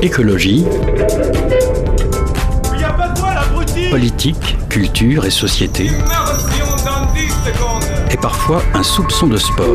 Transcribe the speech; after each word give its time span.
Écologie. 0.00 0.64
Politique, 3.90 4.56
culture 4.68 5.24
et 5.24 5.30
société. 5.30 5.90
Et 8.10 8.16
parfois 8.16 8.62
un 8.74 8.84
soupçon 8.84 9.26
de 9.26 9.36
sport. 9.36 9.66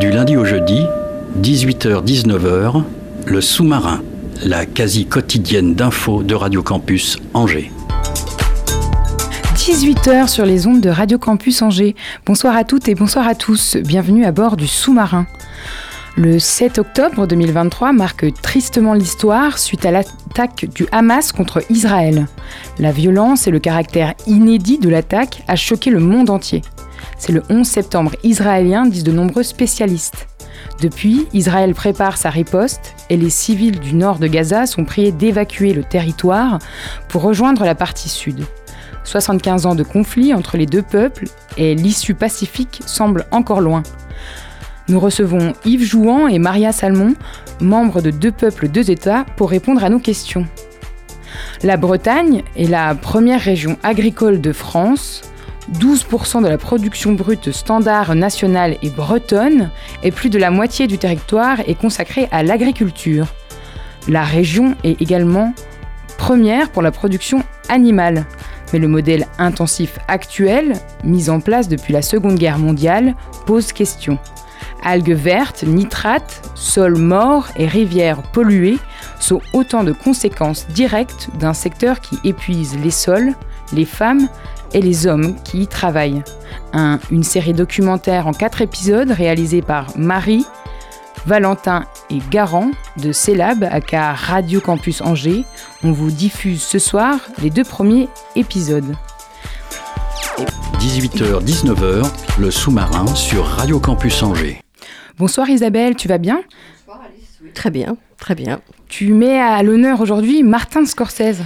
Du 0.00 0.10
lundi 0.10 0.36
au 0.38 0.46
jeudi, 0.46 0.86
18h-19h, 1.42 2.82
le 3.26 3.40
sous-marin, 3.42 4.00
la 4.42 4.64
quasi 4.64 5.04
quotidienne 5.04 5.74
d'infos 5.74 6.22
de 6.22 6.34
Radio 6.34 6.62
Campus 6.62 7.18
Angers. 7.34 7.70
18h 9.62 10.26
sur 10.26 10.44
les 10.44 10.66
ondes 10.66 10.80
de 10.80 10.90
Radio 10.90 11.18
Campus 11.18 11.62
Angers. 11.62 11.94
Bonsoir 12.26 12.56
à 12.56 12.64
toutes 12.64 12.88
et 12.88 12.96
bonsoir 12.96 13.28
à 13.28 13.36
tous. 13.36 13.76
Bienvenue 13.76 14.24
à 14.24 14.32
bord 14.32 14.56
du 14.56 14.66
sous-marin. 14.66 15.24
Le 16.16 16.40
7 16.40 16.80
octobre 16.80 17.28
2023 17.28 17.92
marque 17.92 18.26
tristement 18.42 18.92
l'histoire 18.92 19.60
suite 19.60 19.86
à 19.86 19.92
l'attaque 19.92 20.66
du 20.74 20.88
Hamas 20.90 21.30
contre 21.30 21.62
Israël. 21.70 22.26
La 22.80 22.90
violence 22.90 23.46
et 23.46 23.52
le 23.52 23.60
caractère 23.60 24.14
inédit 24.26 24.78
de 24.78 24.88
l'attaque 24.88 25.44
a 25.46 25.54
choqué 25.54 25.90
le 25.90 26.00
monde 26.00 26.30
entier. 26.30 26.62
C'est 27.16 27.32
le 27.32 27.44
11 27.48 27.64
septembre 27.64 28.16
israélien, 28.24 28.86
disent 28.86 29.04
de 29.04 29.12
nombreux 29.12 29.44
spécialistes. 29.44 30.26
Depuis, 30.80 31.28
Israël 31.34 31.72
prépare 31.72 32.16
sa 32.16 32.30
riposte 32.30 32.96
et 33.10 33.16
les 33.16 33.30
civils 33.30 33.78
du 33.78 33.94
nord 33.94 34.18
de 34.18 34.26
Gaza 34.26 34.66
sont 34.66 34.84
priés 34.84 35.12
d'évacuer 35.12 35.72
le 35.72 35.84
territoire 35.84 36.58
pour 37.08 37.22
rejoindre 37.22 37.64
la 37.64 37.76
partie 37.76 38.08
sud. 38.08 38.44
75 39.04 39.66
ans 39.66 39.74
de 39.74 39.82
conflit 39.82 40.34
entre 40.34 40.56
les 40.56 40.66
deux 40.66 40.82
peuples 40.82 41.24
et 41.56 41.74
l'issue 41.74 42.14
pacifique 42.14 42.80
semble 42.86 43.26
encore 43.30 43.60
loin. 43.60 43.82
Nous 44.88 44.98
recevons 44.98 45.52
Yves 45.64 45.84
Jouan 45.84 46.28
et 46.28 46.38
Maria 46.38 46.72
Salmon, 46.72 47.14
membres 47.60 48.00
de 48.00 48.10
Deux 48.10 48.32
peuples, 48.32 48.68
deux 48.68 48.90
États, 48.90 49.24
pour 49.36 49.50
répondre 49.50 49.84
à 49.84 49.88
nos 49.88 50.00
questions. 50.00 50.46
La 51.62 51.76
Bretagne 51.76 52.42
est 52.56 52.68
la 52.68 52.94
première 52.94 53.40
région 53.40 53.78
agricole 53.82 54.40
de 54.40 54.52
France. 54.52 55.22
12% 55.78 56.42
de 56.42 56.48
la 56.48 56.58
production 56.58 57.12
brute 57.12 57.52
standard 57.52 58.16
nationale 58.16 58.76
est 58.82 58.94
bretonne 58.94 59.70
et 60.02 60.10
plus 60.10 60.28
de 60.28 60.38
la 60.38 60.50
moitié 60.50 60.88
du 60.88 60.98
territoire 60.98 61.60
est 61.60 61.78
consacré 61.78 62.28
à 62.32 62.42
l'agriculture. 62.42 63.28
La 64.08 64.24
région 64.24 64.74
est 64.82 65.00
également 65.00 65.54
première 66.18 66.70
pour 66.70 66.82
la 66.82 66.90
production 66.90 67.44
animale. 67.68 68.26
Mais 68.72 68.78
le 68.78 68.88
modèle 68.88 69.26
intensif 69.38 69.98
actuel, 70.08 70.74
mis 71.04 71.30
en 71.30 71.40
place 71.40 71.68
depuis 71.68 71.92
la 71.92 72.02
Seconde 72.02 72.36
Guerre 72.36 72.58
mondiale, 72.58 73.14
pose 73.46 73.72
question. 73.72 74.18
Algues 74.82 75.14
vertes, 75.14 75.62
nitrates, 75.62 76.42
sols 76.54 76.98
morts 76.98 77.48
et 77.56 77.66
rivières 77.66 78.22
polluées 78.32 78.78
sont 79.20 79.40
autant 79.52 79.84
de 79.84 79.92
conséquences 79.92 80.66
directes 80.68 81.28
d'un 81.38 81.54
secteur 81.54 82.00
qui 82.00 82.18
épuise 82.24 82.76
les 82.82 82.90
sols, 82.90 83.34
les 83.72 83.84
femmes 83.84 84.28
et 84.74 84.80
les 84.80 85.06
hommes 85.06 85.36
qui 85.44 85.62
y 85.62 85.66
travaillent. 85.66 86.22
une 87.10 87.22
série 87.22 87.52
documentaire 87.52 88.26
en 88.26 88.32
quatre 88.32 88.62
épisodes 88.62 89.10
réalisée 89.10 89.62
par 89.62 89.86
Marie, 89.96 90.46
Valentin 91.26 91.84
et 92.10 92.18
Garant 92.30 92.70
de 92.96 93.12
Célab 93.12 93.64
à 93.64 94.14
Radio 94.14 94.60
Campus 94.60 95.00
Angers. 95.00 95.44
On 95.84 95.92
vous 95.92 96.10
diffuse 96.10 96.62
ce 96.62 96.78
soir 96.78 97.18
les 97.40 97.50
deux 97.50 97.64
premiers 97.64 98.08
épisodes. 98.36 98.96
18h-19h, 100.78 102.10
le 102.40 102.50
sous-marin 102.50 103.06
sur 103.14 103.44
Radio 103.44 103.78
Campus 103.78 104.22
Angers. 104.22 104.60
Bonsoir 105.18 105.48
Isabelle, 105.48 105.94
tu 105.94 106.08
vas 106.08 106.18
bien? 106.18 106.42
Bonsoir 106.86 107.04
Alice, 107.06 107.38
oui. 107.42 107.52
Très 107.52 107.70
bien, 107.70 107.96
très 108.22 108.36
bien. 108.36 108.60
Tu 108.88 109.14
mets 109.14 109.40
à 109.40 109.62
l'honneur 109.62 110.00
aujourd'hui 110.00 110.42
Martin 110.42 110.84
Scorsese. 110.84 111.40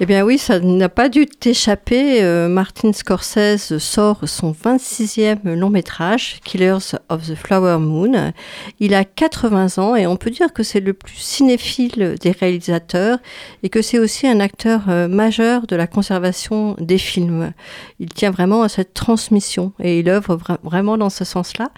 Eh 0.00 0.06
bien 0.06 0.24
oui, 0.24 0.38
ça 0.38 0.60
n'a 0.60 0.88
pas 0.88 1.08
dû 1.08 1.26
t'échapper. 1.26 2.22
Euh, 2.22 2.48
Martin 2.48 2.92
Scorsese 2.92 3.76
sort 3.78 4.20
son 4.26 4.52
26e 4.52 5.52
long 5.54 5.68
métrage, 5.68 6.38
Killers 6.44 6.96
of 7.08 7.26
the 7.26 7.34
Flower 7.34 7.78
Moon. 7.78 8.32
Il 8.80 8.94
a 8.94 9.04
80 9.04 9.78
ans 9.78 9.96
et 9.96 10.06
on 10.06 10.16
peut 10.16 10.30
dire 10.30 10.52
que 10.52 10.62
c'est 10.62 10.80
le 10.80 10.94
plus 10.94 11.16
cinéphile 11.16 12.14
des 12.20 12.30
réalisateurs 12.30 13.18
et 13.62 13.68
que 13.68 13.82
c'est 13.82 13.98
aussi 13.98 14.26
un 14.26 14.40
acteur 14.40 14.82
euh, 14.88 15.08
majeur 15.08 15.66
de 15.66 15.76
la 15.76 15.88
conservation 15.88 16.76
des 16.78 16.98
films. 16.98 17.52
Il 17.98 18.08
tient 18.08 18.30
vraiment 18.30 18.62
à 18.62 18.68
cette 18.68 18.94
transmission 18.94 19.72
et 19.80 19.98
il 19.98 20.08
œuvre 20.08 20.38
vraiment 20.62 20.96
dans 20.96 21.10
ce 21.10 21.24
sens-là. 21.24 21.72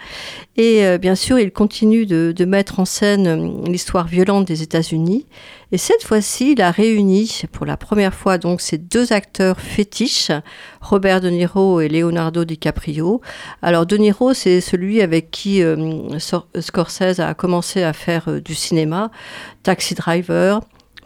Et 0.55 0.85
euh, 0.85 0.97
bien 0.97 1.15
sûr, 1.15 1.39
il 1.39 1.51
continue 1.51 2.05
de, 2.05 2.31
de 2.33 2.45
mettre 2.45 2.79
en 2.79 2.85
scène 2.85 3.65
l'histoire 3.65 4.07
violente 4.07 4.44
des 4.45 4.61
États-Unis 4.61 5.25
et 5.71 5.77
cette 5.77 6.03
fois-ci, 6.03 6.53
il 6.53 6.61
a 6.61 6.71
réuni 6.71 7.41
pour 7.51 7.65
la 7.65 7.75
première 7.75 8.13
fois 8.13 8.37
donc 8.37 8.61
ces 8.61 8.77
deux 8.77 9.11
acteurs 9.11 9.59
fétiches, 9.59 10.31
Robert 10.79 11.21
De 11.21 11.29
Niro 11.29 11.81
et 11.81 11.89
Leonardo 11.89 12.45
DiCaprio. 12.45 13.21
Alors 13.61 13.85
De 13.85 13.97
Niro, 13.97 14.33
c'est 14.33 14.61
celui 14.61 15.01
avec 15.01 15.31
qui 15.31 15.61
euh, 15.63 16.17
Scorsese 16.59 17.19
a 17.19 17.33
commencé 17.33 17.83
à 17.83 17.93
faire 17.93 18.29
euh, 18.29 18.41
du 18.41 18.55
cinéma, 18.55 19.11
Taxi 19.63 19.95
Driver. 19.95 20.61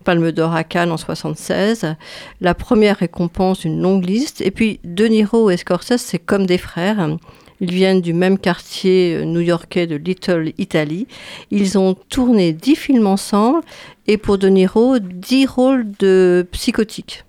Palme 0.05 0.31
d'Or 0.31 0.55
à 0.55 0.63
Cannes 0.63 0.91
en 0.91 0.97
76, 0.97 1.95
la 2.39 2.55
première 2.55 2.97
récompense 2.97 3.59
d'une 3.59 3.81
longue 3.81 4.05
liste. 4.05 4.39
Et 4.41 4.49
puis 4.49 4.79
De 4.83 5.05
Niro 5.05 5.49
et 5.49 5.57
Scorsese, 5.57 5.97
c'est 5.97 6.19
comme 6.19 6.45
des 6.45 6.57
frères. 6.57 7.17
Ils 7.61 7.71
viennent 7.71 8.01
du 8.01 8.13
même 8.13 8.37
quartier 8.37 9.15
euh, 9.15 9.25
new-yorkais 9.25 9.87
de 9.87 9.95
Little 9.95 10.53
Italy. 10.57 11.07
Ils 11.51 11.77
ont 11.77 11.95
tourné 12.09 12.53
dix 12.53 12.75
films 12.75 13.07
ensemble 13.07 13.61
et 14.07 14.17
pour 14.17 14.37
De 14.37 14.47
Niro, 14.47 14.99
dix 14.99 15.45
rôles 15.45 15.85
de 15.99 16.47
psychotiques 16.51 17.23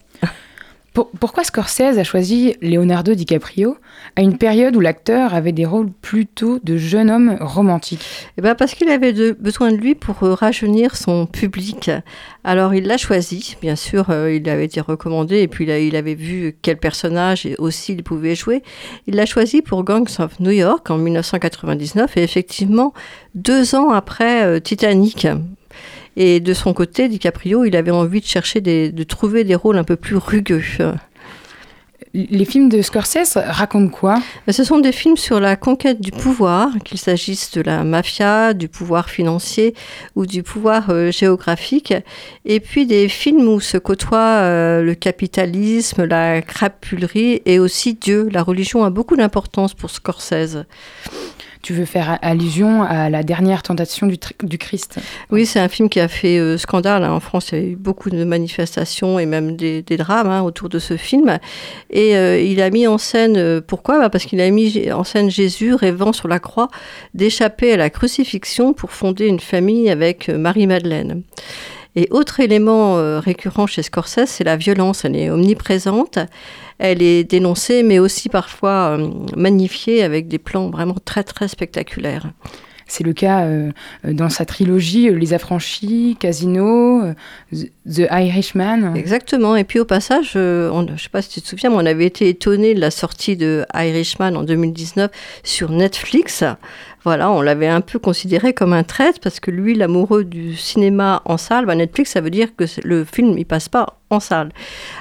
pourquoi 0.93 1.45
Scorsese 1.45 1.99
a 1.99 2.05
choisi 2.05 2.57
Leonardo 2.61 3.15
DiCaprio 3.15 3.77
à 4.17 4.23
une 4.23 4.37
période 4.37 4.75
où 4.75 4.81
l'acteur 4.81 5.35
avait 5.35 5.53
des 5.53 5.65
rôles 5.65 5.91
plutôt 6.03 6.59
de 6.65 6.77
jeune 6.77 7.11
homme 7.11 7.37
romantique 7.41 8.05
eh 8.37 8.41
ben 8.41 8.57
Parce 8.57 8.75
qu'il 8.75 8.89
avait 8.89 9.13
besoin 9.35 9.71
de 9.71 9.77
lui 9.77 9.95
pour 9.95 10.25
euh, 10.25 10.35
rajeunir 10.35 10.97
son 10.97 11.27
public. 11.27 11.93
Alors 12.43 12.75
il 12.75 12.87
l'a 12.87 12.97
choisi, 12.97 13.57
bien 13.61 13.77
sûr, 13.77 14.11
euh, 14.11 14.35
il 14.35 14.49
avait 14.49 14.65
été 14.65 14.81
recommandé 14.81 15.39
et 15.39 15.49
puis 15.49 15.65
il, 15.65 15.95
avait 15.95 16.15
vu 16.15 16.57
quel 16.61 16.77
personnage 16.77 17.49
aussi 17.59 17.93
il 17.93 18.03
pouvait 18.03 18.35
jouer. 18.35 18.65
Il 19.07 19.15
l'a 19.15 19.27
choisi 19.27 19.63
pour 19.63 19.85
Gangs 19.85 20.19
of 20.19 20.41
New 20.41 20.51
York 20.51 20.91
en 20.91 20.99
1999 20.99 22.17
et 22.17 22.23
effectivement 22.25 22.93
deux 23.37 23.77
ans 23.77 23.91
après 23.91 24.45
euh, 24.45 24.59
Titanic, 24.59 25.29
et 26.17 26.41
de 26.41 26.55
son 26.55 26.73
côté, 26.73 27.09
DiCaprio, 27.09 27.65
il 27.65 27.77
avait 27.77 27.91
envie 27.91 28.21
de 28.21 28.27
chercher 28.27 28.61
de 28.61 29.03
trouver 29.05 29.45
des 29.45 29.55
rôles 29.55 29.79
un 29.79 29.85
peu 29.85 29.97
plus 29.97 30.17
rugueux. 30.17 30.63
Les 32.13 32.45
films 32.45 32.69
de 32.69 32.83
Scorsese 32.83 33.37
racontent 33.37 33.89
quoi? 33.89 34.21
Ce 34.49 34.65
sont 34.65 34.81
des 34.81 34.91
films 34.91 35.17
sur 35.17 35.39
la 35.39 35.55
conquête 35.55 36.01
du 36.01 36.11
pouvoir, 36.11 36.71
qu'il 36.85 36.99
s'agisse 36.99 37.53
de 37.53 37.61
la 37.61 37.85
mafia, 37.85 38.53
du 38.53 38.67
pouvoir 38.67 39.09
financier 39.09 39.75
ou 40.17 40.27
du 40.27 40.43
pouvoir 40.43 40.91
euh, 40.91 41.13
géographique, 41.13 41.95
et 42.45 42.59
puis 42.59 42.85
des 42.85 43.09
films 43.09 43.47
où 43.47 43.61
se 43.61 43.79
côtoient 43.79 44.41
euh, 44.41 44.83
le 44.83 44.97
capitalisme, 44.97 46.03
la 46.03 46.43
crapulerie 46.43 47.43
et 47.47 47.61
aussi 47.61 47.95
Dieu. 47.95 48.29
La 48.33 48.43
religion 48.43 48.83
a 48.83 48.91
beaucoup 48.91 49.15
d'importance 49.15 49.75
pour 49.75 49.91
Scorsese 49.91 50.65
tu 51.63 51.75
veux 51.75 51.85
faire 51.85 52.19
allusion 52.23 52.83
à 52.83 53.11
la 53.11 53.23
dernière 53.23 53.63
tentation 53.63 54.07
du, 54.07 54.19
Christ. 54.59 54.99
Oui, 55.31 55.47
c'est 55.47 55.61
un 55.61 55.69
film 55.69 55.89
qui 55.89 56.01
a 56.01 56.09
fait 56.09 56.39
euh, 56.39 56.57
scandale. 56.57 57.05
Hein. 57.05 57.13
En 57.13 57.21
France, 57.21 57.51
il 57.53 57.59
y 57.59 57.63
a 57.63 57.65
eu 57.65 57.77
beaucoup 57.77 58.11
de 58.11 58.25
manifestations 58.25 59.19
et 59.19 59.27
même 59.27 59.57
des, 59.57 59.83
drames 59.83 60.31
hein, 60.31 60.43
autour 60.43 60.69
de 60.69 60.79
ce 60.79 60.97
film. 60.97 61.39
Et 61.91 62.17
euh, 62.17 62.41
il 62.41 62.63
a 62.63 62.71
mis 62.71 62.87
en 62.87 62.99
scène, 62.99 63.37
euh, 63.37 63.61
pourquoi? 63.61 63.99
Bah, 63.99 64.11
Parce 64.11 64.25
qu'il 64.25 64.41
a 64.41 64.51
mis 64.51 64.91
en 64.91 65.05
scène 65.05 65.31
Jésus 65.31 65.75
rêvant 65.75 66.13
sur 66.13 66.29
la 66.29 66.39
croix 66.39 66.69
d'échapper 67.15 67.73
à 67.73 67.77
la 67.77 67.91
crucifixion 67.91 68.73
pour 68.73 68.91
fonder 68.91 69.27
une 69.27 69.41
famille 69.41 69.91
avec 69.91 70.29
Marie-Madeleine. 70.29 71.23
Et 71.97 72.09
autre 72.11 72.41
élément 72.41 73.21
récurrent 73.21 73.67
chez 73.67 73.83
Scorsese, 73.83 74.27
c'est 74.27 74.45
la 74.45 74.57
violence. 74.57 75.05
Elle 75.05 75.17
est 75.17 75.31
omniprésente 75.31 76.19
elle 76.81 77.03
est 77.03 77.25
dénoncée, 77.25 77.83
mais 77.83 77.99
aussi 77.99 78.31
parfois 78.31 78.97
euh, 78.99 79.11
magnifiée 79.37 80.03
avec 80.03 80.29
des 80.29 80.39
plans 80.39 80.71
vraiment 80.71 80.97
très 81.05 81.23
très 81.23 81.47
spectaculaires. 81.47 82.31
C'est 82.87 83.05
le 83.05 83.13
cas 83.13 83.43
euh, 83.43 83.71
dans 84.03 84.31
sa 84.31 84.47
trilogie 84.47 85.11
euh, 85.11 85.15
Les 85.15 85.35
Affranchis, 85.35 86.17
Casino, 86.19 87.03
The 87.53 88.09
Irishman. 88.11 88.95
Exactement. 88.95 89.57
Et 89.57 89.65
puis 89.65 89.79
au 89.79 89.85
passage, 89.85 90.31
je 90.33 90.73
ne 90.73 90.97
sais 90.97 91.11
pas 91.11 91.21
si 91.21 91.29
tu 91.29 91.43
te 91.43 91.47
souviens, 91.47 91.69
mais 91.69 91.77
on 91.77 91.87
avait 91.87 92.07
été 92.07 92.31
étonné 92.31 92.75
de 92.75 92.81
la 92.81 92.91
sortie 92.91 93.37
de 93.37 93.67
Irishman 93.75 94.35
en 94.35 94.43
2019 94.43 95.11
sur 95.45 95.71
Netflix. 95.71 96.43
Voilà, 97.03 97.31
on 97.31 97.41
l'avait 97.41 97.67
un 97.67 97.81
peu 97.81 97.99
considéré 97.99 98.53
comme 98.53 98.75
un 98.75 98.83
traître 98.83 99.21
parce 99.21 99.41
que 99.41 99.51
lui, 99.51 99.75
l'amoureux 99.75 100.25
du 100.25 100.55
cinéma 100.55 101.23
en 101.25 101.39
salle, 101.39 101.65
bah, 101.65 101.75
Netflix, 101.75 102.11
ça 102.11 102.21
veut 102.21 102.31
dire 102.31 102.55
que 102.55 102.65
le 102.85 103.05
film, 103.05 103.39
il 103.39 103.47
passe 103.47 103.71
pas 103.71 103.99
en 104.11 104.21
salle. 104.21 104.51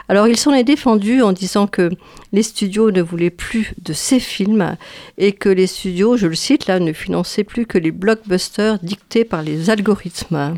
Alors 0.08 0.28
il 0.28 0.38
s'en 0.38 0.54
est 0.54 0.64
défendu 0.64 1.22
en 1.22 1.34
disant 1.34 1.68
que 1.68 1.90
les 2.32 2.44
studios 2.44 2.92
ne 2.92 3.02
voulaient 3.02 3.30
plus 3.30 3.74
de 3.82 3.92
ces 3.92 4.20
films 4.20 4.78
et 5.18 5.34
que 5.34 5.50
les 5.50 5.68
studios, 5.68 6.16
je 6.16 6.28
le 6.28 6.36
cite 6.36 6.68
là, 6.68 6.80
ne 6.80 6.94
finançaient 6.94 7.44
plus 7.44 7.66
que 7.66 7.78
les 7.78 7.92
blockbusters 7.92 8.80
dictés 8.80 9.26
par 9.26 9.42
les 9.42 9.70
algorithmes. 9.70 10.58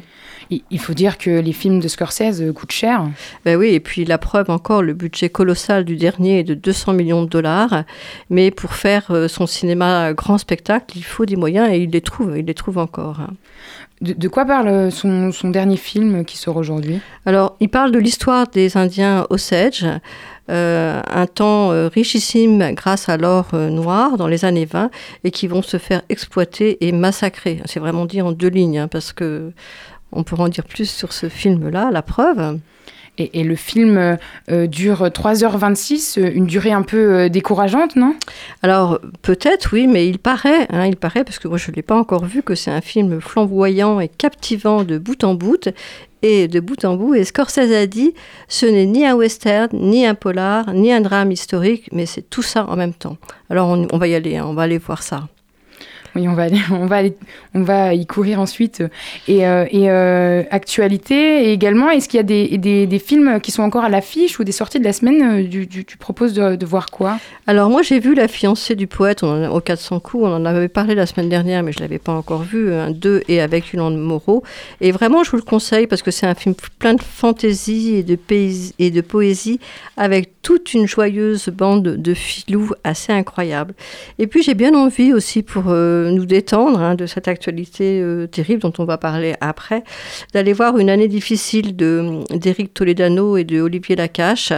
Il 0.70 0.80
faut 0.80 0.94
dire 0.94 1.18
que 1.18 1.30
les 1.30 1.54
films 1.54 1.80
de 1.80 1.88
Scorsese 1.88 2.44
coûtent 2.54 2.74
cher. 2.74 3.06
Ben 3.46 3.58
oui, 3.58 3.70
et 3.70 3.80
puis 3.80 4.04
la 4.04 4.18
preuve 4.18 4.50
encore, 4.50 4.82
le 4.82 4.94
budget 4.94 5.30
colossal 5.30 5.86
du 5.86 5.96
dernier 5.96 6.40
est 6.40 6.44
de 6.44 6.54
200 6.56 6.94
millions 6.94 7.24
de 7.24 7.30
dollars. 7.30 7.84
Mais 8.30 8.52
pour 8.52 8.74
faire 8.74 9.12
euh, 9.12 9.28
son 9.30 9.48
cinéma 9.48 10.14
grand 10.14 10.38
spectacle, 10.38 10.98
il 10.98 11.04
faut 11.06 11.26
des 11.26 11.38
moyens 11.38 11.70
et 11.72 11.78
il 11.78 11.92
les 11.92 12.02
trouve, 12.02 12.38
il 12.38 12.46
les 12.46 12.54
trouve 12.54 12.78
encore. 12.78 13.22
De, 14.02 14.28
quoi 14.28 14.46
parle 14.46 14.92
son, 14.92 15.32
dernier 15.52 15.78
film 15.78 16.26
qui 16.26 16.36
sort 16.36 16.58
aujourd'hui? 16.58 17.00
Alors, 17.28 17.56
il 17.60 17.70
parle 17.70 17.92
de 17.92 18.00
l'histoire 18.00 18.48
des 18.48 18.76
Indiens 18.76 19.28
Osage, 19.30 19.86
euh, 20.50 21.02
un 21.08 21.28
temps 21.28 21.72
euh, 21.72 21.88
richissime 21.88 22.74
grâce 22.74 23.10
à 23.10 23.18
l'or 23.18 23.54
noir 23.54 24.18
dans 24.18 24.26
les 24.26 24.44
années 24.44 24.66
20 24.66 24.90
et 25.24 25.30
qui 25.30 25.46
vont 25.46 25.62
se 25.62 25.78
faire 25.78 26.02
exploiter 26.10 26.84
et 26.88 26.92
massacrer. 26.92 27.62
C'est 27.66 27.80
vraiment 27.80 28.06
dit 28.06 28.24
en 28.24 28.32
deux 28.32 28.50
lignes, 28.50 28.80
hein, 28.80 28.88
parce 28.88 29.14
que 29.14 29.52
on 30.12 30.24
pourra 30.24 30.46
en 30.46 30.50
dire 30.50 30.66
plus 30.66 30.90
sur 30.90 31.14
ce 31.14 31.30
film-là, 31.30 31.90
la 31.92 32.02
preuve. 32.02 32.60
Et, 33.18 33.44
le 33.44 33.56
film 33.56 34.18
euh, 34.50 34.68
dure 34.68 35.04
3h26, 35.08 36.20
une 36.34 36.46
durée 36.46 36.72
un 36.72 36.82
peu 36.82 37.14
euh, 37.14 37.30
décourageante, 37.30 37.96
non? 37.96 38.16
Alors 38.64 39.00
peut-être 39.22 39.74
oui, 39.74 39.86
mais 39.86 40.08
il 40.08 40.18
paraît, 40.18 40.66
hein, 40.70 40.88
il 40.88 40.96
paraît, 40.96 41.24
parce 41.24 41.38
que 41.38 41.48
moi 41.48 41.58
je 41.58 41.70
ne 41.70 41.76
l'ai 41.76 41.82
pas 41.84 41.96
encore 41.96 42.26
vu, 42.26 42.42
que 42.42 42.56
c'est 42.56 42.72
un 42.72 42.82
film 42.82 43.20
flamboyant 43.20 44.00
et 44.00 44.08
captivant 44.08 44.84
de 44.84 44.98
bout 44.98 45.24
en 45.24 45.36
bout, 45.36 45.70
et 46.22 46.48
de 46.48 46.60
bout 46.60 46.84
en 46.86 46.96
bout. 46.96 47.14
Et 47.14 47.24
Scorsese 47.24 47.74
a 47.74 47.86
dit, 47.86 48.14
ce 48.48 48.66
n'est 48.66 48.86
ni 48.86 49.06
un 49.06 49.16
western, 49.16 49.70
ni 49.74 50.06
un 50.06 50.16
polar, 50.16 50.74
ni 50.74 50.92
un 50.92 51.02
drame 51.02 51.32
historique, 51.32 51.90
mais 51.92 52.06
c'est 52.06 52.28
tout 52.28 52.44
ça 52.44 52.66
en 52.66 52.76
même 52.76 52.94
temps. 52.94 53.18
Alors 53.50 53.68
on, 53.70 53.98
va 53.98 54.08
y 54.08 54.16
aller, 54.16 54.38
hein, 54.38 54.46
on 54.48 54.54
va 54.54 54.64
aller 54.64 54.78
voir 54.78 55.04
ça. 55.04 55.28
Oui, 56.16 56.28
on 56.28 56.34
va, 56.34 56.44
aller, 56.44 56.60
on, 56.72 56.88
va 56.88 57.02
on 57.54 57.64
va 57.64 57.94
y 57.94 58.06
courir 58.06 58.40
ensuite. 58.40 58.84
Et, 59.28 59.48
euh, 59.48 59.66
euh, 59.74 60.44
actualité 60.52 61.46
et 61.46 61.54
également, 61.54 61.90
est-ce 61.90 62.10
qu'il 62.10 62.18
y 62.18 62.20
a 62.20 62.24
des, 62.24 62.58
des, 62.58 63.00
films 63.00 63.40
qui 63.40 63.52
sont 63.52 63.64
encore 63.64 63.86
à 63.86 63.90
l'affiche 63.90 64.40
ou 64.40 64.44
des 64.44 64.52
sorties 64.52 64.80
de 64.80 64.84
la 64.84 64.94
semaine 64.94 65.22
euh, 65.22 65.66
Tu, 65.70 65.98
proposes 65.98 66.34
de, 66.34 66.66
voir 66.66 66.88
quoi? 66.92 67.18
Alors 67.48 67.70
moi, 67.70 67.82
j'ai 67.82 68.00
vu 68.00 68.14
La 68.14 68.28
fiancée 68.28 68.76
du 68.76 68.88
poète 68.88 69.24
on 69.24 69.50
au 69.52 69.62
400 69.62 70.00
coups. 70.02 70.26
On 70.26 70.34
en 70.34 70.46
avait 70.46 70.68
parlé 70.68 70.96
la 70.96 71.06
semaine 71.06 71.30
dernière, 71.30 71.64
mais 71.64 71.72
je 71.72 71.80
l'avais 71.80 72.00
pas 72.00 72.14
encore 72.14 72.44
vu. 72.44 72.74
Un 72.74 72.92
2 72.92 73.24
et 73.28 73.40
avec 73.40 73.72
Yolande 73.72 73.98
Moreau. 73.98 74.44
Et 74.82 74.92
vraiment, 74.92 75.24
je 75.24 75.32
vous 75.32 75.38
le 75.38 75.44
conseille 75.44 75.88
parce 75.88 76.02
que 76.02 76.12
c'est 76.12 76.28
un 76.28 76.36
film 76.36 76.56
plein 76.80 76.94
de 76.94 77.02
fantaisie 77.02 77.96
et 77.96 78.04
de, 78.04 78.18
et 78.80 78.92
de 78.92 79.02
poésie 79.02 79.60
avec 79.96 80.41
toute 80.42 80.74
une 80.74 80.88
joyeuse 80.88 81.50
bande 81.50 81.84
de 81.84 82.14
filous 82.14 82.72
assez 82.84 83.14
incroyable. 83.14 83.74
Et 84.20 84.28
puis, 84.28 84.44
j'ai 84.44 84.54
bien 84.54 84.74
envie 84.74 85.14
aussi 85.14 85.44
pour 85.44 85.64
nous 85.66 86.26
détendre 86.26 86.80
hein, 86.80 86.96
de 86.96 87.06
cette 87.06 87.28
actualité 87.28 88.02
euh, 88.02 88.28
terrible 88.28 88.62
dont 88.62 88.74
on 88.78 88.86
va 88.86 88.98
parler 88.98 89.36
après, 89.42 89.84
d'aller 90.34 90.54
voir 90.54 90.78
une 90.78 90.90
année 90.90 91.08
difficile 91.08 91.76
d'Éric 91.76 92.74
Toledano 92.74 93.38
et 93.38 93.44
de 93.44 93.62
Olivier 93.62 93.96
Lacache. 93.96 94.54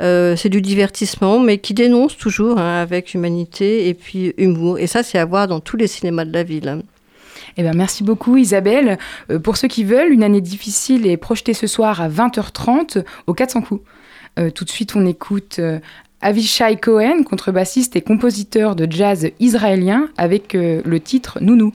Euh, 0.00 0.34
c'est 0.36 0.48
du 0.48 0.60
divertissement, 0.60 1.38
mais 1.38 1.58
qui 1.58 1.74
dénonce 1.74 2.16
toujours 2.16 2.58
hein, 2.58 2.80
avec 2.80 3.14
humanité 3.14 3.88
et 3.88 3.94
puis 3.94 4.34
humour. 4.38 4.78
Et 4.78 4.86
ça, 4.86 5.02
c'est 5.02 5.18
à 5.18 5.24
voir 5.24 5.46
dans 5.46 5.60
tous 5.60 5.76
les 5.76 5.86
cinémas 5.86 6.24
de 6.24 6.32
la 6.32 6.42
ville. 6.42 6.82
Eh 7.56 7.62
ben, 7.62 7.76
merci 7.76 8.02
beaucoup 8.02 8.36
Isabelle. 8.36 8.98
Euh, 9.30 9.38
pour 9.38 9.56
ceux 9.56 9.68
qui 9.68 9.84
veulent, 9.84 10.12
une 10.12 10.24
année 10.24 10.40
difficile 10.40 11.06
est 11.06 11.16
projetée 11.16 11.54
ce 11.54 11.66
soir 11.66 12.00
à 12.00 12.08
20h30 12.08 13.04
au 13.26 13.34
400 13.34 13.62
coups. 13.62 13.82
Tout 14.54 14.64
de 14.64 14.70
suite, 14.70 14.96
on 14.96 15.06
écoute 15.06 15.60
Avishai 16.24 16.76
Cohen, 16.76 17.22
contrebassiste 17.22 17.96
et 17.96 18.00
compositeur 18.00 18.74
de 18.76 18.90
jazz 18.90 19.28
israélien, 19.40 20.08
avec 20.16 20.54
euh, 20.54 20.80
le 20.86 20.98
titre 20.98 21.36
Nounou. 21.42 21.74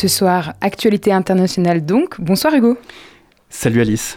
Ce 0.00 0.08
soir, 0.08 0.54
actualité 0.62 1.12
internationale 1.12 1.84
donc. 1.84 2.18
Bonsoir 2.18 2.54
Hugo. 2.54 2.78
Salut 3.50 3.82
Alice. 3.82 4.16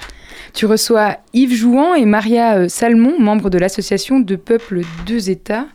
Tu 0.54 0.66
reçois 0.66 1.18
Yves 1.34 1.56
Jouan 1.56 1.94
et 1.96 2.06
Maria 2.06 2.56
euh, 2.56 2.70
Salmon, 2.70 3.20
membres 3.20 3.50
de 3.50 3.58
l'association 3.58 4.22
de 4.22 4.38
peuples 4.38 4.84
deux 5.06 5.30
États. 5.30 5.66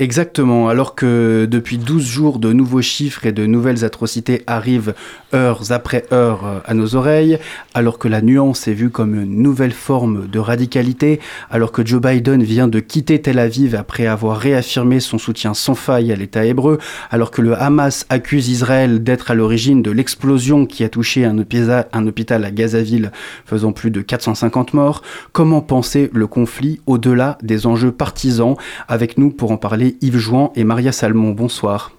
Exactement, 0.00 0.70
alors 0.70 0.94
que 0.94 1.44
depuis 1.44 1.76
12 1.76 2.02
jours, 2.06 2.38
de 2.38 2.54
nouveaux 2.54 2.80
chiffres 2.80 3.26
et 3.26 3.32
de 3.32 3.44
nouvelles 3.44 3.84
atrocités 3.84 4.42
arrivent 4.46 4.94
heures 5.34 5.72
après 5.72 6.06
heures 6.10 6.46
euh, 6.46 6.60
à 6.64 6.72
nos 6.72 6.94
oreilles, 6.94 7.38
alors 7.74 7.98
que 7.98 8.08
la 8.08 8.22
nuance 8.22 8.66
est 8.66 8.72
vue 8.72 8.88
comme 8.88 9.14
une 9.14 9.42
nouvelle 9.42 9.74
forme 9.74 10.26
de 10.26 10.38
radicalité, 10.38 11.20
alors 11.50 11.70
que 11.70 11.84
Joe 11.84 12.00
Biden 12.00 12.42
vient 12.42 12.66
de 12.66 12.80
quitter 12.80 13.20
Tel 13.20 13.38
Aviv 13.38 13.74
après 13.74 14.06
avoir 14.06 14.38
réaffirmé 14.38 15.00
son 15.00 15.18
soutien 15.18 15.52
sans 15.52 15.74
faille 15.74 16.12
à 16.12 16.16
l'État 16.16 16.46
hébreu, 16.46 16.78
alors 17.10 17.30
que 17.30 17.42
le 17.42 17.60
Hamas 17.60 18.06
accuse 18.08 18.48
Israël 18.48 19.02
d'être 19.02 19.30
à 19.30 19.34
l'origine 19.34 19.82
de 19.82 19.90
l'explosion 19.90 20.64
qui 20.64 20.82
a 20.82 20.88
touché 20.88 21.26
un 21.26 21.36
hôpital, 21.36 21.88
un 21.92 22.06
hôpital 22.06 22.42
à 22.46 22.50
Gazaville 22.50 23.12
faisant 23.44 23.72
plus 23.72 23.90
de 23.90 24.00
450 24.00 24.72
morts, 24.72 25.02
comment 25.32 25.60
penser 25.60 26.08
le 26.14 26.26
conflit 26.26 26.80
au-delà 26.86 27.36
des 27.42 27.66
enjeux 27.66 27.92
partisans? 27.92 28.56
Avec 28.88 29.18
nous 29.18 29.28
pour 29.28 29.50
en 29.50 29.58
parler 29.58 29.89
Yves 30.00 30.18
Jouan 30.18 30.52
et 30.56 30.64
Maria 30.64 30.92
Salmon. 30.92 31.30
Bonsoir. 31.30 31.92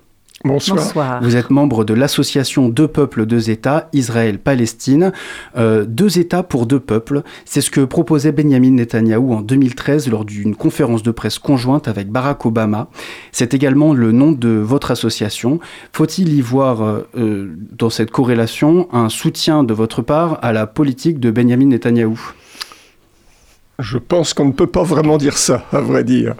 Bonsoir. 0.43 1.21
Vous 1.21 1.35
êtes 1.35 1.51
membre 1.51 1.85
de 1.85 1.93
l'association 1.93 2.67
Deux 2.67 2.87
peuples, 2.87 3.25
deux 3.25 3.51
États, 3.51 3.89
Israël-Palestine. 3.93 5.11
Euh, 5.55 5.85
deux 5.85 6.17
États 6.17 6.41
pour 6.41 6.65
deux 6.65 6.79
peuples, 6.79 7.21
c'est 7.45 7.61
ce 7.61 7.69
que 7.69 7.81
proposait 7.81 8.31
Benjamin 8.31 8.71
Netanyahou 8.71 9.33
en 9.33 9.41
2013 9.41 10.09
lors 10.09 10.25
d'une 10.25 10.55
conférence 10.55 11.03
de 11.03 11.11
presse 11.11 11.37
conjointe 11.37 11.87
avec 11.87 12.09
Barack 12.09 12.45
Obama. 12.45 12.89
C'est 13.31 13.53
également 13.53 13.93
le 13.93 14.11
nom 14.11 14.31
de 14.31 14.49
votre 14.49 14.89
association. 14.89 15.59
Faut-il 15.93 16.33
y 16.33 16.41
voir 16.41 16.81
euh, 16.81 17.07
euh, 17.15 17.55
dans 17.71 17.91
cette 17.91 18.09
corrélation 18.09 18.87
un 18.91 19.09
soutien 19.09 19.63
de 19.63 19.73
votre 19.73 20.01
part 20.01 20.39
à 20.41 20.53
la 20.53 20.65
politique 20.65 21.19
de 21.19 21.29
Benjamin 21.29 21.67
Netanyahou 21.67 22.19
je 23.81 23.97
pense 23.97 24.33
qu'on 24.33 24.45
ne 24.45 24.51
peut 24.51 24.67
pas 24.67 24.83
vraiment 24.83 25.17
dire 25.17 25.37
ça, 25.37 25.65
à 25.71 25.81
vrai 25.81 26.03
dire. 26.03 26.35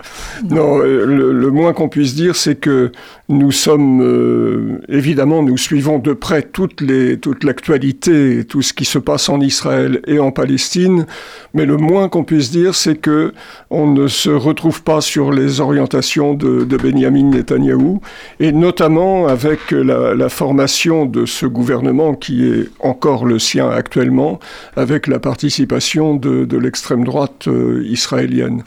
Non, 0.50 0.80
euh, 0.80 1.06
le, 1.06 1.52
moins 1.52 1.74
qu'on 1.74 1.90
puisse 1.90 2.16
dire, 2.16 2.36
c'est 2.36 2.56
que 2.56 2.92
nous 3.30 3.52
sommes, 3.52 4.02
euh, 4.02 4.80
évidemment, 4.88 5.44
nous 5.44 5.58
suivons 5.58 6.00
de 6.00 6.14
près 6.14 6.44
toute, 6.44 6.82
les, 6.82 7.18
toute 7.18 7.44
l'actualité, 7.44 8.46
tout 8.46 8.62
ce 8.62 8.74
qui 8.74 8.86
se 8.86 9.00
passe 9.00 9.28
en 9.30 9.42
Israël 9.42 10.02
et 10.08 10.20
en 10.20 10.32
Palestine, 10.32 11.06
mais 11.54 11.66
le 11.66 11.78
moins 11.78 12.10
qu'on 12.10 12.24
puisse 12.24 12.52
dire, 12.52 12.76
c'est 12.76 12.96
que 12.96 13.34
on 13.70 13.92
ne 13.92 14.08
se 14.08 14.30
retrouve 14.30 14.84
pas 14.84 15.02
sur 15.02 15.32
les 15.32 15.60
orientations 15.60 16.34
de, 16.34 16.64
de 16.64 16.78
Benjamin 16.78 17.32
Netanyahou, 17.32 18.02
et 18.40 18.52
notamment 18.52 19.28
avec 19.28 19.72
la, 19.72 20.14
la 20.14 20.30
formation 20.30 21.06
de 21.06 21.26
ce 21.26 21.46
gouvernement 21.46 22.14
qui 22.14 22.46
est 22.46 22.70
encore 22.80 23.26
le 23.26 23.40
sien 23.40 23.70
actuellement, 23.70 24.40
avec 24.76 25.08
la 25.08 25.20
participation 25.20 26.16
de, 26.16 26.46
de 26.46 26.58
l'extrême 26.58 27.04
droite 27.04 27.31
euh, 27.48 27.84
israélienne. 27.86 28.64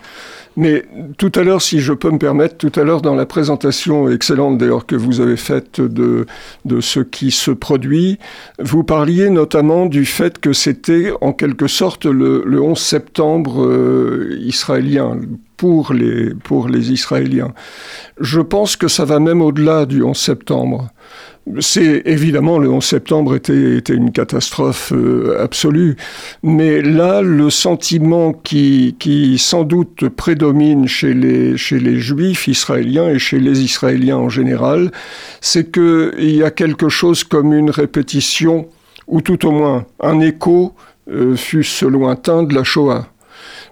Mais 0.56 0.84
tout 1.18 1.32
à 1.34 1.42
l'heure, 1.42 1.60
si 1.60 1.80
je 1.80 1.92
peux 1.92 2.10
me 2.10 2.18
permettre, 2.18 2.56
tout 2.56 2.72
à 2.76 2.84
l'heure 2.84 3.02
dans 3.02 3.16
la 3.16 3.26
présentation 3.26 4.08
excellente 4.08 4.58
d'ailleurs 4.58 4.86
que 4.86 4.94
vous 4.94 5.20
avez 5.20 5.36
faite 5.36 5.80
de, 5.80 6.26
de 6.64 6.80
ce 6.80 7.00
qui 7.00 7.32
se 7.32 7.50
produit, 7.50 8.18
vous 8.60 8.84
parliez 8.84 9.30
notamment 9.30 9.86
du 9.86 10.04
fait 10.04 10.38
que 10.38 10.52
c'était 10.52 11.12
en 11.20 11.32
quelque 11.32 11.66
sorte 11.66 12.06
le, 12.06 12.44
11 12.60 12.78
septembre 12.78 13.64
euh, 13.64 14.38
israélien 14.40 15.18
pour 15.56 15.92
les, 15.92 16.34
pour 16.34 16.68
les 16.68 16.92
Israéliens. 16.92 17.52
Je 18.20 18.40
pense 18.40 18.76
que 18.76 18.86
ça 18.86 19.04
va 19.04 19.18
même 19.18 19.42
au-delà 19.42 19.86
du 19.86 20.04
11 20.04 20.16
septembre. 20.16 20.88
C'est 21.60 22.02
évidemment 22.06 22.58
le 22.58 22.70
11 22.70 22.82
septembre 22.82 23.34
était, 23.34 23.76
était 23.76 23.94
une 23.94 24.12
catastrophe 24.12 24.92
euh, 24.94 25.36
absolue, 25.42 25.94
mais 26.42 26.80
là 26.80 27.20
le 27.20 27.50
sentiment 27.50 28.32
qui, 28.32 28.96
qui 28.98 29.36
sans 29.36 29.64
doute 29.64 30.08
prédomine 30.08 30.88
chez 30.88 31.12
les, 31.12 31.58
chez 31.58 31.78
les 31.78 32.00
juifs 32.00 32.48
israéliens 32.48 33.10
et 33.10 33.18
chez 33.18 33.38
les 33.40 33.62
Israéliens 33.62 34.16
en 34.16 34.30
général, 34.30 34.90
c'est 35.42 35.70
qu'il 35.70 36.34
y 36.34 36.42
a 36.42 36.50
quelque 36.50 36.88
chose 36.88 37.24
comme 37.24 37.52
une 37.52 37.70
répétition, 37.70 38.66
ou 39.06 39.20
tout 39.20 39.46
au 39.46 39.50
moins 39.50 39.84
un 40.00 40.20
écho, 40.20 40.74
euh, 41.10 41.36
fût-ce 41.36 41.84
lointain, 41.84 42.44
de 42.44 42.54
la 42.54 42.64
Shoah. 42.64 43.08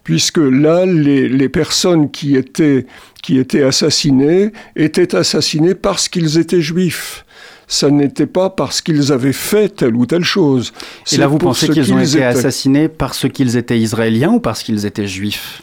Puisque 0.05 0.39
là, 0.39 0.85
les, 0.85 1.27
les, 1.27 1.49
personnes 1.49 2.11
qui 2.11 2.37
étaient, 2.37 2.87
qui 3.23 3.39
étaient 3.39 3.63
assassinées 3.63 4.53
étaient 4.77 5.15
assassinées 5.15 5.75
parce 5.75 6.09
qu'ils 6.09 6.39
étaient 6.39 6.61
juifs 6.61 7.25
ça 7.73 7.91
n'était 7.91 8.27
pas 8.27 8.51
parce 8.51 8.83
qu'ils 8.83 9.13
avaient 9.13 9.33
fait 9.33 9.77
telle 9.77 9.97
ou 9.97 10.05
telle 10.05 10.25
chose. 10.25 10.75
Et 11.11 11.17
là, 11.17 11.27
vous 11.27 11.39
pensez 11.39 11.69
qu'ils 11.71 11.93
ont 11.95 11.99
été 11.99 12.23
assassinés 12.23 12.89
parce 12.89 13.27
qu'ils 13.31 13.57
étaient 13.57 13.79
israéliens 13.79 14.33
ou 14.33 14.41
parce 14.41 14.63
qu'ils 14.63 14.85
étaient 14.85 15.07
juifs? 15.07 15.63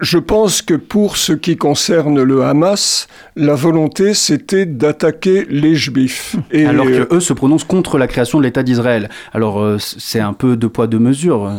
Je 0.00 0.18
pense 0.18 0.62
que 0.62 0.74
pour 0.74 1.16
ce 1.16 1.32
qui 1.32 1.56
concerne 1.56 2.22
le 2.22 2.44
Hamas, 2.44 3.08
la 3.34 3.54
volonté 3.54 4.14
c'était 4.14 4.66
d'attaquer 4.66 5.46
les 5.48 5.74
Juifs. 5.74 6.36
Et 6.50 6.66
Alors 6.66 6.86
que 6.86 7.14
eux 7.14 7.20
se 7.20 7.32
prononcent 7.32 7.64
contre 7.64 7.98
la 7.98 8.06
création 8.06 8.38
de 8.38 8.44
l'État 8.44 8.62
d'Israël. 8.62 9.08
Alors 9.32 9.60
euh, 9.60 9.78
c'est 9.78 10.20
un 10.20 10.32
peu 10.32 10.56
de 10.56 10.66
poids 10.66 10.86
de 10.86 10.98
mesure. 10.98 11.50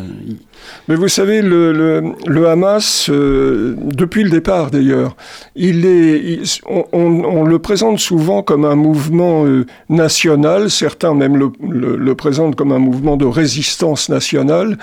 Mais 0.88 0.94
vous 0.94 1.08
savez, 1.08 1.42
le, 1.42 2.48
Hamas, 2.48 3.10
euh, 3.10 3.74
depuis 3.76 4.24
le 4.24 4.30
départ 4.30 4.70
d'ailleurs, 4.70 5.16
il 5.54 5.84
est, 5.84 6.40
on, 6.66 7.44
le 7.44 7.58
présente 7.58 7.98
souvent 7.98 8.42
comme 8.42 8.64
un 8.64 8.74
mouvement 8.74 9.44
euh, 9.44 9.66
national, 9.88 10.70
certains 10.70 11.14
même 11.14 11.36
le, 11.36 12.14
présentent 12.14 12.56
comme 12.56 12.72
un 12.72 12.78
mouvement 12.78 13.16
de 13.16 13.26
résistance 13.26 14.08
nationale. 14.08 14.78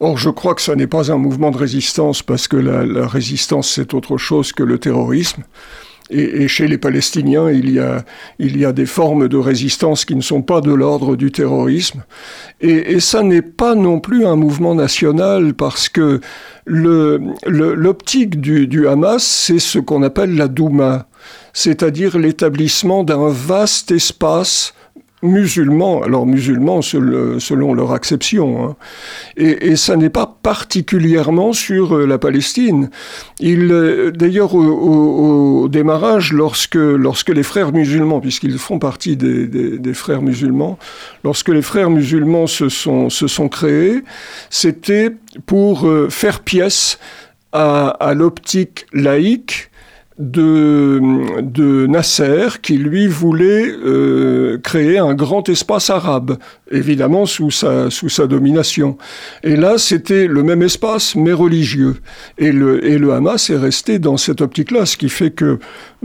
Or, 0.00 0.16
je 0.16 0.30
crois 0.30 0.54
que 0.54 0.62
ce 0.62 0.72
n'est 0.72 0.86
pas 0.86 1.12
un 1.12 1.18
mouvement 1.18 1.50
de 1.50 1.58
résistance 1.58 2.22
parce 2.22 2.48
que 2.48 2.56
la 2.56 2.99
résistance, 3.06 3.70
c'est 3.70 3.94
autre 3.94 4.16
chose 4.18 4.52
que 4.52 4.62
le 4.62 4.78
terrorisme. 4.78 5.42
Et, 6.12 6.48
chez 6.48 6.66
les 6.66 6.78
Palestiniens, 6.78 7.50
il 7.50 7.70
y, 7.70 7.78
a, 7.78 8.04
il 8.40 8.58
y 8.58 8.64
a 8.64 8.72
des 8.72 8.86
formes 8.86 9.28
de 9.28 9.36
résistance 9.36 10.04
qui 10.04 10.16
ne 10.16 10.20
sont 10.20 10.42
pas 10.42 10.60
de 10.60 10.72
l'ordre 10.72 11.14
du 11.14 11.30
terrorisme. 11.30 12.02
Et, 12.60 12.98
ça 12.98 13.22
n'est 13.22 13.42
pas 13.42 13.76
non 13.76 14.00
plus 14.00 14.26
un 14.26 14.34
mouvement 14.34 14.74
national 14.74 15.54
parce 15.54 15.88
que 15.88 16.20
l'optique 16.66 18.40
du 18.40 18.88
Hamas, 18.88 19.22
c'est 19.24 19.60
ce 19.60 19.78
qu'on 19.78 20.02
appelle 20.02 20.34
la 20.34 20.48
Douma, 20.48 21.06
c'est-à-dire 21.52 22.18
l'établissement 22.18 23.04
d'un 23.04 23.28
vaste 23.28 23.92
espace 23.92 24.74
musulmans, 25.22 26.02
alors 26.02 26.26
musulmans 26.26 26.80
selon 26.82 27.74
leur 27.74 27.92
acception, 27.92 28.64
hein. 28.64 28.76
et, 29.36 29.76
ça 29.76 29.96
n'est 29.96 30.10
pas 30.10 30.38
particulièrement 30.42 31.52
sur 31.52 31.94
euh, 31.94 32.06
la 32.06 32.18
Palestine. 32.18 32.90
Il, 33.38 33.70
euh, 33.70 34.10
d'ailleurs, 34.10 34.54
au, 34.54 35.68
démarrage, 35.68 36.32
lorsque, 36.32 36.74
lorsque 36.74 37.28
les 37.28 37.42
frères 37.42 37.72
musulmans, 37.72 38.20
puisqu'ils 38.20 38.58
font 38.58 38.78
partie 38.78 39.16
des, 39.16 39.94
frères 39.94 40.22
musulmans, 40.22 40.78
lorsque 41.24 41.48
les 41.48 41.62
frères 41.62 41.90
musulmans 41.90 42.46
se 42.46 42.68
sont, 42.68 43.10
se 43.10 43.26
sont 43.26 43.48
créés, 43.48 44.02
c'était 44.48 45.10
pour 45.46 45.86
euh, 45.86 46.08
faire 46.08 46.40
pièce 46.40 46.98
à 47.52 48.14
l'optique 48.14 48.86
laïque 48.92 49.69
de, 50.20 51.40
de 51.40 51.86
Nasser 51.86 52.60
qui 52.60 52.76
lui 52.76 53.06
voulait 53.06 53.66
euh, 53.68 54.58
créer 54.58 54.98
un 54.98 55.14
grand 55.14 55.48
espace 55.48 55.88
arabe, 55.88 56.36
évidemment 56.70 57.24
sous 57.24 57.50
sa, 57.50 57.90
sous 57.90 58.10
sa 58.10 58.26
domination. 58.26 58.98
Et 59.42 59.56
là, 59.56 59.78
c'était 59.78 60.26
le 60.26 60.42
même 60.42 60.62
espace, 60.62 61.16
mais 61.16 61.32
religieux. 61.32 61.96
Et 62.36 62.52
le, 62.52 62.84
et 62.86 62.98
le 62.98 63.12
Hamas 63.12 63.48
est 63.50 63.56
resté 63.56 63.98
dans 63.98 64.18
cette 64.18 64.42
optique-là, 64.42 64.84
ce 64.84 64.98
qui 64.98 65.08
fait 65.08 65.30
que 65.30 65.58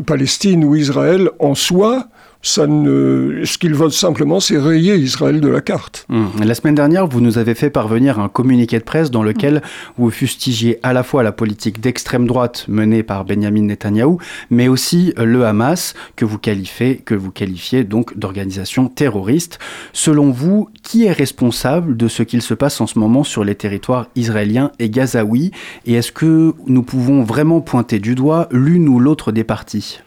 Palestine 0.06 0.64
ou 0.64 0.76
Israël 0.76 1.30
en 1.40 1.54
soi 1.54 2.08
ça 2.46 2.68
ne... 2.68 3.42
ce 3.44 3.58
qu'ils 3.58 3.74
veulent 3.74 3.92
simplement, 3.92 4.40
c'est 4.40 4.60
rayer 4.60 4.96
Israël 4.96 5.42
de 5.42 5.48
la 5.48 5.62
carte. 5.62 6.06
Hum. 6.10 6.30
La 6.44 6.54
semaine 6.54 6.76
dernière, 6.76 7.08
vous 7.08 7.20
nous 7.20 7.40
avez 7.40 7.56
fait 7.56 7.72
parvenir 7.72 8.20
un 8.20 8.30
communiqué 8.30 8.78
de 8.78 8.84
presse 8.84 9.10
dans 9.10 9.24
lequel 9.24 9.64
vous 9.98 10.12
fustigiez 10.12 10.78
à 10.84 10.94
la 10.94 11.02
fois 11.02 11.24
la 11.24 11.32
politique 11.32 11.82
d'extrême 11.82 12.28
droite 12.28 12.66
menée 12.68 13.02
par 13.02 13.26
Benjamin 13.26 13.64
Netanyahou, 13.64 14.20
mais 14.52 14.68
aussi 14.68 15.12
le 15.18 15.44
Hamas, 15.44 15.96
que 16.16 16.24
vous 16.24 16.38
qualifiez, 16.38 16.98
que 16.98 17.16
vous 17.16 17.32
qualifiez 17.32 17.84
donc 17.84 18.16
d'organisation 18.16 18.90
terroriste. 18.90 19.58
Selon 19.92 20.30
vous, 20.30 20.70
qui 20.84 21.06
est 21.06 21.12
responsable 21.12 21.98
de 21.98 22.08
ce 22.08 22.22
qu'il 22.22 22.44
se 22.44 22.54
passe 22.54 22.80
en 22.80 22.86
ce 22.86 23.00
moment 23.00 23.24
sur 23.24 23.44
les 23.44 23.56
territoires 23.56 24.08
israéliens 24.16 24.72
et 24.78 24.92
gazaouis? 24.92 25.52
Et 25.88 25.96
est-ce 25.96 26.12
que 26.12 26.54
nous 26.68 26.84
pouvons 26.84 27.24
vraiment 27.24 27.62
pointer 27.62 27.98
du 27.98 28.14
doigt 28.14 28.48
l'une 28.52 28.88
ou 28.88 29.00
l'autre 29.00 29.32
des 29.32 29.44
parties? 29.44 30.00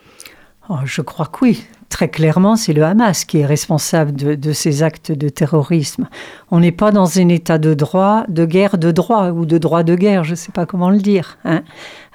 Oh, 0.68 0.76
Je 0.85 1.02
crois 1.02 1.26
que 1.26 1.38
oui 1.42 1.64
très 1.88 2.09
clairement, 2.09 2.57
c'est 2.57 2.73
le 2.73 2.85
Hamas 2.85 3.25
qui 3.25 3.38
est 3.38 3.47
responsable 3.47 4.12
de, 4.14 4.52
ces 4.52 4.83
actes 4.83 5.12
de 5.12 5.28
terrorisme. 5.28 6.09
On 6.50 6.61
n'est 6.61 6.73
pas 6.73 6.90
dans 6.90 7.18
un 7.18 7.28
état 7.28 7.59
de 7.59 7.75
droit, 7.75 8.25
de 8.28 8.45
guerre 8.45 8.78
de 8.78 8.90
droit 8.90 9.30
ou 9.30 9.47
de 9.47 9.59
droit 9.59 9.83
de 9.83 9.95
guerre, 9.95 10.25
je 10.25 10.33
ne 10.33 10.37
sais 10.37 10.52
pas 10.52 10.66
comment 10.66 10.90
le 10.90 10.99
dire. 10.99 11.38
Hein. 11.45 11.62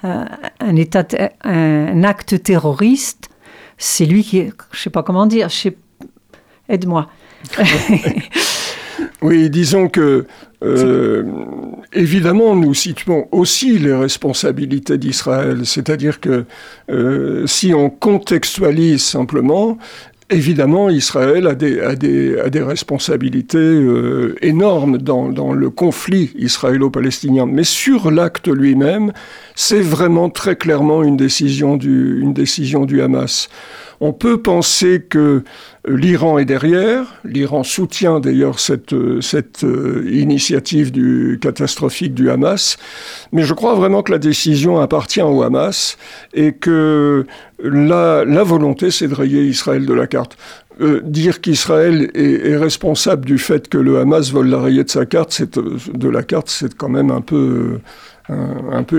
Euh, 0.04 0.24
un, 0.60 0.76
état, 0.76 1.04
un 1.42 2.04
acte 2.04 2.42
terroriste, 2.42 3.30
c'est 3.78 4.06
lui 4.06 4.22
qui, 4.22 4.42
je 4.42 4.46
ne 4.46 4.52
sais 4.72 4.90
pas 4.90 5.02
comment 5.02 5.26
dire, 5.26 5.48
Aide-moi. 6.68 7.08
oui, 9.22 9.48
disons 9.48 9.88
que 9.88 10.26
euh, 10.62 11.24
évidemment, 11.92 12.56
nous 12.56 12.74
situons 12.74 13.28
aussi 13.32 13.78
les 13.78 13.94
responsabilités 13.94 14.98
d'Israël, 14.98 15.64
c'est-à-dire 15.64 16.20
que 16.20 16.44
euh, 16.90 17.46
si 17.46 17.74
on 17.74 17.90
contextualise 17.90 19.02
simplement, 19.02 19.78
Évidemment, 20.30 20.88
Israël 20.88 21.46
a 21.46 21.54
des, 21.54 21.80
a 21.80 21.94
des, 21.94 22.38
a 22.38 22.48
des 22.48 22.62
responsabilités 22.62 23.58
euh, 23.58 24.34
énormes 24.40 24.96
dans, 24.96 25.28
dans, 25.28 25.52
le 25.52 25.68
conflit 25.68 26.32
israélo-palestinien. 26.36 27.44
Mais 27.44 27.62
sur 27.62 28.10
l'acte 28.10 28.48
lui-même, 28.48 29.12
c'est 29.54 29.82
vraiment 29.82 30.30
très 30.30 30.56
clairement 30.56 31.02
une 31.02 31.18
décision 31.18 31.76
du, 31.76 32.22
une 32.22 32.32
décision 32.32 32.86
du 32.86 33.02
Hamas. 33.02 33.50
On 34.00 34.12
peut 34.12 34.40
penser 34.40 35.04
que 35.08 35.42
l'Iran 35.86 36.38
est 36.38 36.44
derrière. 36.44 37.04
L'Iran 37.24 37.62
soutient 37.62 38.20
d'ailleurs 38.20 38.58
cette, 38.58 38.94
cette 39.20 39.64
euh, 39.64 40.08
initiative 40.10 40.92
catastrophique 41.38 42.14
du 42.14 42.30
Hamas. 42.30 42.76
Mais 43.32 43.42
je 43.42 43.54
crois 43.54 43.74
vraiment 43.74 44.02
que 44.02 44.12
la 44.12 44.18
décision 44.18 44.80
appartient 44.80 45.22
au 45.22 45.42
Hamas 45.42 45.96
et 46.32 46.52
que 46.52 47.26
la, 47.62 48.24
la 48.24 48.42
volonté, 48.42 48.90
c'est 48.90 49.08
de 49.08 49.14
rayer 49.14 49.44
Israël 49.44 49.86
de 49.86 49.94
la 49.94 50.06
carte. 50.06 50.36
Euh, 50.80 51.00
dire 51.04 51.40
qu'Israël 51.40 52.10
est, 52.14 52.56
responsable 52.56 53.24
du 53.24 53.38
fait 53.38 53.68
que 53.68 53.78
le 53.78 53.98
Hamas 54.00 54.32
vole 54.32 54.48
la 54.48 54.60
rayer 54.60 54.82
de 54.82 54.90
sa 54.90 55.06
carte, 55.06 55.40
de 55.42 56.08
la 56.08 56.22
carte, 56.22 56.50
c'est 56.50 56.74
quand 56.74 56.88
même 56.88 57.10
un 57.10 57.20
peu 57.22 57.80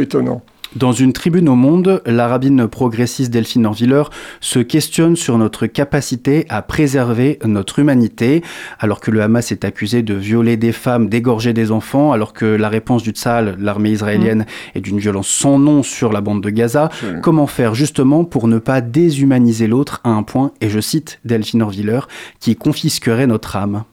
étonnant. 0.01 0.41
Dans 0.75 0.91
une 0.91 1.13
tribune 1.13 1.47
au 1.47 1.55
Monde, 1.55 2.01
la 2.05 2.27
rabbine 2.27 2.67
progressiste 2.67 3.31
Delphine 3.31 3.65
Orviller 3.65 4.03
se 4.41 4.59
questionne 4.59 5.15
sur 5.15 5.37
notre 5.37 5.67
capacité 5.67 6.45
à 6.49 6.61
préserver 6.61 7.39
notre 7.45 7.79
humanité, 7.79 8.43
alors 8.79 8.99
que 8.99 9.09
le 9.09 9.21
Hamas 9.21 9.53
est 9.53 9.63
accusé 9.63 10.03
de 10.03 10.13
violer 10.13 10.57
des 10.57 10.73
femmes, 10.73 11.07
d'égorger 11.07 11.53
des 11.53 11.71
enfants, 11.71 12.11
alors 12.11 12.33
que 12.33 12.43
la 12.43 12.67
réponse 12.67 13.03
du 13.03 13.11
Tzal, 13.11 13.55
l'armée 13.57 13.91
israélienne, 13.91 14.39
mmh. 14.39 14.77
est 14.77 14.81
d'une 14.81 14.99
violence 14.99 15.29
sans 15.29 15.59
nom 15.59 15.81
sur 15.81 16.11
la 16.11 16.19
bande 16.19 16.43
de 16.43 16.49
Gaza. 16.49 16.89
Mmh. 17.01 17.21
Comment 17.21 17.47
faire 17.47 17.73
justement 17.73 18.25
pour 18.25 18.49
ne 18.49 18.59
pas 18.59 18.81
déshumaniser 18.81 19.67
l'autre 19.67 20.01
à 20.03 20.09
un 20.09 20.23
point, 20.23 20.51
et 20.59 20.67
je 20.67 20.81
cite 20.81 21.19
Delphine 21.23 21.61
Orviller, 21.61 22.01
qui 22.41 22.57
confisquerait 22.57 23.27
notre 23.27 23.55
âme 23.55 23.85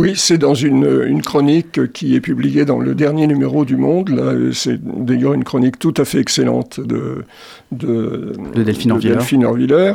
oui, 0.00 0.14
c'est 0.16 0.38
dans 0.38 0.54
une, 0.54 1.04
une, 1.06 1.22
chronique 1.22 1.92
qui 1.92 2.14
est 2.14 2.20
publiée 2.20 2.64
dans 2.64 2.78
le 2.78 2.94
dernier 2.94 3.26
numéro 3.26 3.64
du 3.64 3.76
Monde. 3.76 4.50
C'est 4.54 4.80
d'ailleurs 4.82 5.34
une 5.34 5.44
chronique 5.44 5.78
tout 5.78 5.94
à 5.98 6.04
fait 6.04 6.18
excellente 6.18 6.80
de, 6.80 7.24
de, 7.70 8.32
de 8.54 8.62
Delphine 8.62 9.44
Orviller. 9.44 9.92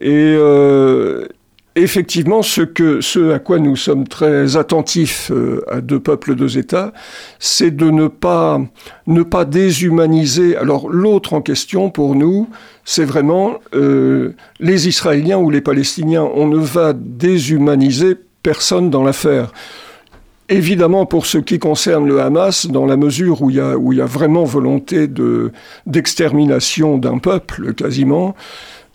Et 0.00 0.34
euh, 0.38 1.26
effectivement, 1.74 2.42
ce, 2.42 2.60
que, 2.62 3.00
ce 3.00 3.32
à 3.32 3.38
quoi 3.38 3.58
nous 3.58 3.76
sommes 3.76 4.06
très 4.06 4.56
attentifs 4.56 5.30
euh, 5.30 5.62
à 5.70 5.80
deux 5.80 6.00
peuples, 6.00 6.34
deux 6.34 6.58
États, 6.58 6.92
c'est 7.38 7.74
de 7.74 7.90
ne 7.90 8.08
pas, 8.08 8.60
ne 9.06 9.22
pas 9.22 9.44
déshumaniser. 9.44 10.56
Alors 10.56 10.90
l'autre 10.90 11.32
en 11.32 11.40
question 11.40 11.90
pour 11.90 12.14
nous, 12.14 12.48
c'est 12.84 13.04
vraiment 13.04 13.54
euh, 13.74 14.34
les 14.60 14.88
Israéliens 14.88 15.38
ou 15.38 15.50
les 15.50 15.62
Palestiniens. 15.62 16.28
On 16.34 16.46
ne 16.46 16.58
va 16.58 16.92
déshumaniser 16.92 18.16
personne 18.46 18.90
dans 18.90 19.02
l'affaire. 19.02 19.52
Évidemment, 20.48 21.04
pour 21.04 21.26
ce 21.26 21.38
qui 21.38 21.58
concerne 21.58 22.06
le 22.06 22.20
Hamas, 22.20 22.68
dans 22.68 22.86
la 22.86 22.96
mesure 22.96 23.42
où 23.42 23.50
il 23.50 23.56
y 23.56 23.60
a, 23.60 23.76
où 23.76 23.92
il 23.92 23.98
y 23.98 24.00
a 24.00 24.06
vraiment 24.06 24.44
volonté 24.44 25.08
de, 25.08 25.50
d'extermination 25.86 26.96
d'un 26.96 27.18
peuple, 27.18 27.74
quasiment, 27.74 28.36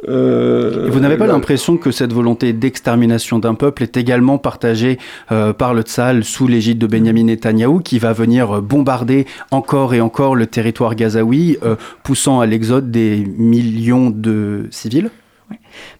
euh, 0.07 0.87
vous 0.89 1.01
n'avez 1.01 1.17
pas 1.17 1.27
l'impression 1.27 1.75
que 1.75 1.91
cette 1.91 2.13
volonté 2.13 2.53
d'extermination 2.53 3.39
d'un 3.39 3.53
peuple 3.53 3.83
est 3.83 3.97
également 3.97 4.37
partagée 4.37 4.97
euh, 5.33 5.51
par 5.51 5.73
le 5.73 5.81
Tzal 5.81 6.23
sous 6.23 6.47
l'égide 6.47 6.77
de 6.77 6.87
Benjamin 6.87 7.25
Netanyahou 7.25 7.81
qui 7.81 7.99
va 7.99 8.13
venir 8.13 8.61
bombarder 8.61 9.27
encore 9.51 9.93
et 9.93 9.99
encore 9.99 10.37
le 10.37 10.47
territoire 10.47 10.95
gazaoui, 10.95 11.57
euh, 11.63 11.75
poussant 12.03 12.39
à 12.39 12.45
l'exode 12.45 12.89
des 12.89 13.27
millions 13.37 14.09
de 14.09 14.67
civils? 14.71 15.11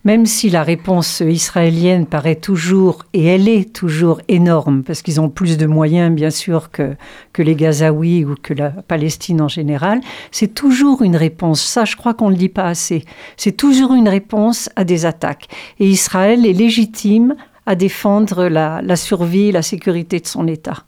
Même 0.04 0.26
si 0.26 0.50
la 0.50 0.64
réponse 0.64 1.22
israélienne 1.22 2.06
paraît 2.06 2.36
toujours, 2.36 3.06
et 3.14 3.26
elle 3.26 3.48
est 3.48 3.74
toujours 3.74 4.22
énorme, 4.28 4.84
parce 4.84 5.02
qu'ils 5.02 5.22
ont 5.22 5.30
plus 5.30 5.58
de 5.58 5.66
moyens, 5.66 6.14
bien 6.14 6.30
sûr, 6.30 6.72
que, 6.72 6.96
que 7.34 7.42
les 7.42 7.56
Gazaouis 7.56 8.26
ou 8.26 8.36
que 8.42 8.54
la 8.54 8.70
Palestine 8.70 9.42
en 9.42 9.48
général, 9.48 10.02
c'est 10.32 10.54
toujours 10.54 11.02
une 11.02 11.16
réponse. 11.16 11.62
Ça, 11.62 11.86
je 11.86 11.96
crois 11.96 12.14
qu'on 12.14 12.28
ne 12.28 12.34
le 12.34 12.40
dit 12.40 12.50
pas 12.50 12.68
assez. 12.68 13.04
C'est 13.38 13.58
toujours 13.58 13.94
une 13.94 14.10
réponse 14.10 14.70
à 14.76 14.84
des 14.84 15.06
attaques. 15.06 15.48
Et 15.80 15.88
Israël 15.88 16.46
est 16.46 16.54
légitime 16.54 17.36
à 17.66 17.76
défendre 17.76 18.48
la, 18.48 18.82
la 18.82 18.96
survie, 18.96 19.52
la 19.52 19.62
sécurité 19.62 20.20
de 20.20 20.28
son 20.28 20.48
État. 20.48 20.84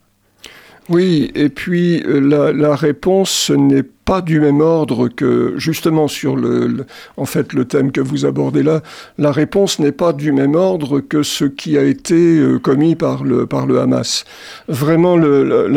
Oui, 0.90 1.32
et 1.34 1.50
puis 1.50 2.04
euh, 2.04 2.20
la, 2.20 2.52
la 2.52 2.76
réponse 2.76 3.52
n'est 3.52 3.84
pas 4.06 4.22
du 4.22 4.40
même 4.40 4.62
ordre 4.62 5.08
que 5.08 5.54
justement 5.58 6.08
sur 6.08 6.36
le, 6.36 6.86
en 7.18 7.26
fait 7.26 7.54
le 7.54 7.66
thème 7.66 7.92
que 7.92 8.02
vous 8.02 8.26
abordez 8.26 8.64
là. 8.64 8.82
La 9.18 9.32
réponse 9.32 9.80
n'est 9.80 9.92
pas 9.92 10.14
du 10.14 10.32
même 10.32 10.56
ordre 10.56 11.00
que 11.00 11.24
ce 11.24 11.46
qui 11.46 11.78
a 11.78 11.84
été 11.84 12.38
euh, 12.38 12.60
commis 12.60 12.96
par 12.96 13.24
le 13.24 13.46
par 13.46 13.66
le 13.66 13.80
Hamas. 13.80 14.26
Vraiment, 14.68 15.18
le, 15.18 15.70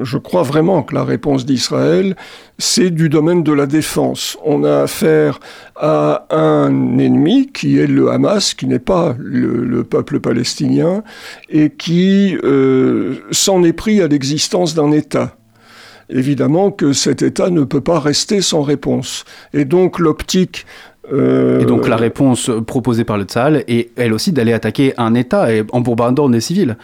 je 0.00 0.18
crois 0.18 0.42
vraiment 0.42 0.82
que 0.82 0.94
la 0.94 1.04
réponse 1.04 1.46
d'Israël, 1.46 2.16
c'est 2.58 2.90
du 2.90 3.08
domaine 3.08 3.42
de 3.42 3.52
la 3.52 3.66
défense. 3.66 4.36
On 4.44 4.64
a 4.64 4.82
affaire 4.82 5.40
à 5.76 6.26
un 6.30 6.98
ennemi 6.98 7.50
qui 7.52 7.78
est 7.78 7.86
le 7.86 8.10
Hamas, 8.10 8.54
qui 8.54 8.66
n'est 8.66 8.78
pas 8.78 9.14
le, 9.18 9.64
le, 9.64 9.84
peuple 9.84 10.20
palestinien 10.20 11.02
et 11.50 11.70
qui 11.70 12.36
euh, 12.44 13.16
s'en 13.30 13.62
est 13.64 13.72
pris 13.72 14.00
à 14.00 14.08
l'existence 14.08 14.74
d'un 14.74 14.92
État 14.92 15.36
évidemment 16.08 16.70
que 16.70 16.92
cet 16.92 17.22
État 17.22 17.50
ne 17.50 17.64
peut 17.64 17.80
pas 17.80 17.98
rester 17.98 18.40
sans 18.40 18.62
réponse. 18.62 19.24
Et 19.52 19.64
donc 19.64 19.98
l'optique 19.98 20.66
euh... 21.12 21.60
Et 21.60 21.66
donc 21.66 21.86
la 21.86 21.96
réponse 21.96 22.50
proposée 22.66 23.04
par 23.04 23.18
le 23.18 23.24
Tzal 23.24 23.64
est 23.68 23.90
elle 23.96 24.12
aussi 24.12 24.32
d'aller 24.32 24.52
attaquer 24.52 24.94
un 24.96 25.14
État 25.14 25.52
et 25.52 25.62
en 25.72 25.80
bombardant 25.80 26.28
des 26.28 26.40
civils. 26.40 26.76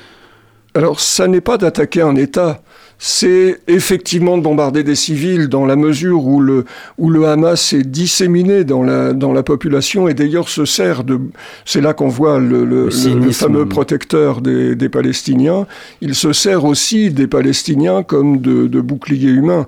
Alors 0.75 1.01
ça 1.01 1.27
n'est 1.27 1.41
pas 1.41 1.59
d'attaquer 1.59 2.03
un 2.03 2.17
État, 2.17 2.63
c'est 3.03 3.59
effectivement 3.67 4.37
de 4.37 4.43
bombarder 4.43 4.83
des 4.83 4.95
civils 4.95 5.49
dans 5.49 5.65
la 5.65 5.75
mesure 5.75 6.27
où 6.27 6.39
le, 6.39 6.67
où 6.99 7.09
le 7.09 7.27
Hamas 7.27 7.73
est 7.73 7.83
disséminé 7.83 8.63
dans 8.63 8.83
la, 8.83 9.15
dans 9.15 9.33
la 9.33 9.43
population 9.43 10.07
et 10.07 10.13
d'ailleurs 10.13 10.51
se 10.51 10.67
sert 10.67 11.03
de... 11.03 11.19
C'est 11.65 11.81
là 11.81 11.95
qu'on 11.95 12.09
voit 12.09 12.39
le, 12.39 12.67
le, 12.67 12.91
le, 12.91 13.33
fameux 13.33 13.65
protecteur 13.65 14.43
des, 14.43 14.77
des, 14.77 14.91
Palestiniens. 14.91 15.67
Il 16.03 16.15
se 16.15 16.35
sert 16.35 16.67
aussi 16.67 17.11
des 17.11 17.27
Palestiniens 17.27 18.03
comme 18.03 18.43
de, 18.43 18.67
de 18.67 18.81
boucliers 18.83 19.31
humains. 19.31 19.65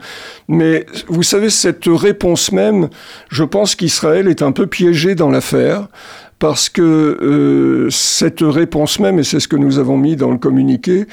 Mais 0.49 0.85
vous 1.09 1.23
savez, 1.23 1.49
cette 1.49 1.87
réponse 1.87 2.53
même, 2.53 2.91
je 3.31 3.45
pense 3.45 3.75
qu'Israël 3.77 4.29
est 4.29 4.43
un 4.43 4.53
peu 4.53 4.67
piégé 4.67 5.15
dans 5.15 5.31
l'affaire 5.31 5.89
parce 6.43 6.69
que 6.69 6.83
euh, 6.83 7.89
cette 7.91 8.41
réponse 8.41 8.99
même, 8.99 9.21
et 9.21 9.23
c'est 9.23 9.39
ce 9.39 9.47
que 9.47 9.55
nous 9.55 9.79
avons 9.79 9.97
mis 9.97 10.17
dans 10.17 10.33
le 10.33 10.39
communiqué, 10.39 11.07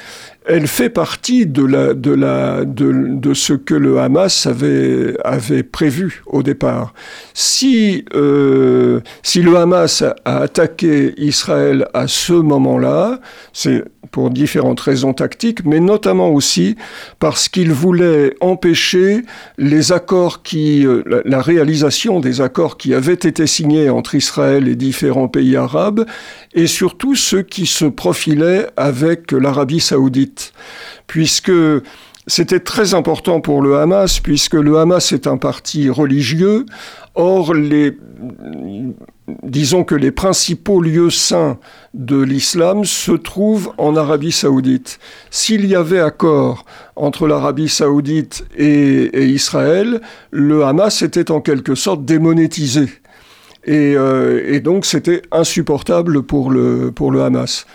elle 0.50 0.66
fait 0.66 0.90
partie 0.90 1.46
de, 1.46 1.64
la, 1.64 1.94
de, 1.94 2.12
la, 2.12 2.66
de, 2.66 2.92
de 2.92 3.34
ce 3.36 3.54
que 3.54 3.76
le 3.76 4.00
Hamas 4.00 4.48
avait, 4.48 5.16
avait 5.24 5.62
prévu 5.62 6.24
au 6.26 6.42
départ. 6.42 6.96
Si, 7.36 8.04
euh, 8.16 9.00
si 9.22 9.44
le 9.44 9.56
Hamas 9.58 10.04
a 10.26 10.38
attaqué 10.40 11.14
Israël 11.18 11.88
à 11.94 12.08
ce 12.08 12.34
moment-là, 12.34 13.20
c'est 13.54 13.84
pour 14.12 14.32
différentes 14.32 14.80
raisons 14.80 15.14
tactiques, 15.14 15.66
mais 15.66 15.80
notamment 15.80 16.30
aussi 16.30 16.76
parce 17.20 17.48
qu'il 17.48 17.72
voulait 17.72 18.36
empêcher 18.42 19.22
les 19.58 19.92
accords 19.92 20.42
qui, 20.42 20.86
euh, 20.86 21.04
la 21.26 21.42
réalisation 21.42 22.20
des 22.20 22.42
accords 22.42 22.78
qui 22.78 22.94
avaient 22.94 23.14
été 23.14 23.46
signés 23.46 23.90
entre 23.90 24.16
Israël 24.16 24.68
et 24.68 24.76
différents 24.76 25.28
pays 25.28 25.56
arabes, 25.56 26.06
et 26.54 26.68
surtout 26.68 27.16
ceux 27.16 27.44
qui 27.44 27.66
se 27.66 27.86
profilaient 27.86 28.68
avec 28.78 29.32
l'Arabie 29.32 29.80
saoudite, 29.80 30.39
puisque 31.08 31.52
c'était 32.30 32.60
très 32.60 32.94
important 32.94 33.42
pour 33.42 33.62
le 33.62 33.78
Hamas, 33.78 34.20
puisque 34.20 34.54
le 34.54 34.78
Hamas 34.78 35.12
est 35.14 35.26
un 35.26 35.38
parti 35.38 35.90
religieux. 35.90 36.66
Or, 37.16 37.56
disons 39.44 39.84
que 39.84 39.96
les 39.96 40.12
principaux 40.12 40.80
lieux 40.80 41.10
saints 41.10 41.58
de 41.96 42.22
l'islam 42.22 42.86
se 42.86 43.14
trouvent 43.14 43.74
en 43.80 43.96
Arabie 43.96 44.32
saoudite. 44.32 45.00
S'il 45.32 45.66
y 45.66 45.76
avait 45.76 46.00
accord 46.00 46.66
entre 46.96 47.28
l'Arabie 47.28 47.68
saoudite 47.68 48.46
et, 48.56 49.26
Israël, 49.26 50.00
le 50.30 50.64
Hamas 50.66 51.02
était 51.02 51.32
en 51.32 51.42
quelque 51.42 51.74
sorte 51.74 52.06
démonétisé. 52.06 52.90
Et, 53.66 53.96
euh, 53.98 54.60
donc 54.60 54.86
c'était 54.86 55.24
insupportable 55.32 56.22
pour 56.22 56.52
le, 56.52 56.92
pour 56.92 57.12
le 57.12 57.24
Hamas. 57.24 57.66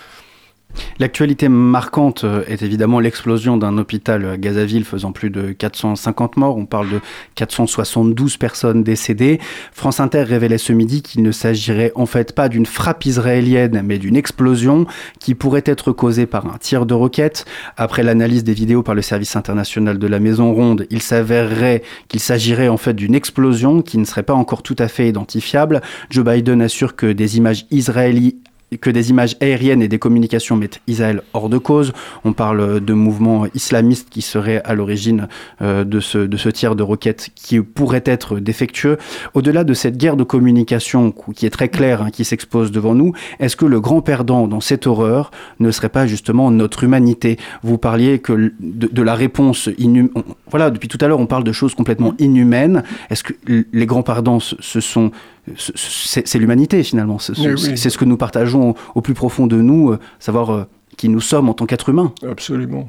L'actualité 0.98 1.48
marquante 1.48 2.24
euh, 2.24 2.44
est 2.46 2.62
évidemment 2.62 3.00
l'explosion 3.00 3.56
d'un 3.56 3.78
hôpital 3.78 4.24
à 4.26 4.36
Gazaville 4.36 4.84
faisant 4.84 5.12
plus 5.12 5.30
de 5.30 5.52
450 5.52 6.36
morts. 6.36 6.56
On 6.56 6.66
parle 6.66 6.90
de 6.90 7.00
472 7.34 8.36
personnes 8.36 8.82
décédées. 8.82 9.40
France 9.72 10.00
Inter 10.00 10.22
révélait 10.22 10.58
ce 10.58 10.72
midi 10.72 11.02
qu'il 11.02 11.22
ne 11.22 11.32
s'agirait 11.32 11.92
en 11.94 12.06
fait 12.06 12.34
pas 12.34 12.48
d'une 12.48 12.66
frappe 12.66 13.06
israélienne, 13.06 13.82
mais 13.84 13.98
d'une 13.98 14.16
explosion 14.16 14.86
qui 15.18 15.34
pourrait 15.34 15.64
être 15.66 15.92
causée 15.92 16.26
par 16.26 16.46
un 16.46 16.58
tir 16.58 16.86
de 16.86 16.94
roquette. 16.94 17.44
Après 17.76 18.02
l'analyse 18.02 18.44
des 18.44 18.54
vidéos 18.54 18.82
par 18.82 18.94
le 18.94 19.02
service 19.02 19.36
international 19.36 19.98
de 19.98 20.06
la 20.06 20.20
Maison 20.20 20.52
Ronde, 20.54 20.86
il 20.90 21.02
s'avérerait 21.02 21.82
qu'il 22.08 22.20
s'agirait 22.20 22.68
en 22.68 22.76
fait 22.76 22.94
d'une 22.94 23.14
explosion 23.14 23.82
qui 23.82 23.98
ne 23.98 24.04
serait 24.04 24.22
pas 24.22 24.34
encore 24.34 24.62
tout 24.62 24.76
à 24.78 24.88
fait 24.88 25.08
identifiable. 25.08 25.80
Joe 26.10 26.24
Biden 26.24 26.62
assure 26.62 26.96
que 26.96 27.12
des 27.12 27.36
images 27.36 27.66
israéliennes 27.70 28.43
que 28.80 28.90
des 28.90 29.10
images 29.10 29.36
aériennes 29.40 29.82
et 29.82 29.88
des 29.88 29.98
communications 29.98 30.56
mettent 30.56 30.80
Israël 30.86 31.22
hors 31.32 31.48
de 31.48 31.58
cause. 31.58 31.92
On 32.24 32.32
parle 32.32 32.80
de 32.80 32.92
mouvements 32.92 33.46
islamistes 33.54 34.08
qui 34.10 34.22
seraient 34.22 34.62
à 34.64 34.74
l'origine 34.74 35.28
euh, 35.62 35.84
de, 35.84 36.00
ce, 36.00 36.18
de 36.18 36.36
ce 36.36 36.48
tir 36.48 36.76
de 36.76 36.82
roquettes 36.82 37.30
qui 37.34 37.60
pourrait 37.60 38.02
être 38.04 38.38
défectueux. 38.40 38.98
Au-delà 39.34 39.64
de 39.64 39.74
cette 39.74 39.96
guerre 39.96 40.16
de 40.16 40.24
communication 40.24 41.12
qui 41.34 41.46
est 41.46 41.50
très 41.50 41.68
claire, 41.68 42.02
hein, 42.02 42.10
qui 42.10 42.24
s'expose 42.24 42.72
devant 42.72 42.94
nous, 42.94 43.12
est-ce 43.38 43.56
que 43.56 43.64
le 43.64 43.80
grand 43.80 44.00
perdant 44.00 44.48
dans 44.48 44.60
cette 44.60 44.86
horreur 44.86 45.30
ne 45.60 45.70
serait 45.70 45.88
pas 45.88 46.06
justement 46.06 46.50
notre 46.50 46.84
humanité? 46.84 47.38
Vous 47.62 47.78
parliez 47.78 48.20
de, 48.60 49.02
la 49.02 49.14
réponse 49.14 49.68
inhumaine. 49.78 50.10
Voilà, 50.50 50.70
depuis 50.70 50.88
tout 50.88 50.98
à 51.00 51.08
l'heure, 51.08 51.20
on 51.20 51.26
parle 51.26 51.44
de 51.44 51.52
choses 51.52 51.74
complètement 51.74 52.14
inhumaines. 52.18 52.82
Est-ce 53.10 53.22
que 53.22 53.32
les 53.72 53.86
grands 53.86 54.02
perdants, 54.02 54.40
ce 54.40 54.80
sont 54.80 55.10
c'est 55.56 56.38
l'humanité 56.38 56.82
finalement. 56.82 57.18
C'est 57.18 57.34
ce 57.34 57.98
que 57.98 58.04
nous 58.04 58.16
partageons 58.16 58.74
au, 58.94 59.00
plus 59.00 59.14
profond 59.14 59.46
de 59.46 59.60
nous, 59.60 59.92
euh, 59.92 59.98
savoir 60.18 60.50
euh, 60.50 60.64
qui 60.96 61.08
nous 61.08 61.20
sommes 61.20 61.48
en 61.48 61.54
tant 61.54 61.66
qu'êtres 61.66 61.90
humains. 61.90 62.12
Absolument. 62.28 62.88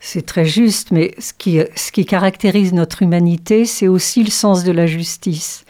C'est 0.00 0.26
très 0.26 0.44
juste, 0.44 0.90
mais 0.90 1.14
ce 1.18 1.32
qui, 1.32 1.60
ce 1.76 1.90
qui 1.90 2.04
caractérise 2.04 2.72
notre 2.72 3.02
humanité, 3.02 3.64
c'est 3.64 3.88
aussi 3.88 4.22
le 4.22 4.30
sens 4.30 4.64
de 4.64 4.72
la 4.72 4.86
justice. 4.86 5.64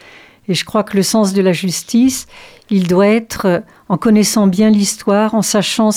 Et 0.47 0.53
je 0.53 0.65
crois 0.65 0.83
que 0.83 0.95
le 0.95 1.03
sens 1.03 1.33
de 1.33 1.41
la 1.41 1.53
justice, 1.53 2.27
il 2.69 2.87
doit 2.87 3.07
être 3.07 3.45
euh, 3.45 3.59
en 3.89 3.97
connaissant 3.97 4.47
bien 4.47 4.69
l'histoire, 4.69 5.33
en 5.33 5.41
sachant, 5.41 5.89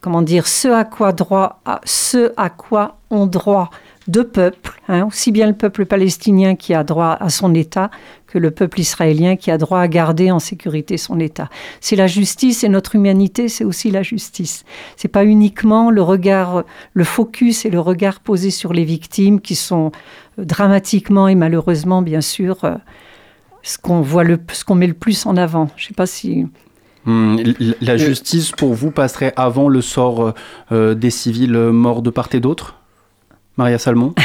comment 0.00 0.22
dire, 0.22 0.46
ce 0.46 0.68
à 0.68 0.84
quoi 0.84 1.12
droit, 1.12 1.60
ce 1.84 2.32
à 2.36 2.50
quoi 2.50 2.98
ont 3.10 3.26
droit 3.26 3.70
deux 4.08 4.26
peuples, 4.26 4.80
hein, 4.88 5.06
aussi 5.06 5.32
bien 5.32 5.46
le 5.46 5.52
peuple 5.52 5.86
palestinien 5.86 6.54
qui 6.56 6.74
a 6.74 6.84
droit 6.84 7.16
à 7.20 7.30
son 7.30 7.54
État 7.54 7.90
que 8.26 8.38
le 8.38 8.50
peuple 8.50 8.80
israélien 8.80 9.36
qui 9.36 9.50
a 9.50 9.58
droit 9.58 9.80
à 9.80 9.88
garder 9.88 10.30
en 10.30 10.38
sécurité 10.38 10.96
son 10.96 11.20
État. 11.20 11.50
C'est 11.80 11.96
la 11.96 12.06
justice 12.06 12.64
et 12.64 12.68
notre 12.68 12.94
humanité, 12.94 13.48
c'est 13.48 13.64
aussi 13.64 13.90
la 13.90 14.02
justice. 14.02 14.64
C'est 14.96 15.08
pas 15.08 15.24
uniquement 15.24 15.90
le 15.90 16.02
regard, 16.02 16.64
le 16.94 17.04
focus 17.04 17.66
et 17.66 17.70
le 17.70 17.80
regard 17.80 18.20
posé 18.20 18.50
sur 18.50 18.72
les 18.72 18.84
victimes 18.84 19.40
qui 19.40 19.54
sont 19.54 19.92
euh, 20.38 20.44
dramatiquement 20.44 21.28
et 21.28 21.34
malheureusement, 21.34 22.00
bien 22.00 22.22
sûr, 22.22 22.64
euh, 22.64 22.74
ce 23.62 23.76
qu'on 23.76 24.00
voit 24.00 24.24
le, 24.24 24.38
ce 24.52 24.64
qu'on 24.64 24.74
met 24.74 24.86
le 24.86 24.94
plus 24.94 25.26
en 25.26 25.36
avant. 25.36 25.68
Je 25.76 25.88
sais 25.88 25.94
pas 25.94 26.06
si. 26.06 26.46
Hmm, 27.04 27.36
la 27.80 27.96
justice, 27.96 28.52
pour 28.52 28.74
vous, 28.74 28.90
passerait 28.90 29.34
avant 29.36 29.68
le 29.68 29.82
sort 29.82 30.34
euh, 30.70 30.94
des 30.94 31.10
civils 31.10 31.52
morts 31.52 32.00
de 32.00 32.10
part 32.10 32.28
et 32.32 32.40
d'autre? 32.40 32.81
Maria 33.56 33.78
Salmon 33.78 34.14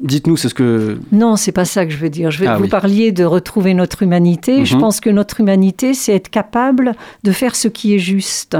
Dites-nous, 0.00 0.36
c'est 0.36 0.48
ce 0.48 0.54
que... 0.54 1.00
Non, 1.10 1.34
c'est 1.34 1.50
pas 1.50 1.64
ça 1.64 1.84
que 1.84 1.90
je 1.90 1.96
veux 1.96 2.08
dire. 2.08 2.30
Je 2.30 2.38
vais 2.38 2.46
ah 2.46 2.56
vous 2.56 2.68
parliez 2.68 3.10
de 3.10 3.24
retrouver 3.24 3.74
notre 3.74 4.04
humanité. 4.04 4.64
Je 4.64 4.76
mhm. 4.76 4.80
pense 4.80 5.00
que 5.00 5.10
notre 5.10 5.40
humanité, 5.40 5.92
c'est 5.92 6.14
être 6.14 6.30
capable 6.30 6.94
de 7.24 7.32
faire 7.32 7.56
ce 7.56 7.66
qui 7.66 7.94
est 7.94 7.98
juste. 7.98 8.56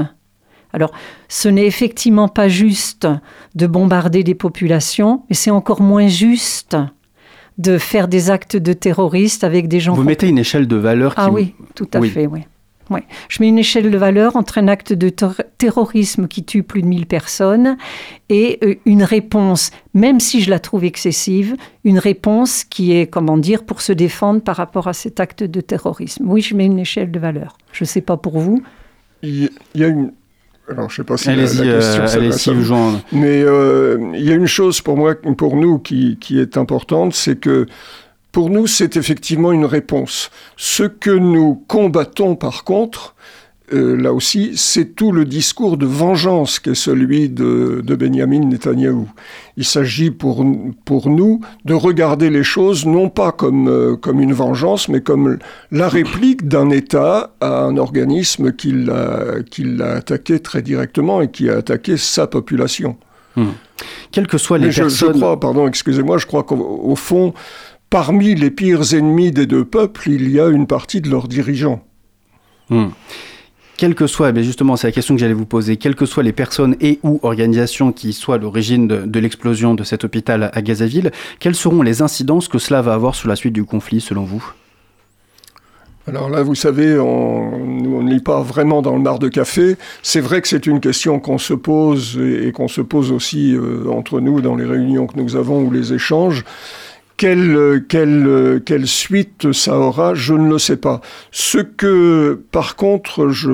Alors, 0.73 0.91
ce 1.29 1.47
n'est 1.47 1.65
effectivement 1.65 2.27
pas 2.27 2.49
juste 2.49 3.07
de 3.55 3.67
bombarder 3.67 4.23
des 4.23 4.35
populations, 4.35 5.23
mais 5.29 5.35
c'est 5.35 5.49
encore 5.49 5.81
moins 5.81 6.07
juste 6.07 6.75
de 7.57 7.77
faire 7.77 8.09
des 8.09 8.29
actes 8.29 8.57
de 8.57 8.73
terroristes 8.73 9.45
avec 9.45 9.69
des 9.69 9.79
gens... 9.79 9.93
Vous 9.93 10.03
mettez 10.03 10.27
une 10.27 10.37
échelle 10.39 10.67
de 10.67 10.75
valeur 10.75 11.15
qui... 11.15 11.21
Ah 11.21 11.31
oui, 11.31 11.55
tout 11.73 11.87
à 11.93 12.01
fait, 12.01 12.27
oui. 12.27 12.41
Je 13.27 13.41
mets 13.41 13.49
une 13.49 13.59
échelle 13.59 13.91
de 13.91 13.97
valeur 13.97 14.35
entre 14.35 14.57
un 14.57 14.67
acte 14.67 14.93
de 14.93 15.11
terrorisme 15.57 16.27
qui 16.27 16.43
tue 16.43 16.63
plus 16.63 16.81
de 16.81 16.87
1000 16.87 17.05
personnes 17.05 17.77
et 18.29 18.59
euh, 18.63 18.75
une 18.85 19.03
réponse, 19.03 19.71
même 19.93 20.19
si 20.19 20.41
je 20.41 20.49
la 20.49 20.59
trouve 20.59 20.83
excessive, 20.83 21.55
une 21.83 21.99
réponse 21.99 22.63
qui 22.63 22.93
est, 22.93 23.07
comment 23.07 23.37
dire, 23.37 23.63
pour 23.63 23.81
se 23.81 23.93
défendre 23.93 24.41
par 24.41 24.55
rapport 24.55 24.87
à 24.87 24.93
cet 24.93 25.19
acte 25.19 25.43
de 25.43 25.61
terrorisme. 25.61 26.25
Oui, 26.27 26.41
je 26.41 26.55
mets 26.55 26.65
une 26.65 26.79
échelle 26.79 27.11
de 27.11 27.19
valeur. 27.19 27.57
Je 27.71 27.83
ne 27.83 27.87
sais 27.87 28.01
pas 28.01 28.17
pour 28.17 28.39
vous. 28.39 28.61
Il 29.21 29.49
y 29.75 29.83
a 29.83 29.87
une, 29.87 30.11
alors, 30.69 30.89
je 30.89 30.97
sais 30.97 31.03
pas 31.03 31.17
si 31.17 31.27
la, 31.29 31.35
question 31.35 32.53
euh, 32.53 32.97
Mais 33.11 33.41
euh, 33.41 34.11
il 34.13 34.23
y 34.23 34.31
a 34.31 34.35
une 34.35 34.45
chose 34.45 34.81
pour 34.81 34.97
moi, 34.97 35.15
pour 35.15 35.55
nous, 35.55 35.79
qui, 35.79 36.17
qui 36.19 36.39
est 36.39 36.57
importante, 36.57 37.13
c'est 37.13 37.39
que 37.39 37.65
pour 38.31 38.49
nous, 38.49 38.67
c'est 38.67 38.95
effectivement 38.95 39.51
une 39.51 39.65
réponse. 39.65 40.29
Ce 40.55 40.83
que 40.83 41.11
nous 41.11 41.63
combattons, 41.67 42.35
par 42.35 42.63
contre, 42.63 43.15
euh, 43.73 43.95
là 43.95 44.13
aussi, 44.13 44.53
c'est 44.55 44.95
tout 44.95 45.11
le 45.11 45.25
discours 45.25 45.77
de 45.77 45.85
vengeance 45.85 46.59
qui 46.59 46.71
est 46.71 46.75
celui 46.75 47.29
de, 47.29 47.81
de 47.83 47.95
Benjamin 47.95 48.39
Netanyahou. 48.39 49.07
Il 49.57 49.65
s'agit 49.65 50.09
pour, 50.09 50.45
pour 50.85 51.09
nous 51.09 51.41
de 51.65 51.73
regarder 51.73 52.29
les 52.29 52.43
choses 52.43 52.85
non 52.85 53.09
pas 53.09 53.31
comme, 53.31 53.67
euh, 53.67 53.95
comme 53.95 54.21
une 54.21 54.33
vengeance, 54.33 54.89
mais 54.89 55.01
comme 55.01 55.37
la 55.71 55.87
réplique 55.87 56.47
d'un 56.47 56.69
État 56.71 57.31
à 57.41 57.63
un 57.63 57.77
organisme 57.77 58.53
qui 58.53 58.71
l'a 58.71 59.91
attaqué 59.95 60.39
très 60.39 60.61
directement 60.61 61.21
et 61.21 61.29
qui 61.29 61.49
a 61.49 61.57
attaqué 61.57 61.97
sa 61.97 62.25
population. 62.25 62.97
Hmm. 63.35 63.49
Quelles 64.11 64.27
que 64.27 64.37
soient 64.37 64.57
les 64.57 64.71
personnes... 64.71 65.13
Je, 65.13 65.19
crois, 65.19 65.39
pardon, 65.39 65.67
excusez-moi, 65.67 66.17
je 66.17 66.25
crois 66.25 66.43
qu'au 66.43 66.95
fond, 66.95 67.33
parmi 67.89 68.35
les 68.35 68.51
pires 68.51 68.93
ennemis 68.93 69.31
des 69.31 69.45
deux 69.45 69.65
peuples, 69.65 70.09
il 70.09 70.29
y 70.29 70.39
a 70.39 70.47
une 70.47 70.67
partie 70.67 71.01
de 71.01 71.09
leurs 71.09 71.27
dirigeants. 71.27 71.83
Hmm. 72.69 72.89
Quelles 73.77 73.95
que 73.95 74.07
soient, 74.07 74.33
mais 74.33 74.43
justement, 74.43 74.75
c'est 74.75 74.87
la 74.87 74.91
question 74.91 75.15
que 75.15 75.21
j'allais 75.21 75.33
vous 75.33 75.45
poser, 75.45 75.77
quelles 75.77 75.95
que 75.95 76.05
soient 76.05 76.21
les 76.21 76.33
personnes 76.33 76.75
et 76.81 76.99
ou 77.01 77.19
organisations 77.23 77.93
qui 77.93 78.11
soient 78.11 78.35
à 78.35 78.37
l'origine 78.37 78.87
de, 78.87 79.19
l'explosion 79.19 79.73
de 79.73 79.85
cet 79.85 80.03
hôpital 80.03 80.51
à 80.53 80.61
Gazaville, 80.61 81.11
quelles 81.39 81.55
seront 81.55 81.81
les 81.81 82.01
incidences 82.01 82.49
que 82.49 82.59
cela 82.59 82.81
va 82.81 82.93
avoir 82.93 83.15
sur 83.15 83.29
la 83.29 83.37
suite 83.37 83.53
du 83.53 83.63
conflit, 83.63 84.01
selon 84.01 84.25
vous? 84.25 84.43
Alors 86.07 86.29
là, 86.29 86.43
vous 86.43 86.55
savez, 86.55 86.99
on, 86.99 87.65
ne 87.65 88.09
lit 88.09 88.19
pas 88.19 88.41
vraiment 88.41 88.81
dans 88.81 88.95
le 88.95 89.01
mar 89.01 89.17
de 89.17 89.29
café. 89.29 89.77
C'est 90.03 90.19
vrai 90.19 90.41
que 90.41 90.49
c'est 90.49 90.65
une 90.65 90.81
question 90.81 91.19
qu'on 91.19 91.37
se 91.37 91.53
pose 91.53 92.19
et, 92.19 92.51
qu'on 92.51 92.67
se 92.67 92.81
pose 92.81 93.13
aussi 93.13 93.53
euh, 93.53 93.89
entre 93.89 94.19
nous 94.19 94.41
dans 94.41 94.55
les 94.55 94.65
réunions 94.65 95.07
que 95.07 95.17
nous 95.17 95.37
avons 95.37 95.61
ou 95.61 95.71
les 95.71 95.93
échanges. 95.93 96.43
Quelle, 97.19 97.83
quelle, 97.89 98.61
quelle 98.65 98.87
suite 98.87 99.51
ça 99.51 99.77
aura, 99.77 100.13
je 100.13 100.33
ne 100.33 100.49
le 100.49 100.57
sais 100.57 100.77
pas. 100.77 101.01
Ce 101.31 101.57
que, 101.57 102.41
par 102.51 102.77
contre, 102.77 103.27
je, 103.27 103.51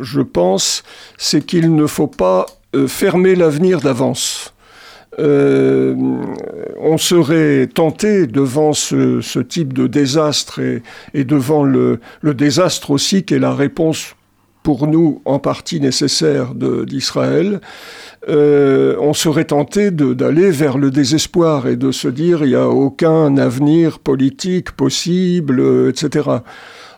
je 0.00 0.20
pense, 0.20 0.82
c'est 1.16 1.40
qu'il 1.44 1.74
ne 1.74 1.86
faut 1.86 2.08
pas 2.08 2.44
euh, 2.74 2.86
fermer 2.86 3.34
l'avenir 3.34 3.80
d'avance. 3.80 4.52
Euh, 5.18 5.94
on 6.78 6.98
serait 6.98 7.68
tenté 7.68 8.26
devant 8.26 8.74
ce, 8.74 9.22
ce 9.22 9.38
type 9.38 9.72
de 9.72 9.86
désastre 9.86 10.58
et, 10.58 10.82
et 11.14 11.24
devant 11.24 11.64
le, 11.64 12.00
le, 12.20 12.34
désastre 12.34 12.90
aussi 12.90 13.24
qui 13.24 13.32
est 13.32 13.38
la 13.38 13.54
réponse 13.54 14.14
pour 14.66 14.88
nous 14.88 15.22
en 15.26 15.38
partie 15.38 15.78
nécessaire 15.78 16.52
d'Israël, 16.56 17.60
euh, 18.28 18.96
on 18.98 19.12
serait 19.12 19.44
tenté 19.44 19.92
d'aller 19.92 20.50
vers 20.50 20.76
le 20.76 20.90
désespoir 20.90 21.68
et 21.68 21.76
de 21.76 21.92
se 21.92 22.08
dire 22.08 22.42
il 22.42 22.48
n'y 22.48 22.56
a 22.56 22.68
aucun 22.68 23.36
avenir 23.36 24.00
politique 24.00 24.72
possible, 24.72 25.60
euh, 25.60 25.90
etc. 25.90 26.28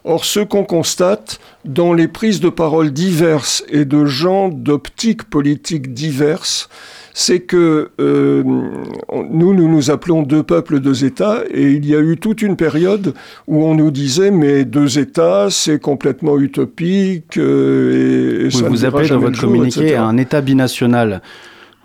Or, 0.05 0.25
ce 0.25 0.41
qu'on 0.41 0.65
constate 0.65 1.41
dans 1.67 1.93
les 1.93 2.09
prises 2.09 2.41
de 2.41 2.49
parole 2.49 2.91
diverses 2.91 3.63
et 3.69 3.85
de 3.85 4.07
gens 4.07 4.49
d'optiques 4.49 5.25
politiques 5.25 5.93
diverses, 5.93 6.71
c'est 7.19 7.41
que 7.41 7.91
euh, 8.01 8.45
nous, 8.45 9.53
nous 9.53 9.69
nous 9.69 9.91
appelons 9.91 10.23
deux 10.23 10.45
peuples, 10.45 10.79
deux 10.79 11.05
États, 11.05 11.43
et 11.51 11.73
il 11.73 11.85
y 11.85 11.97
a 11.97 11.99
eu 11.99 12.17
toute 12.17 12.43
une 12.43 12.55
période 12.55 13.13
où 13.49 13.65
on 13.65 13.75
nous 13.75 13.91
disait 13.91 14.31
mais 14.31 14.65
deux 14.65 15.01
États, 15.01 15.49
c'est 15.51 15.81
complètement 15.81 16.39
utopique. 16.39 17.37
Euh, 17.37 18.47
et, 18.47 18.63
vous 18.63 18.85
appelez 18.85 19.09
dans 19.09 19.19
votre 19.19 19.41
communiqué 19.41 19.97
un 19.97 20.17
État 20.17 20.41
binational, 20.41 21.21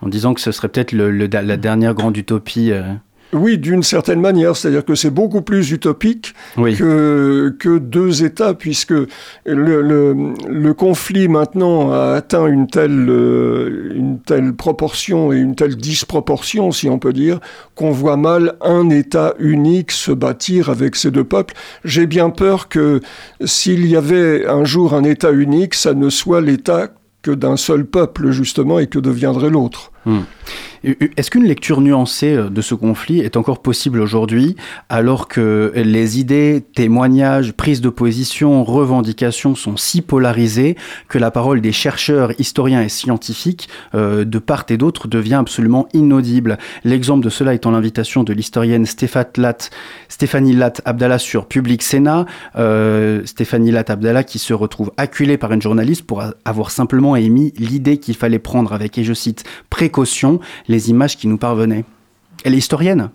en 0.02 0.08
disant 0.08 0.34
que 0.34 0.40
ce 0.40 0.52
serait 0.52 0.68
peut-être 0.68 0.92
la 0.92 1.56
dernière 1.56 1.94
grande 1.94 2.16
utopie. 2.16 2.70
Euh. 2.70 2.82
Oui, 3.34 3.58
d'une 3.58 3.82
certaine 3.82 4.20
manière, 4.20 4.56
c'est-à-dire 4.56 4.84
que 4.84 4.94
c'est 4.94 5.10
beaucoup 5.10 5.42
plus 5.42 5.72
utopique 5.72 6.34
que, 6.54 7.54
que 7.58 7.78
deux 7.78 8.22
États, 8.22 8.54
puisque 8.54 8.94
le, 9.44 10.32
le, 10.48 10.74
conflit 10.74 11.26
maintenant 11.26 11.92
a 11.92 12.12
atteint 12.14 12.46
une 12.46 12.68
telle, 12.68 13.08
euh, 13.08 13.92
une 13.94 14.20
telle 14.20 14.54
proportion 14.54 15.32
et 15.32 15.36
une 15.36 15.56
telle 15.56 15.74
disproportion, 15.74 16.70
si 16.70 16.88
on 16.88 17.00
peut 17.00 17.12
dire, 17.12 17.40
qu'on 17.74 17.90
voit 17.90 18.16
mal 18.16 18.54
un 18.60 18.88
État 18.88 19.34
unique 19.40 19.90
se 19.90 20.12
bâtir 20.12 20.70
avec 20.70 20.94
ces 20.94 21.10
deux 21.10 21.24
peuples. 21.24 21.54
J'ai 21.84 22.06
bien 22.06 22.30
peur 22.30 22.68
que 22.68 23.00
s'il 23.44 23.84
y 23.86 23.96
avait 23.96 24.46
un 24.46 24.64
jour 24.64 24.94
un 24.94 25.02
État 25.02 25.32
unique, 25.32 25.74
ça 25.74 25.92
ne 25.92 26.08
soit 26.08 26.40
l'État 26.40 26.88
que 27.22 27.32
d'un 27.32 27.56
seul 27.56 27.84
peuple, 27.84 28.30
justement, 28.30 28.78
et 28.78 28.86
que 28.86 29.00
deviendrait 29.00 29.50
l'autre. 29.50 29.90
Hmm. 30.06 30.22
Est-ce 31.16 31.30
qu'une 31.30 31.44
lecture 31.44 31.80
nuancée 31.80 32.34
euh, 32.34 32.50
de 32.50 32.60
ce 32.60 32.74
conflit 32.74 33.20
est 33.20 33.38
encore 33.38 33.62
possible 33.62 34.00
aujourd'hui, 34.00 34.54
alors 34.90 35.28
que 35.28 35.72
les 35.74 36.20
idées, 36.20 36.62
témoignages, 36.74 37.52
prises 37.52 37.80
de 37.80 37.88
position, 37.88 38.64
revendications 38.64 39.54
sont 39.54 39.78
si 39.78 40.02
polarisées 40.02 40.76
que 41.08 41.16
la 41.16 41.30
parole 41.30 41.62
des 41.62 41.72
chercheurs, 41.72 42.38
historiens 42.38 42.82
et 42.82 42.90
scientifiques 42.90 43.70
euh, 43.94 44.24
de 44.24 44.38
part 44.38 44.66
et 44.68 44.76
d'autre 44.76 45.08
devient 45.08 45.36
absolument 45.36 45.88
inaudible? 45.94 46.58
L'exemple 46.84 47.24
de 47.24 47.30
cela 47.30 47.54
étant 47.54 47.70
l'invitation 47.70 48.22
de 48.22 48.34
l'historienne 48.34 48.84
Stéphanie 48.86 50.52
Lat 50.52 50.72
Abdallah 50.84 51.18
sur 51.18 51.46
Public 51.46 51.82
Sénat. 51.82 52.26
Euh, 52.56 53.22
Stéphanie 53.24 53.70
Lat 53.70 53.84
Abdallah 53.88 54.22
qui 54.22 54.38
se 54.38 54.52
retrouve 54.52 54.92
acculée 54.98 55.38
par 55.38 55.52
une 55.52 55.62
journaliste 55.62 56.02
pour 56.02 56.22
avoir 56.44 56.70
simplement 56.70 57.16
émis 57.16 57.54
l'idée 57.56 57.96
qu'il 57.96 58.16
fallait 58.16 58.38
prendre 58.38 58.74
avec, 58.74 58.98
et 58.98 59.04
je 59.04 59.14
cite, 59.14 59.44
précaution 59.70 59.93
les 60.68 60.90
images 60.90 61.16
qui 61.16 61.26
nous 61.26 61.38
parvenaient. 61.38 61.84
Elle 62.44 62.54
est 62.54 62.58
historienne. 62.58 63.10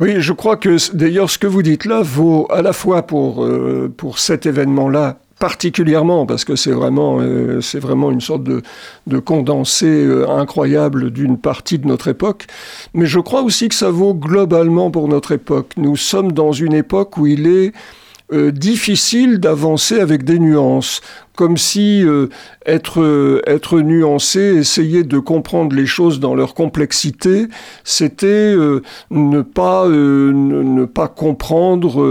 Oui, 0.00 0.16
je 0.18 0.32
crois 0.32 0.56
que 0.56 0.76
d'ailleurs 0.94 1.30
ce 1.30 1.38
que 1.38 1.46
vous 1.46 1.62
dites 1.62 1.84
là 1.84 2.02
vaut 2.02 2.48
à 2.50 2.62
la 2.62 2.72
fois 2.72 3.06
pour, 3.06 3.44
euh, 3.44 3.92
pour 3.96 4.18
cet 4.18 4.44
événement-là 4.44 5.18
particulièrement 5.38 6.26
parce 6.26 6.44
que 6.44 6.56
c'est 6.56 6.72
vraiment, 6.72 7.18
euh, 7.20 7.60
c'est 7.60 7.78
vraiment 7.78 8.10
une 8.10 8.20
sorte 8.20 8.42
de, 8.42 8.62
de 9.06 9.18
condensé 9.18 9.86
euh, 9.86 10.28
incroyable 10.28 11.10
d'une 11.10 11.38
partie 11.38 11.78
de 11.78 11.86
notre 11.86 12.08
époque, 12.08 12.46
mais 12.92 13.06
je 13.06 13.20
crois 13.20 13.42
aussi 13.42 13.68
que 13.68 13.74
ça 13.74 13.90
vaut 13.90 14.14
globalement 14.14 14.90
pour 14.90 15.06
notre 15.06 15.32
époque. 15.32 15.72
Nous 15.76 15.96
sommes 15.96 16.32
dans 16.32 16.52
une 16.52 16.72
époque 16.72 17.16
où 17.16 17.26
il 17.26 17.46
est 17.46 17.72
difficile 18.32 19.38
d'avancer 19.38 20.00
avec 20.00 20.24
des 20.24 20.38
nuances 20.38 21.02
comme 21.36 21.56
si 21.56 22.04
euh, 22.04 22.28
être, 22.64 23.02
euh, 23.02 23.42
être 23.46 23.80
nuancé, 23.80 24.40
essayer 24.40 25.02
de 25.02 25.18
comprendre 25.18 25.74
les 25.74 25.86
choses 25.86 26.20
dans 26.20 26.34
leur 26.34 26.54
complexité, 26.54 27.46
c'était 27.82 28.26
euh, 28.26 28.82
ne, 29.10 29.42
pas, 29.42 29.88
ne, 29.88 30.84
pas 30.84 31.08
comprendre 31.08 32.06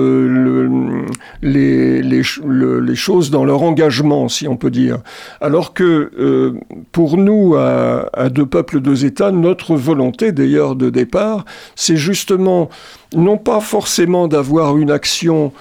les, 1.41 2.01
les, 2.01 2.21
les, 2.21 2.95
choses 2.95 3.31
dans 3.31 3.45
leur 3.45 3.63
engagement, 3.63 4.27
si 4.27 4.47
on 4.47 4.57
peut 4.57 4.71
dire. 4.71 4.99
Alors 5.39 5.73
que 5.73 6.53
pour 6.91 7.17
nous, 7.17 7.55
à, 7.55 8.09
à 8.13 8.29
deux 8.29 8.45
peuples, 8.45 8.81
deux 8.81 9.05
États, 9.05 9.31
notre 9.31 9.75
volonté 9.75 10.31
d'ailleurs 10.31 10.75
de 10.75 10.89
départ, 10.89 11.45
c'est 11.75 11.97
justement 11.97 12.69
non 13.15 13.37
pas 13.37 13.59
forcément 13.59 14.27
d'avoir 14.27 14.77
une 14.77 14.91
action 14.91 15.53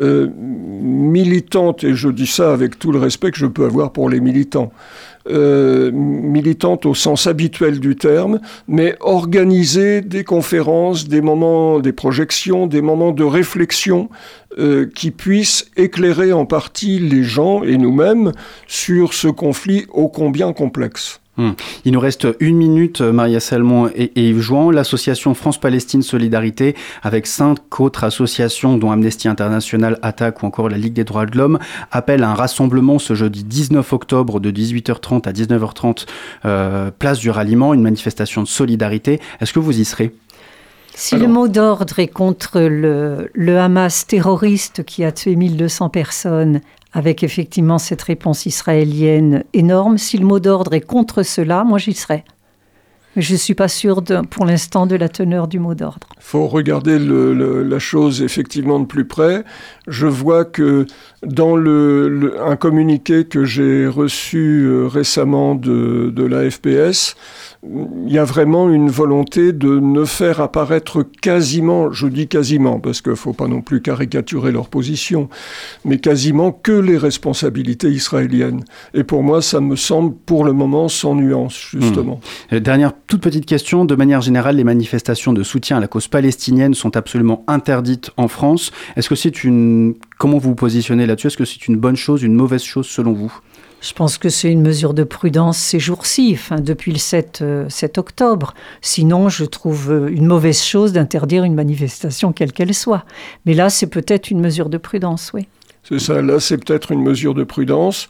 euh, 0.00 0.28
militante, 0.36 1.84
et 1.84 1.94
je 1.94 2.08
dis 2.08 2.26
ça 2.26 2.52
avec 2.52 2.78
tout 2.78 2.92
le 2.92 2.98
respect 2.98 3.30
que 3.30 3.38
je 3.38 3.46
peux 3.46 3.64
avoir 3.64 3.92
pour 3.92 4.08
les 4.08 4.20
militants, 4.20 4.72
euh, 5.30 5.90
militante 5.92 6.84
au 6.86 6.94
sens 6.94 7.26
habituel 7.26 7.78
du 7.78 7.94
terme, 7.96 8.40
mais 8.66 8.96
organiser 9.00 10.00
des 10.00 10.24
conférences, 10.24 11.08
des 11.08 11.20
moments, 11.20 11.78
des 11.78 11.92
projections, 11.92 12.66
des 12.66 12.82
moments 12.82 13.12
de 13.12 13.24
réflexion 13.24 14.08
euh, 14.58 14.86
qui 14.94 15.10
puissent 15.10 15.70
éclairer 15.76 16.32
en 16.32 16.44
partie 16.44 16.98
les 16.98 17.22
gens 17.22 17.62
et 17.62 17.76
nous-mêmes 17.76 18.32
sur 18.66 19.14
ce 19.14 19.28
conflit 19.28 19.86
ô 19.92 20.08
combien 20.08 20.52
complexe. 20.52 21.21
Hmm. 21.38 21.52
Il 21.86 21.92
nous 21.92 22.00
reste 22.00 22.28
une 22.40 22.56
minute, 22.58 23.00
Maria 23.00 23.40
Salmon 23.40 23.90
et, 23.94 24.12
Yves 24.16 24.40
Jouan. 24.40 24.70
L'association 24.70 25.32
France-Palestine 25.32 26.02
Solidarité, 26.02 26.76
avec 27.02 27.26
cinq 27.26 27.80
autres 27.80 28.04
associations, 28.04 28.76
dont 28.76 28.90
Amnesty 28.90 29.28
International, 29.28 29.98
Attaque 30.02 30.42
ou 30.42 30.46
encore 30.46 30.68
la 30.68 30.76
Ligue 30.76 30.92
des 30.92 31.04
droits 31.04 31.24
de 31.24 31.38
l'homme, 31.38 31.58
appelle 31.90 32.22
à 32.22 32.30
un 32.30 32.34
rassemblement 32.34 32.98
ce 32.98 33.14
jeudi 33.14 33.44
19 33.44 33.92
octobre 33.94 34.40
de 34.40 34.50
18h30 34.50 35.26
à 35.26 35.32
19h30, 35.32 36.06
euh, 36.44 36.90
place 36.90 37.18
du 37.18 37.30
ralliement, 37.30 37.72
une 37.72 37.82
manifestation 37.82 38.42
de 38.42 38.48
solidarité. 38.48 39.18
Est-ce 39.40 39.54
que 39.54 39.58
vous 39.58 39.80
y 39.80 39.86
serez? 39.86 40.14
Si 40.94 41.16
le 41.16 41.26
mot 41.26 41.48
d'ordre 41.48 41.98
est 41.98 42.08
contre 42.08 42.60
le, 42.60 43.30
le, 43.32 43.58
Hamas 43.58 44.06
terroriste 44.06 44.84
qui 44.84 45.04
a 45.04 45.12
tué 45.12 45.36
1200 45.36 45.88
personnes 45.88 46.60
avec 46.92 47.22
effectivement 47.22 47.78
cette 47.78 48.02
réponse 48.02 48.46
israélienne 48.46 49.44
énorme. 49.52 49.98
Si 49.98 50.18
le 50.18 50.26
mot 50.26 50.40
d'ordre 50.40 50.74
est 50.74 50.80
contre 50.80 51.22
cela, 51.22 51.64
moi 51.64 51.78
j'y 51.78 51.94
serais. 51.94 52.24
Mais 53.16 53.22
je 53.22 53.32
ne 53.32 53.38
suis 53.38 53.54
pas 53.54 53.68
sûr 53.68 54.02
pour 54.30 54.46
l'instant 54.46 54.86
de 54.86 54.96
la 54.96 55.08
teneur 55.08 55.48
du 55.48 55.58
mot 55.58 55.74
d'ordre. 55.74 56.08
Il 56.16 56.22
faut 56.22 56.46
regarder 56.46 56.98
la 56.98 57.78
chose 57.78 58.22
effectivement 58.22 58.80
de 58.80 58.86
plus 58.86 59.04
près. 59.04 59.44
Je 59.86 60.06
vois 60.06 60.44
que 60.44 60.86
dans 61.22 61.56
le, 61.56 62.34
un 62.44 62.56
communiqué 62.56 63.24
que 63.24 63.44
j'ai 63.44 63.86
reçu 63.86 64.64
euh, 64.64 64.86
récemment 64.86 65.54
de, 65.54 66.12
de 66.14 66.24
la 66.24 66.50
FPS, 66.50 67.16
il 67.64 68.12
y 68.12 68.18
a 68.18 68.24
vraiment 68.24 68.68
une 68.68 68.90
volonté 68.90 69.52
de 69.52 69.78
ne 69.78 70.04
faire 70.04 70.40
apparaître 70.40 71.04
quasiment, 71.20 71.92
je 71.92 72.08
dis 72.08 72.26
quasiment, 72.26 72.80
parce 72.80 73.00
qu'il 73.00 73.12
ne 73.12 73.16
faut 73.16 73.34
pas 73.34 73.46
non 73.46 73.60
plus 73.60 73.80
caricaturer 73.80 74.50
leur 74.50 74.68
position, 74.68 75.28
mais 75.84 75.98
quasiment 75.98 76.50
que 76.50 76.72
les 76.72 76.98
responsabilités 76.98 77.88
israéliennes. 77.88 78.64
Et 78.94 79.04
pour 79.04 79.22
moi, 79.22 79.42
ça 79.42 79.60
me 79.60 79.76
semble 79.76 80.14
pour 80.26 80.44
le 80.44 80.52
moment 80.52 80.88
sans 80.88 81.14
nuance, 81.14 81.68
justement. 81.72 82.20
Hmm. 82.50 82.58
Dernière 82.58 82.94
toute 83.06 83.20
petite 83.20 83.46
question, 83.46 83.84
de 83.84 83.94
manière 83.94 84.20
générale, 84.20 84.56
les 84.56 84.64
manifestations 84.64 85.32
de 85.32 85.42
soutien 85.42 85.76
à 85.76 85.80
la 85.80 85.88
cause 85.88 86.08
palestinienne 86.08 86.74
sont 86.74 86.96
absolument 86.96 87.44
interdites 87.46 88.10
en 88.16 88.28
France. 88.28 88.72
Est-ce 88.96 89.08
que 89.08 89.14
c'est 89.14 89.44
une... 89.44 89.94
Comment 90.18 90.38
vous 90.38 90.50
vous 90.50 90.54
positionnez 90.54 91.06
là-dessus? 91.06 91.26
Est-ce 91.26 91.36
que 91.36 91.44
c'est 91.44 91.68
une 91.68 91.76
bonne 91.76 91.96
chose, 91.96 92.22
une 92.22 92.34
mauvaise 92.34 92.62
chose 92.62 92.86
selon 92.86 93.12
vous? 93.12 93.32
Je 93.82 93.92
pense 93.92 94.16
que 94.16 94.28
c'est 94.28 94.50
une 94.50 94.62
mesure 94.62 94.94
de 94.94 95.02
prudence 95.02 95.58
ces 95.58 95.80
jours-ci, 95.80 96.30
enfin, 96.34 96.60
depuis 96.60 96.92
le 96.92 96.98
7, 96.98 97.42
7, 97.68 97.98
euh, 97.98 98.00
octobre. 98.00 98.54
Sinon, 98.80 99.28
je 99.28 99.44
trouve 99.44 99.90
euh, 99.90 100.08
une 100.08 100.26
mauvaise 100.26 100.62
chose 100.62 100.92
d'interdire 100.92 101.42
une 101.42 101.54
manifestation 101.54 102.32
quelle 102.32 102.52
qu'elle 102.52 102.74
soit. 102.74 103.04
Mais 103.44 103.54
là, 103.54 103.70
c'est 103.70 103.88
peut-être 103.88 104.30
une 104.30 104.40
mesure 104.40 104.68
de 104.68 104.78
prudence, 104.78 105.32
oui. 105.34 105.48
C'est 105.82 105.98
ça, 105.98 106.22
là, 106.22 106.38
c'est 106.38 106.58
peut-être 106.58 106.92
une 106.92 107.02
mesure 107.02 107.34
de 107.34 107.42
prudence. 107.42 108.08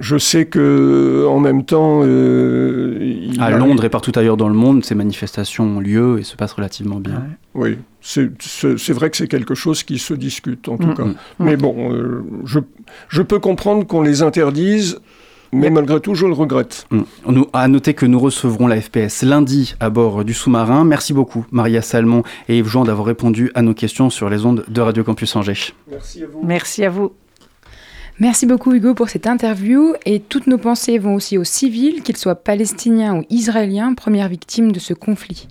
Je 0.00 0.16
sais 0.16 0.46
que 0.46 1.26
en 1.28 1.40
même 1.40 1.64
temps, 1.64 2.02
euh, 2.04 3.30
à 3.38 3.50
Londres 3.50 3.84
et 3.84 3.88
partout 3.88 4.12
ailleurs 4.14 4.36
dans 4.36 4.48
le 4.48 4.54
monde, 4.54 4.84
ces 4.84 4.94
manifestations 4.94 5.64
ont 5.64 5.80
lieu 5.80 6.18
et 6.18 6.22
se 6.22 6.36
passent 6.36 6.52
relativement 6.52 7.00
bien. 7.00 7.24
Oui, 7.54 7.78
c'est 8.00 8.92
vrai 8.92 9.10
que 9.10 9.16
c'est 9.16 9.28
quelque 9.28 9.54
chose 9.54 9.82
qui 9.82 9.98
se 9.98 10.14
discute 10.14 10.68
en 10.68 10.76
tout 10.76 10.94
cas. 10.94 11.04
Mais 11.38 11.56
bon, 11.56 11.92
euh, 11.92 12.24
je, 12.44 12.60
je, 13.08 13.22
peux 13.22 13.38
comprendre 13.38 13.86
qu'on 13.86 14.02
les 14.02 14.22
interdise. 14.22 15.00
Mais 15.50 15.70
malgré 15.70 15.98
tout, 16.00 16.14
je 16.14 16.26
le 16.26 16.34
regrette. 16.34 16.86
Mm. 16.90 17.02
On 17.24 17.46
a 17.54 17.68
noté 17.68 17.94
que 17.94 18.06
nous 18.06 18.18
recevrons 18.18 18.66
la 18.66 18.80
FPS 18.80 19.22
lundi 19.22 19.74
à 19.80 19.88
bord 19.90 20.24
du 20.24 20.34
sous-marin. 20.34 20.84
Merci 20.84 21.14
beaucoup, 21.14 21.46
Maria 21.50 21.80
Salmon 21.80 22.22
et 22.48 22.58
Yves 22.58 22.68
Jean, 22.68 22.84
d'avoir 22.84 23.06
répondu 23.06 23.50
à 23.54 23.62
nos 23.62 23.74
questions 23.74 24.10
sur 24.10 24.28
les 24.28 24.44
ondes 24.44 24.64
de 24.68 24.80
Radio 24.80 25.04
Campus 25.04 25.34
Angers. 25.36 25.72
Merci 25.90 26.22
à 26.22 26.26
vous. 26.26 26.40
Merci 26.44 26.84
à 26.84 26.90
vous. 26.90 27.12
Merci 28.20 28.46
beaucoup 28.46 28.72
Hugo 28.72 28.94
pour 28.94 29.08
cette 29.08 29.28
interview 29.28 29.94
et 30.04 30.18
toutes 30.18 30.48
nos 30.48 30.58
pensées 30.58 30.98
vont 30.98 31.14
aussi 31.14 31.38
aux 31.38 31.44
civils, 31.44 32.02
qu'ils 32.02 32.16
soient 32.16 32.34
palestiniens 32.34 33.14
ou 33.14 33.24
israéliens, 33.30 33.94
premières 33.94 34.28
victimes 34.28 34.72
de 34.72 34.80
ce 34.80 34.92
conflit. 34.92 35.46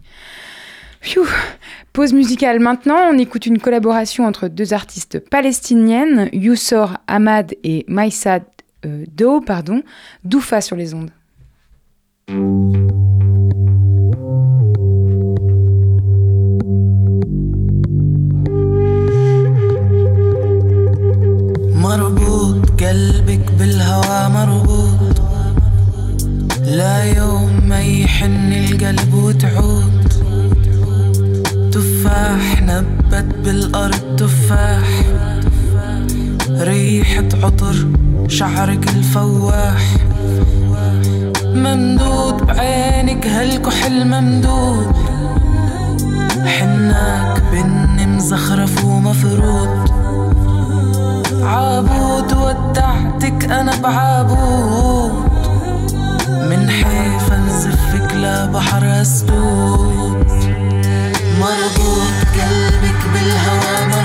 Pause 1.94 2.12
musicale 2.12 2.60
maintenant, 2.60 3.10
on 3.10 3.18
écoute 3.18 3.46
une 3.46 3.60
collaboration 3.60 4.26
entre 4.26 4.50
deux 4.50 4.74
artistes 4.74 5.20
palestiniennes, 5.20 6.30
Youssor 6.34 6.98
Ahmad 7.08 7.56
et 7.64 7.86
Maïsad 7.88 8.44
euh, 8.86 9.06
Do, 9.16 9.40
pardon, 9.40 9.82
Doufa 10.26 10.60
sur 10.60 10.76
les 10.76 10.94
ondes. 10.94 11.12
قلبك 22.80 23.52
بالهوى 23.60 24.30
مربوط. 24.30 25.22
لا 26.62 27.04
يوم 27.04 27.60
ما 27.70 27.82
يحن 27.82 28.54
القلب 28.54 29.14
وتعود. 29.14 30.08
تفاح 31.72 32.62
نبت 32.62 33.36
بالأرض 33.46 34.16
تفاح. 34.18 35.02
ريحة 36.50 37.28
عطر 37.44 37.76
شعرك 38.28 38.90
الفواح. 38.90 39.98
ممدود 41.44 42.46
بعينك 42.48 43.28
هالكحل 43.28 44.06
ممدود. 44.08 44.96
حناك 46.46 47.44
بني 47.52 48.06
مزخرف 48.06 48.86
ومفروض 48.86 49.97
عابود 51.48 52.34
ودعتك 52.34 53.52
أنا 53.52 53.76
بعابود. 53.76 55.12
من 56.50 56.70
حيف 56.70 57.34
نزفك 57.34 58.14
لبحر 58.14 59.02
أسدود. 59.02 60.28
مربوط 61.40 62.18
قلبك 62.38 63.00
بالهوى 63.14 63.97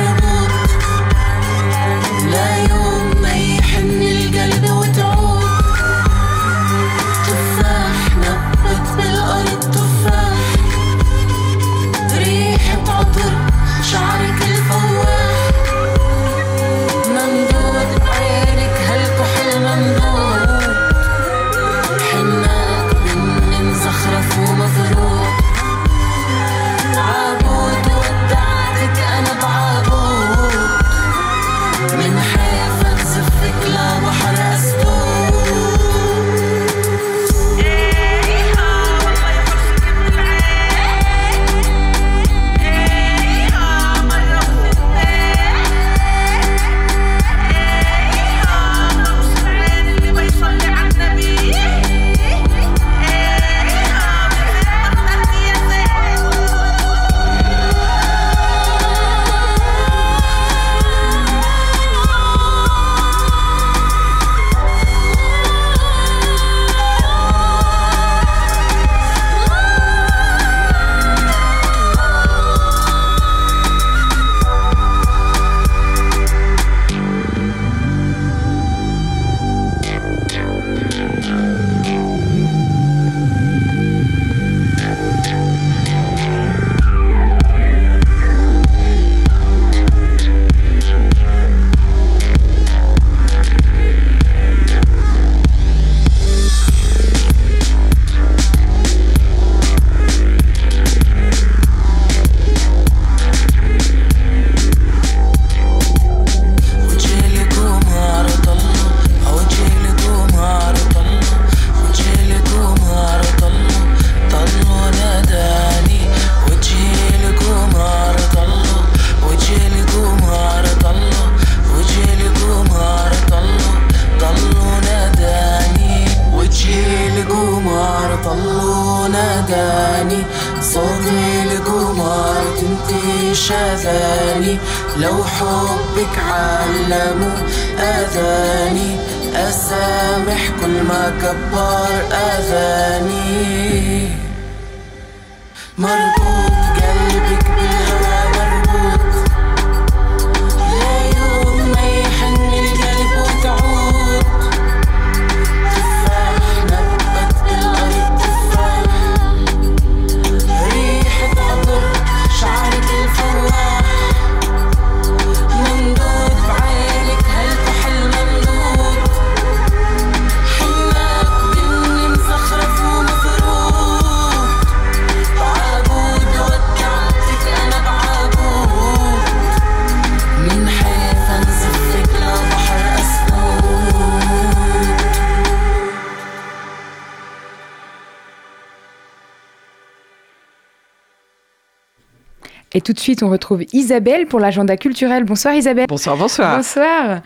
suite, 193.03 193.23
on 193.23 193.29
retrouve 193.29 193.63
Isabelle 193.73 194.27
pour 194.27 194.40
l'agenda 194.40 194.77
culturel. 194.77 195.25
Bonsoir 195.25 195.55
Isabelle. 195.55 195.87
Bonsoir, 195.88 196.17
bonsoir. 196.17 196.57
Bonsoir. 196.57 197.21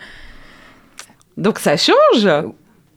Donc 1.37 1.59
ça 1.59 1.75
change. 1.77 2.27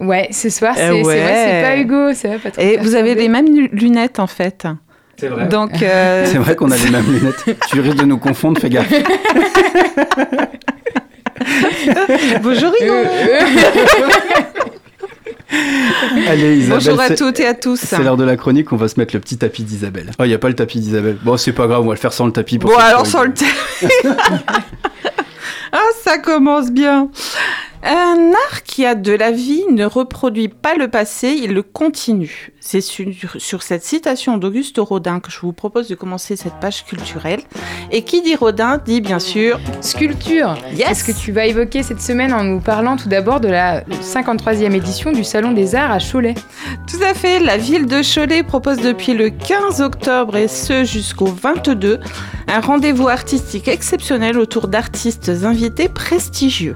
Ouais, 0.00 0.28
ce 0.32 0.48
soir, 0.48 0.74
Eh 0.76 0.80
c'est 0.80 0.92
c'est 0.94 1.02
vrai, 1.02 1.46
c'est 1.46 1.62
pas 1.62 1.76
Hugo, 1.76 2.12
va 2.12 2.38
pas 2.38 2.50
trop 2.50 2.62
Et 2.62 2.78
vous 2.78 2.94
avez 2.94 3.14
les 3.14 3.28
mêmes 3.28 3.54
lu- 3.54 3.68
lunettes 3.72 4.18
en 4.18 4.26
fait. 4.26 4.66
C'est 5.18 5.28
vrai. 5.28 5.46
Donc 5.46 5.72
euh, 5.82 6.24
C'est 6.26 6.38
vrai 6.38 6.56
qu'on 6.56 6.70
a 6.70 6.76
les 6.76 6.90
mêmes 6.90 7.12
lunettes. 7.12 7.44
Tu 7.68 7.80
risques 7.80 7.98
de 7.98 8.06
nous 8.06 8.16
confondre, 8.18 8.58
fais 8.58 8.70
gaffe. 8.70 8.90
bonjour 12.42 12.72
Hugo. 12.80 12.94
Allez, 16.28 16.58
Isabelle. 16.58 16.78
Bonjour 16.84 17.00
à 17.00 17.10
toutes 17.10 17.40
et 17.40 17.46
à 17.46 17.54
tous. 17.54 17.80
C'est 17.80 18.02
l'heure 18.02 18.16
de 18.16 18.24
la 18.24 18.36
chronique, 18.36 18.72
on 18.72 18.76
va 18.76 18.88
se 18.88 18.98
mettre 19.00 19.14
le 19.14 19.20
petit 19.20 19.36
tapis 19.36 19.64
d'Isabelle. 19.64 20.10
Oh, 20.18 20.24
il 20.24 20.28
n'y 20.28 20.34
a 20.34 20.38
pas 20.38 20.48
le 20.48 20.54
tapis 20.54 20.80
d'Isabelle. 20.80 21.18
Bon, 21.22 21.36
c'est 21.36 21.52
pas 21.52 21.66
grave, 21.66 21.82
on 21.82 21.86
va 21.86 21.94
le 21.94 21.98
faire 21.98 22.12
sans 22.12 22.26
le 22.26 22.32
tapis. 22.32 22.58
Pour 22.58 22.70
Bon 22.70 22.76
alors 22.76 23.06
sans 23.06 23.24
le 23.24 23.34
thé. 23.34 23.46
ah 25.72 25.78
ça 26.02 26.18
commence 26.18 26.70
bien. 26.70 27.10
Un 27.82 28.32
art 28.50 28.62
qui 28.62 28.84
a 28.84 28.94
de 28.94 29.12
la 29.12 29.32
vie 29.32 29.64
ne 29.70 29.84
reproduit 29.84 30.48
pas 30.48 30.74
le 30.74 30.88
passé, 30.88 31.28
il 31.28 31.52
le 31.54 31.62
continue. 31.62 32.52
C'est 32.62 32.82
sur, 32.82 33.06
sur 33.38 33.62
cette 33.62 33.82
citation 33.84 34.36
d'Auguste 34.36 34.76
Rodin 34.78 35.18
que 35.18 35.30
je 35.30 35.40
vous 35.40 35.52
propose 35.52 35.88
de 35.88 35.94
commencer 35.94 36.36
cette 36.36 36.60
page 36.60 36.84
culturelle. 36.84 37.40
Et 37.90 38.02
qui 38.02 38.20
dit 38.20 38.36
Rodin 38.36 38.78
dit 38.78 39.00
bien 39.00 39.18
sûr 39.18 39.58
Sculpture. 39.80 40.56
Yes. 40.74 40.88
Qu'est-ce 40.88 41.04
que 41.04 41.18
tu 41.18 41.32
vas 41.32 41.46
évoquer 41.46 41.82
cette 41.82 42.02
semaine 42.02 42.34
en 42.34 42.44
nous 42.44 42.60
parlant 42.60 42.96
tout 42.96 43.08
d'abord 43.08 43.40
de 43.40 43.48
la 43.48 43.82
53e 43.82 44.74
édition 44.74 45.10
du 45.12 45.24
Salon 45.24 45.52
des 45.52 45.74
Arts 45.74 45.90
à 45.90 45.98
Cholet? 45.98 46.34
Tout 46.86 47.02
à 47.02 47.14
fait, 47.14 47.40
la 47.40 47.56
ville 47.56 47.86
de 47.86 48.02
Cholet 48.02 48.42
propose 48.42 48.78
depuis 48.78 49.14
le 49.14 49.30
15 49.30 49.80
octobre 49.80 50.36
et 50.36 50.46
ce 50.46 50.84
jusqu'au 50.84 51.26
22 51.26 51.98
un 52.52 52.60
rendez-vous 52.60 53.08
artistique 53.08 53.68
exceptionnel 53.68 54.36
autour 54.36 54.66
d'artistes 54.66 55.30
invités 55.44 55.88
prestigieux. 55.88 56.74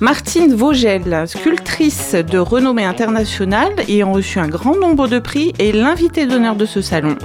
Martine 0.00 0.54
Vogel, 0.54 1.24
sculptrice 1.26 2.14
de 2.14 2.38
renommée 2.38 2.86
internationale 2.86 3.72
ayant 3.86 4.12
reçu 4.12 4.38
un 4.38 4.48
grand 4.48 4.76
nombre 4.76 5.08
de 5.08 5.18
prix, 5.20 5.52
est 5.58 5.72
l'invitée 5.72 6.26
d'honneur 6.26 6.56
de 6.56 6.66
ce 6.66 6.80
salon. 6.80 7.16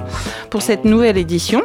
Pour 0.50 0.62
cette 0.62 0.86
nouvelle 0.86 1.18
édition, 1.18 1.62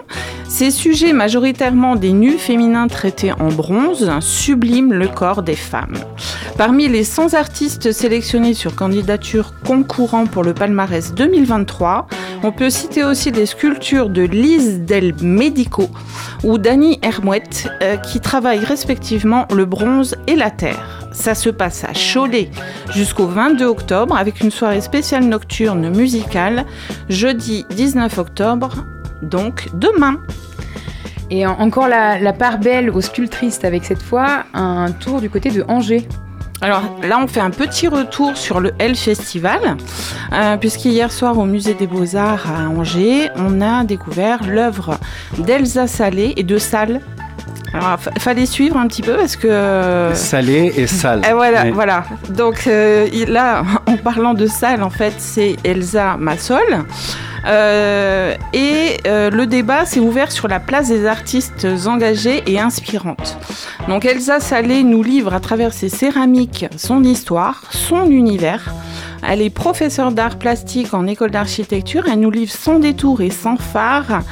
Ces 0.51 0.73
sujets, 0.73 1.13
majoritairement 1.13 1.95
des 1.95 2.13
nus 2.13 2.37
féminins 2.37 2.89
traités 2.89 3.33
en 3.33 3.51
bronze, 3.51 4.11
subliment 4.19 4.93
le 4.93 5.07
corps 5.07 5.45
des 5.45 5.55
femmes. 5.55 5.97
Parmi 6.59 6.89
les 6.89 7.05
100 7.05 7.35
artistes 7.35 7.93
sélectionnés 7.93 8.53
sur 8.53 8.75
candidature 8.75 9.55
concourant 9.65 10.27
pour 10.27 10.43
le 10.43 10.53
palmarès 10.53 11.15
2023, 11.15 12.09
on 12.43 12.51
peut 12.51 12.69
citer 12.69 13.05
aussi 13.05 13.31
les 13.31 13.47
sculptures 13.47 14.11
de 14.11 14.23
Lise 14.23 14.81
Del 14.81 15.15
Medico 15.23 15.89
ou 16.43 16.59
d'Annie 16.59 16.99
Hermouette, 17.01 17.69
euh, 17.83 17.97
qui 17.97 18.19
travaillent 18.19 18.65
respectivement 18.65 19.47
le 19.55 19.67
bronze 19.67 20.17
et 20.27 20.35
la 20.35 20.51
terre. 20.51 21.09
Ça 21.13 21.35
se 21.35 21.51
passe 21.51 21.85
à 21.85 21.93
Cholet 21.93 22.51
jusqu'au 22.95 23.27
22 23.27 23.67
octobre 23.67 24.17
avec 24.17 24.41
une 24.41 24.51
soirée 24.51 24.81
spéciale 24.81 25.25
nocturne 25.25 25.91
musicale 25.91 26.65
jeudi 27.09 27.67
19 27.71 28.19
octobre, 28.19 28.85
donc 29.23 29.69
demain. 29.75 30.21
Et 31.31 31.47
encore 31.47 31.89
la, 31.89 32.19
la 32.19 32.33
part 32.33 32.59
belle 32.59 32.91
aux 32.91 33.01
sculptristes 33.01 33.65
avec 33.65 33.85
cette 33.85 34.03
fois 34.03 34.45
un 34.55 34.91
tour 34.93 35.21
du 35.21 35.31
côté 35.31 35.51
de 35.51 35.65
Angers. 35.69 36.07
Alors 36.63 36.83
là, 37.03 37.19
on 37.23 37.27
fait 37.27 37.41
un 37.41 37.51
petit 37.51 37.89
retour 37.89 38.37
sur 38.37 38.61
le 38.61 38.73
L 38.79 38.95
Festival, 38.95 39.77
euh, 40.33 40.57
puisqu'hier 40.59 41.11
soir 41.11 41.39
au 41.39 41.47
Musée 41.47 41.73
des 41.73 41.87
Beaux-Arts 41.87 42.47
à 42.51 42.69
Angers, 42.69 43.31
on 43.37 43.63
a 43.63 43.85
découvert 43.85 44.45
l'œuvre 44.47 44.99
d'Elsa 45.39 45.87
Salé 45.87 46.35
et 46.37 46.43
de 46.43 46.59
Salle. 46.59 47.01
Alors, 47.73 47.99
fallait 48.19 48.47
suivre 48.47 48.77
un 48.77 48.87
petit 48.89 49.03
peu 49.03 49.15
parce 49.17 49.37
que... 49.37 50.11
Salé 50.15 50.73
et 50.77 50.87
sale. 50.87 51.23
Et 51.29 51.33
voilà, 51.33 51.65
Oui. 51.65 51.71
voilà. 51.71 52.05
Donc 52.31 52.67
euh, 52.67 53.07
là, 53.29 53.63
en 53.87 53.97
parlant 53.97 54.35
de 54.35 54.47
salle, 54.47 54.83
en 54.83 54.91
fait, 54.91 55.15
c'est 55.19 55.57
Elsa 55.65 56.17
Massol. 56.19 56.85
Euh, 57.47 58.35
et 58.53 58.99
euh, 59.07 59.31
le 59.31 59.47
débat 59.47 59.87
s'est 59.87 60.01
ouvert 60.01 60.31
sur 60.31 60.49
la 60.49 60.61
place 60.61 60.89
des 60.89 61.07
artistes 61.07 61.67
engagés 61.87 62.43
et 62.47 62.59
inspirantes. 62.61 63.39
Donc 63.89 64.05
Elsa 64.05 64.41
Salé 64.41 64.83
nous 64.83 65.03
livre 65.03 65.35
à 65.35 65.41
travers 65.41 65.73
ses 65.73 65.89
céramiques 65.89 66.67
son 66.77 67.03
histoire, 67.03 67.65
son 67.71 68.11
univers. 68.11 68.75
Elle 69.27 69.43
est 69.43 69.51
professeure 69.51 70.13
d'art 70.13 70.39
plastique 70.39 70.95
en 70.95 71.07
école 71.07 71.31
d'architecture. 71.31 72.05
Elle 72.11 72.21
nous 72.21 72.31
livre 72.31 72.53
sans 72.53 72.79
détour 72.79 73.21
et 73.21 73.31
sans 73.31 73.57
phare 73.57 74.23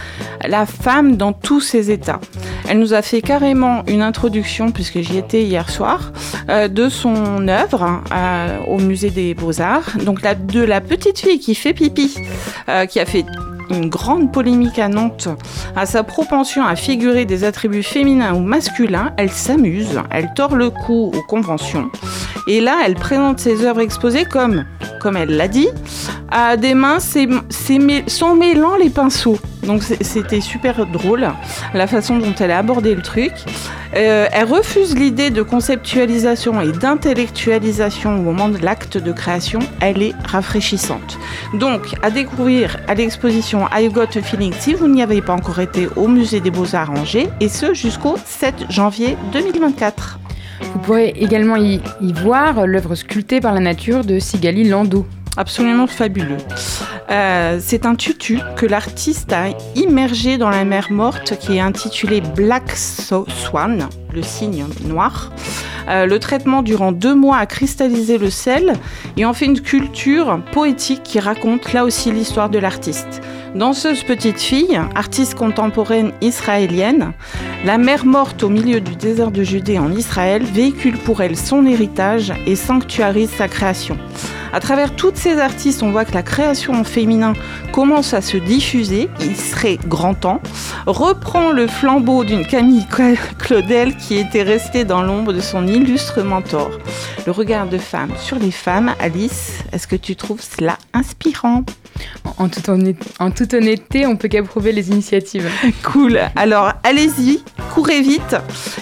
la 0.47 0.67
femme 0.67 1.17
dans 1.17 1.33
tous 1.33 1.61
ses 1.61 1.91
états. 1.91 2.21
Elle 2.69 2.79
nous 2.79 2.95
a 2.95 3.03
fait 3.03 3.23
carrément 3.23 3.83
une 3.87 4.03
introduction, 4.03 4.71
puisque 4.71 5.01
j'y 5.01 5.19
étais 5.19 5.43
hier 5.43 5.71
soir, 5.71 6.13
euh, 6.49 6.69
de 6.69 6.89
son 6.89 7.49
œuvre 7.49 8.03
au 8.67 8.79
musée 8.79 9.11
des 9.11 9.35
Beaux-Arts. 9.35 9.99
Donc 10.05 10.21
de 10.23 10.61
la 10.61 10.81
petite 10.81 11.19
fille 11.19 11.39
qui 11.39 11.55
fait 11.55 11.73
pipi, 11.73 12.15
euh, 12.69 12.87
qui 12.87 12.98
a 12.99 13.07
fait 13.07 13.25
une 13.71 13.89
grande 13.89 14.33
polémique 14.33 14.79
à 14.79 14.89
Nantes 14.89 15.29
à 15.77 15.87
sa 15.87 16.03
propension 16.03 16.65
à 16.65 16.75
figurer 16.77 17.25
des 17.25 17.45
attributs 17.45 17.83
féminins 17.83 18.35
ou 18.35 18.41
masculins, 18.41 19.13
elle 19.17 19.31
s'amuse, 19.31 20.01
elle 20.11 20.33
tord 20.35 20.57
le 20.57 20.71
cou 20.71 21.13
aux 21.15 21.23
conventions. 21.23 21.91
Et 22.47 22.61
là, 22.61 22.79
elle 22.85 22.95
présente 22.95 23.41
ses 23.41 23.65
œuvres 23.65 23.81
exposées 23.81 24.25
comme, 24.25 24.65
comme 25.01 25.17
elle 25.17 25.37
l'a 25.37 25.49
dit, 25.49 25.69
à 26.31 26.57
des 26.57 26.75
mains 26.75 26.99
sans 26.99 28.35
mêlant 28.35 28.77
les 28.77 28.91
pinceaux. 28.91 29.39
Donc 29.65 29.83
c'était 29.83 30.41
super 30.41 30.87
drôle 30.87 31.29
la 31.75 31.87
façon 31.87 32.19
dont 32.19 32.35
elle 32.39 32.51
a 32.51 32.59
abordé 32.59 32.95
le 32.95 33.03
truc. 33.03 33.33
Euh, 33.97 34.27
elle 34.33 34.45
refuse 34.45 34.95
l'idée 34.95 35.31
de 35.31 35.43
conceptualisation 35.43 36.61
et 36.61 36.73
d'intellectualisation 36.73 38.19
au 38.19 38.23
moment 38.23 38.49
de 38.49 38.59
l'acte 38.59 38.99
de 38.99 39.13
création. 39.13 39.61
Elle 39.81 40.03
est 40.03 40.15
rafraîchissante. 40.25 41.19
Donc, 41.55 41.95
à 42.03 42.11
découvrir 42.11 42.77
à 42.87 42.95
l'exposition 42.95 43.67
I 43.73 43.89
Got 43.89 44.17
a 44.17 44.23
Feeling 44.23 44.53
si 44.59 44.75
vous 44.75 44.89
n'y 44.89 45.03
avez 45.03 45.23
pas 45.23 45.33
encore 45.33 45.61
été 45.61 45.89
au 45.97 46.07
musée 46.07 46.41
des 46.41 46.51
Beaux-Arts 46.51 46.91
Angers, 46.91 47.29
et 47.41 47.49
ce 47.49 47.73
jusqu'au 47.73 48.17
7 48.25 48.67
janvier 48.69 49.17
2024. 49.33 50.19
Vous 50.61 50.79
pourrez 50.81 51.15
également 51.17 51.57
y, 51.57 51.81
y 52.01 52.13
voir 52.13 52.67
l'œuvre 52.67 52.95
sculptée 52.95 53.41
par 53.41 53.55
la 53.55 53.61
nature 53.61 54.05
de 54.05 54.19
Sigali 54.19 54.65
Landau. 54.69 55.07
Absolument 55.37 55.87
fabuleux. 55.87 56.39
Euh, 57.11 57.59
c'est 57.63 57.87
un 57.87 57.95
tutu 57.95 58.41
que 58.57 58.67
l'artiste 58.67 59.33
a 59.33 59.49
immergé 59.77 60.39
dans 60.39 60.51
la 60.51 60.65
mer 60.65 60.91
morte 60.91 61.39
qui 61.39 61.57
est 61.57 61.61
intitulé 61.61 62.21
Black 62.21 62.71
Swan, 62.73 63.89
le 64.13 64.23
signe 64.23 64.67
noir. 64.85 65.31
Euh, 65.89 66.07
le 66.07 66.19
traitement 66.19 66.63
durant 66.63 66.93
deux 66.93 67.15
mois 67.15 67.39
a 67.39 67.47
cristallisé 67.47 68.19
le 68.19 68.31
sel 68.31 68.75
et 69.17 69.25
en 69.25 69.33
fait 69.33 69.47
une 69.47 69.61
culture 69.61 70.41
poétique 70.53 71.03
qui 71.03 71.19
raconte 71.19 71.73
là 71.73 71.85
aussi 71.85 72.13
l'histoire 72.13 72.51
de 72.51 72.59
l'artiste. 72.59 73.23
Danseuse 73.59 74.05
petite 74.05 74.41
fille, 74.41 74.81
artiste 74.95 75.35
contemporaine 75.35 76.13
israélienne, 76.21 77.13
la 77.65 77.77
mère 77.77 78.07
morte 78.07 78.45
au 78.45 78.49
milieu 78.49 78.81
du 78.81 78.95
désert 78.95 79.33
de 79.33 79.43
Judée 79.43 79.81
en 79.81 79.91
Israël 79.91 80.45
véhicule 80.45 80.97
pour 80.97 81.23
elle 81.23 81.37
son 81.37 81.67
héritage 81.67 82.33
et 82.47 82.55
sanctuarise 82.55 83.31
sa 83.31 83.49
création. 83.49 83.99
À 84.53 84.61
travers 84.61 84.95
toutes 84.95 85.17
ces 85.17 85.41
artistes, 85.41 85.83
on 85.83 85.91
voit 85.91 86.05
que 86.05 86.15
la 86.15 86.23
création 86.23 86.73
en 86.75 86.85
féminin 86.85 87.33
commence 87.73 88.15
à 88.15 88.23
se 88.23 88.37
diffuser, 88.37 89.11
il 89.21 89.37
serait 89.37 89.79
grand 89.89 90.15
temps, 90.15 90.41
reprend 90.87 91.51
le 91.51 91.67
flambeau 91.67 92.23
d'une 92.23 92.47
Camille 92.47 92.87
Claudel 93.39 93.97
qui 93.97 94.17
était 94.19 94.45
restée 94.45 94.85
dans 94.85 95.03
l'ombre 95.03 95.33
de 95.33 95.41
son 95.41 95.67
illustre 95.67 96.23
mentor. 96.23 96.71
Le 97.27 97.33
regard 97.33 97.69
de 97.69 97.77
femme 97.77 98.13
sur 98.19 98.39
les 98.39 98.53
femmes, 98.53 98.95
Alice, 99.01 99.59
est-ce 99.73 99.87
que 99.87 99.97
tu 99.97 100.17
trouves 100.17 100.43
cela 100.43 100.79
inspirant? 100.95 101.65
En, 102.39 102.49
toute 102.49 102.71
en 103.19 103.31
toute 103.31 103.48
honnêteté, 103.55 104.07
on 104.07 104.17
peut 104.17 104.29
qu'approuver 104.29 104.73
les 104.73 104.89
initiatives. 104.91 105.49
Cool. 105.83 106.21
Alors 106.37 106.73
allez-y, 106.83 107.43
courez 107.75 108.01
vite 108.01 108.37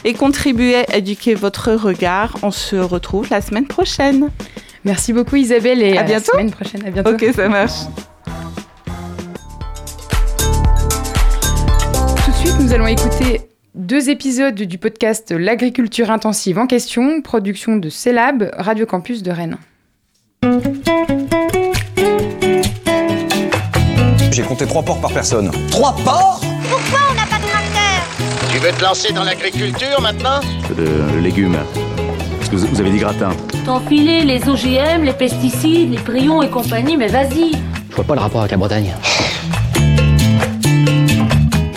et 0.05 0.15
contribuez 0.15 0.77
à 0.91 0.97
éduquer 0.97 1.35
votre 1.35 1.73
regard. 1.73 2.37
On 2.43 2.51
se 2.51 2.77
retrouve 2.77 3.29
la 3.31 3.41
semaine 3.41 3.67
prochaine. 3.67 4.31
Merci 4.85 5.13
beaucoup 5.13 5.37
Isabelle 5.37 5.83
et 5.83 5.97
À 5.97 6.01
à, 6.01 6.05
bientôt. 6.05 6.33
la 6.33 6.39
semaine 6.39 6.51
prochaine. 6.53 6.87
À 6.87 6.91
bientôt. 6.91 7.11
Ok, 7.11 7.25
ça 7.35 7.49
marche. 7.49 7.73
Tout 12.25 12.31
de 12.31 12.37
suite, 12.37 12.61
nous 12.61 12.73
allons 12.73 12.87
écouter 12.87 13.41
deux 13.75 14.09
épisodes 14.09 14.55
du 14.55 14.79
podcast 14.79 15.33
L'agriculture 15.33 16.11
intensive 16.11 16.59
en 16.59 16.67
question, 16.67 17.21
production 17.21 17.77
de 17.77 17.89
CELAB, 17.91 18.51
Radio 18.57 18.87
Campus 18.87 19.23
de 19.23 19.31
Rennes. 19.31 19.59
J'ai 24.37 24.43
compté 24.43 24.67
trois 24.67 24.83
porcs 24.83 25.01
par 25.01 25.11
personne. 25.13 25.51
Trois 25.71 25.97
porcs 26.05 26.43
Tu 28.51 28.59
veux 28.59 28.71
te 28.71 28.83
lancer 28.83 29.11
dans 29.15 29.25
l'agriculture 29.25 29.99
maintenant 30.03 30.41
de 30.77 31.19
légumes. 31.21 31.57
Parce 32.37 32.51
que 32.51 32.57
vous 32.57 32.67
vous 32.67 32.81
avez 32.83 32.91
dit 32.91 32.99
gratin. 32.99 33.31
T'enfiler 33.65 34.25
les 34.25 34.47
OGM, 34.47 35.05
les 35.05 35.15
pesticides, 35.15 35.91
les 35.91 35.97
prions 35.97 36.43
et 36.43 36.51
compagnie, 36.51 36.99
mais 36.99 37.07
vas-y 37.07 37.53
Je 37.89 37.97
vois 37.97 38.05
pas 38.05 38.15
le 38.15 38.21
rapport 38.21 38.41
avec 38.41 38.51
la 38.51 38.59
Bretagne. 38.59 38.93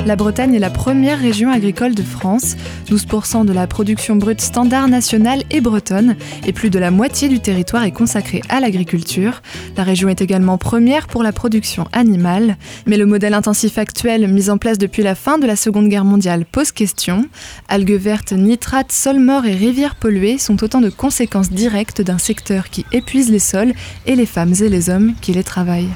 La 0.06 0.16
Bretagne 0.16 0.56
est 0.56 0.60
la 0.60 0.70
première 0.70 1.20
région 1.20 1.52
agricole 1.52 1.94
de 1.94 2.02
France. 2.02 2.56
12% 2.88 3.46
de 3.46 3.52
la 3.52 3.68
production 3.68 4.16
brute 4.16 4.40
standard 4.40 4.88
nationale 4.88 5.44
est 5.52 5.60
bretonne 5.60 6.16
et 6.48 6.54
plus 6.54 6.70
de 6.70 6.80
la 6.80 6.90
moitié 6.90 7.28
du 7.28 7.42
territoire 7.42 7.84
est 7.84 7.92
consacré 7.92 8.42
à 8.48 8.62
l'agriculture. 8.62 9.42
La 9.76 9.84
région 9.84 10.08
est 10.08 10.22
également 10.22 10.58
première 10.58 11.08
pour 11.08 11.22
la 11.22 11.34
production 11.34 11.86
animale. 11.92 12.58
Mais 12.88 12.98
le 12.98 13.06
modèle 13.06 13.34
intensif 13.34 13.78
actuel 13.78 14.28
mis 14.28 14.50
en 14.50 14.58
place 14.58 14.78
depuis 14.78 15.04
la 15.04 15.16
fin 15.16 15.38
de 15.38 15.46
la 15.46 15.58
Seconde 15.58 15.90
Guerre 15.90 16.06
mondiale 16.06 16.46
pose 16.46 16.72
question. 16.72 17.26
Algues 17.68 18.00
vertes, 18.00 18.32
nitrates, 18.32 18.94
sols 18.94 19.20
morts 19.20 19.46
et 19.46 19.54
rivières 19.54 19.96
polluées 19.96 20.38
sont 20.38 20.64
autant 20.64 20.82
de 20.82 20.90
conséquences 20.90 21.52
directes 21.52 22.02
d'un 22.02 22.18
secteur 22.18 22.70
qui 22.70 22.86
épuise 22.94 23.30
les 23.30 23.40
sols 23.40 23.74
et 24.06 24.16
les 24.16 24.26
femmes 24.26 24.54
et 24.62 24.70
les 24.70 24.90
hommes 24.90 25.14
qui 25.22 25.34
les 25.34 25.44
travaillent. 25.44 25.90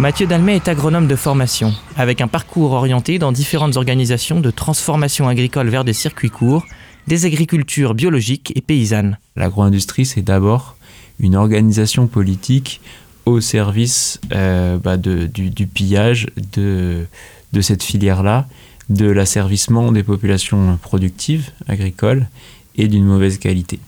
Mathieu 0.00 0.26
Dalmet 0.26 0.56
est 0.56 0.68
agronome 0.68 1.06
de 1.06 1.14
formation, 1.14 1.74
avec 1.94 2.22
un 2.22 2.26
parcours 2.26 2.72
orienté 2.72 3.18
dans 3.18 3.32
différentes 3.32 3.76
organisations 3.76 4.40
de 4.40 4.50
transformation 4.50 5.28
agricole 5.28 5.68
vers 5.68 5.84
des 5.84 5.92
circuits 5.92 6.30
courts, 6.30 6.64
des 7.06 7.26
agricultures 7.26 7.92
biologiques 7.92 8.50
et 8.56 8.62
paysannes. 8.62 9.18
L'agro-industrie, 9.36 10.06
c'est 10.06 10.22
d'abord 10.22 10.76
une 11.18 11.36
organisation 11.36 12.06
politique 12.06 12.80
au 13.26 13.42
service 13.42 14.18
euh, 14.32 14.78
bah, 14.78 14.96
du, 14.96 15.66
pillage 15.66 16.28
de, 16.54 17.04
de 17.52 17.60
cette 17.60 17.82
filière-là, 17.82 18.48
de 18.88 19.04
l'asservissement 19.04 19.92
des 19.92 20.02
populations 20.02 20.78
productives 20.80 21.50
agricoles 21.68 22.26
et 22.74 22.88
d'une 22.88 23.04
mauvaise 23.04 23.36
qualité. 23.36 23.78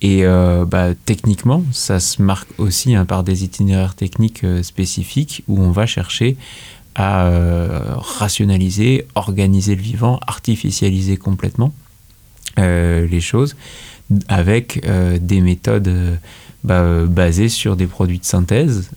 Et 0.00 0.24
euh, 0.24 0.64
bah, 0.64 0.90
techniquement, 1.06 1.64
ça 1.72 1.98
se 1.98 2.22
marque 2.22 2.48
aussi 2.58 2.94
hein, 2.94 3.04
par 3.04 3.24
des 3.24 3.44
itinéraires 3.44 3.94
techniques 3.94 4.44
euh, 4.44 4.62
spécifiques 4.62 5.42
où 5.48 5.60
on 5.60 5.70
va 5.70 5.86
chercher 5.86 6.36
à 6.94 7.26
euh, 7.26 7.94
rationaliser, 7.96 9.06
organiser 9.14 9.74
le 9.74 9.82
vivant, 9.82 10.20
artificialiser 10.26 11.16
complètement 11.16 11.72
les 12.56 13.20
choses 13.20 13.54
avec 14.26 14.84
des 15.20 15.40
méthodes 15.40 16.18
bah, 16.64 17.04
basés 17.04 17.48
sur 17.48 17.76
des 17.76 17.86
produits 17.86 18.18
de 18.18 18.24
synthèse, 18.24 18.90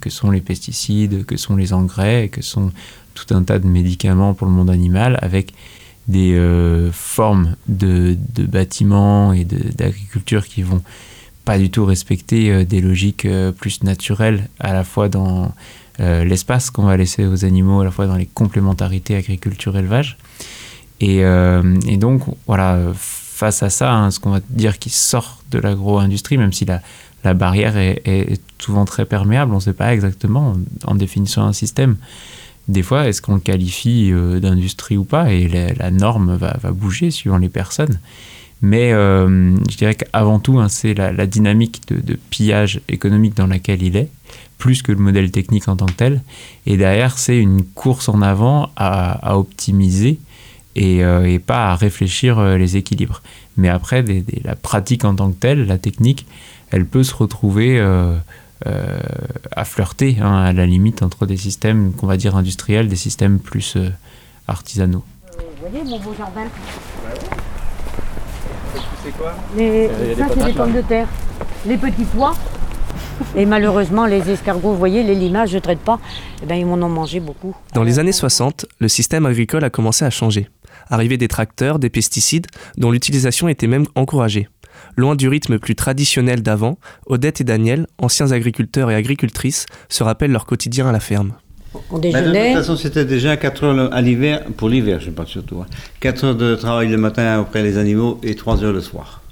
que 0.00 0.10
sont 0.10 0.32
les 0.32 0.40
pesticides, 0.40 1.24
que 1.24 1.36
sont 1.36 1.54
les 1.54 1.72
engrais, 1.72 2.28
que 2.28 2.42
sont 2.42 2.72
tout 3.14 3.32
un 3.32 3.44
tas 3.44 3.60
de 3.60 3.68
médicaments 3.68 4.34
pour 4.34 4.48
le 4.48 4.52
monde 4.52 4.70
animal, 4.70 5.16
avec 5.22 5.52
des 6.08 6.32
euh, 6.34 6.90
formes 6.90 7.54
de, 7.68 8.16
de 8.34 8.44
bâtiments 8.44 9.32
et 9.34 9.44
d'agriculture 9.44 10.46
qui 10.46 10.62
vont 10.62 10.82
pas 11.44 11.58
du 11.58 11.70
tout 11.70 11.84
respecter 11.84 12.50
euh, 12.50 12.64
des 12.64 12.80
logiques 12.80 13.26
euh, 13.26 13.52
plus 13.52 13.82
naturelles, 13.82 14.48
à 14.58 14.72
la 14.72 14.84
fois 14.84 15.08
dans 15.08 15.52
l'espace 16.00 16.70
qu'on 16.70 16.84
va 16.84 16.96
laisser 16.96 17.26
aux 17.26 17.44
animaux, 17.44 17.80
à 17.80 17.84
la 17.84 17.90
fois 17.90 18.06
dans 18.06 18.14
les 18.14 18.26
complémentarités 18.26 19.16
agriculture-élevage. 19.16 20.16
Et, 21.00 21.22
et 21.22 21.96
donc, 21.96 22.22
voilà, 22.46 22.78
face 22.94 23.64
à 23.64 23.68
ça, 23.68 23.92
hein, 23.92 24.12
ce 24.12 24.20
qu'on 24.20 24.30
va 24.30 24.38
dire 24.48 24.78
qui 24.78 24.90
sort 24.90 25.42
de 25.50 25.58
l'agro-industrie, 25.58 26.38
même 26.38 26.52
si 26.52 26.64
la, 26.66 26.82
la 27.24 27.34
barrière 27.34 27.76
est, 27.76 28.40
souvent 28.60 28.84
très 28.84 29.06
perméable, 29.06 29.50
on 29.50 29.56
ne 29.56 29.60
sait 29.60 29.72
pas 29.72 29.92
exactement 29.92 30.54
en, 30.84 30.92
en 30.92 30.94
définissant 30.94 31.42
un 31.42 31.52
système. 31.52 31.96
Des 32.68 32.82
fois, 32.82 33.08
est-ce 33.08 33.22
qu'on 33.22 33.34
le 33.34 33.40
qualifie 33.40 34.10
euh, 34.12 34.40
d'industrie 34.40 34.98
ou 34.98 35.04
pas? 35.04 35.32
Et 35.32 35.48
la, 35.48 35.90
norme 35.90 36.36
va, 36.36 36.54
bouger 36.70 37.10
suivant 37.10 37.38
les 37.38 37.48
personnes. 37.48 37.98
Mais 38.60 38.92
euh, 38.92 39.56
je 39.70 39.76
dirais 39.76 39.94
qu'avant 39.94 40.38
tout, 40.38 40.58
hein, 40.58 40.68
c'est 40.68 40.92
la, 40.92 41.26
dynamique 41.26 41.82
de, 41.88 42.18
pillage 42.30 42.80
économique 42.88 43.34
dans 43.34 43.46
laquelle 43.46 43.82
il 43.82 43.96
est, 43.96 44.08
plus 44.58 44.82
que 44.82 44.92
le 44.92 44.98
modèle 44.98 45.30
technique 45.30 45.68
en 45.68 45.76
tant 45.76 45.86
que 45.86 45.92
tel. 45.92 46.22
Et 46.66 46.76
derrière, 46.76 47.18
c'est 47.18 47.38
une 47.38 47.64
course 47.64 48.10
en 48.10 48.20
avant 48.20 48.70
à, 48.76 49.38
optimiser 49.38 50.18
et, 50.76 51.02
euh, 51.04 51.24
et 51.24 51.38
pas 51.38 51.70
à 51.70 51.76
réfléchir 51.76 52.42
les 52.58 52.76
équilibres. 52.76 53.22
Mais 53.56 53.68
après, 53.68 54.04
la 54.44 54.56
pratique 54.56 55.04
en 55.04 55.14
tant 55.14 55.30
que 55.30 55.38
telle, 55.40 55.66
la 55.66 55.78
technique, 55.78 56.26
elle 56.70 56.84
peut 56.84 57.02
se 57.02 57.14
retrouver 57.14 57.80
euh, 58.66 58.98
à 59.54 59.64
flirter, 59.64 60.18
hein, 60.20 60.36
à 60.42 60.52
la 60.52 60.66
limite, 60.66 61.02
entre 61.02 61.26
des 61.26 61.36
systèmes 61.36 61.92
qu'on 61.92 62.06
va 62.06 62.16
dire 62.16 62.36
industriels, 62.36 62.88
des 62.88 62.96
systèmes 62.96 63.38
plus 63.38 63.76
euh, 63.76 63.90
artisanaux. 64.48 65.04
Vous 65.36 65.68
voyez 65.68 65.84
mon 65.84 65.98
beau 66.00 66.14
jardin 66.16 66.42
C'est 69.04 69.16
quoi? 69.16 69.34
Les, 69.56 69.88
Ça, 70.16 70.26
c'est 70.34 70.44
des 70.44 70.52
pommes 70.52 70.74
de 70.74 70.82
terre. 70.82 71.06
Les 71.66 71.76
petits 71.76 72.04
pois. 72.04 72.34
Et 73.36 73.46
malheureusement, 73.46 74.06
les 74.06 74.28
escargots, 74.30 74.72
vous 74.72 74.78
voyez, 74.78 75.02
les 75.02 75.14
limaces, 75.14 75.50
je 75.50 75.56
ne 75.56 75.60
traite 75.60 75.80
pas, 75.80 75.98
eh 76.42 76.46
ben, 76.46 76.54
ils 76.54 76.66
m'en 76.66 76.74
ont 76.74 76.88
mangé 76.88 77.20
beaucoup. 77.20 77.54
Dans 77.74 77.82
les 77.82 77.98
années 77.98 78.12
60, 78.12 78.66
le 78.78 78.88
système 78.88 79.26
agricole 79.26 79.64
a 79.64 79.70
commencé 79.70 80.04
à 80.04 80.10
changer. 80.10 80.48
Arrivée 80.88 81.16
des 81.16 81.28
tracteurs, 81.28 81.78
des 81.78 81.90
pesticides, 81.90 82.46
dont 82.76 82.90
l'utilisation 82.90 83.48
était 83.48 83.66
même 83.66 83.86
encouragée. 83.94 84.48
Loin 84.96 85.16
du 85.16 85.28
rythme 85.28 85.58
plus 85.58 85.74
traditionnel 85.74 86.42
d'avant, 86.42 86.78
Odette 87.06 87.40
et 87.40 87.44
Daniel, 87.44 87.86
anciens 87.98 88.32
agriculteurs 88.32 88.90
et 88.90 88.94
agricultrices, 88.94 89.66
se 89.88 90.02
rappellent 90.02 90.32
leur 90.32 90.46
quotidien 90.46 90.88
à 90.88 90.92
la 90.92 91.00
ferme. 91.00 91.34
On 91.90 91.98
Bah, 91.98 92.22
de 92.22 92.32
toute 92.32 92.56
façon, 92.56 92.76
c'était 92.76 93.04
déjà 93.04 93.36
4 93.36 93.64
heures 93.64 93.92
à 93.92 94.00
l'hiver, 94.00 94.44
pour 94.56 94.68
l'hiver, 94.68 95.00
je 95.00 95.10
parle 95.10 95.28
surtout. 95.28 95.64
4 96.00 96.24
heures 96.24 96.36
de 96.36 96.54
travail 96.54 96.88
le 96.88 96.96
matin 96.96 97.38
auprès 97.40 97.62
des 97.62 97.76
animaux 97.76 98.18
et 98.22 98.34
3 98.34 98.64
heures 98.64 98.72
le 98.72 98.80
soir. 98.80 99.22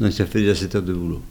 Donc 0.00 0.12
ça 0.12 0.26
fait 0.26 0.40
déjà 0.40 0.54
7 0.54 0.74
heures 0.76 0.82
de 0.82 0.92
boulot. 0.92 1.22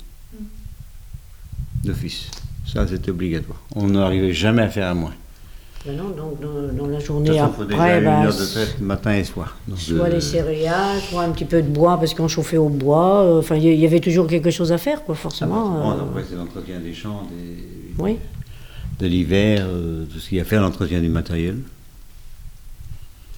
D'office. 1.84 2.30
Ça, 2.66 2.88
c'était 2.88 3.12
obligatoire. 3.12 3.60
On 3.76 3.88
n'arrivait 3.88 4.34
jamais 4.34 4.62
à 4.62 4.70
faire 4.70 4.88
à 4.88 4.94
moins. 4.94 5.14
Ben 5.86 5.96
non, 5.98 6.10
donc 6.10 6.40
dans, 6.40 6.84
dans 6.84 6.88
la 6.88 7.00
journée 7.00 7.30
façon, 7.30 7.44
après, 7.64 7.98
une 7.98 8.06
ben, 8.06 8.24
heure 8.26 8.36
de 8.38 8.46
traite 8.46 8.80
matin 8.82 9.16
et 9.16 9.24
soir. 9.24 9.58
Donc, 9.68 9.80
soit 9.80 10.06
euh, 10.06 10.10
les 10.10 10.22
céréales, 10.22 11.00
soit 11.10 11.24
un 11.24 11.32
petit 11.32 11.46
peu 11.46 11.62
de 11.62 11.68
bois 11.68 11.98
parce 11.98 12.14
qu'on 12.14 12.28
chauffait 12.28 12.58
au 12.58 12.70
bois. 12.70 13.22
euh, 13.24 13.40
Enfin, 13.40 13.56
il 13.56 13.64
y- 13.64 13.70
il 13.74 13.80
y 13.80 13.86
avait 13.88 14.00
toujours 14.00 14.28
quelque 14.28 14.52
chose 14.52 14.72
à 14.72 14.78
faire, 14.78 15.04
quoi, 15.04 15.16
forcément. 15.16 15.70
bon, 15.70 15.90
euh, 15.92 15.94
après, 16.04 16.24
c'est 16.30 16.36
l'entretien 16.36 16.80
des 16.80 16.94
champs, 16.94 17.24
des- 17.32 17.64
oui. 18.04 18.18
de 19.00 19.08
l'hiver, 19.08 19.66
tout 20.14 20.20
ce 20.20 20.30
qu'il 20.30 20.38
y 20.38 20.42
a 20.42 20.44
à 20.44 20.46
faire, 20.46 20.62
l'entretien 20.62 21.00
du 21.02 21.10
matériel. 21.10 21.58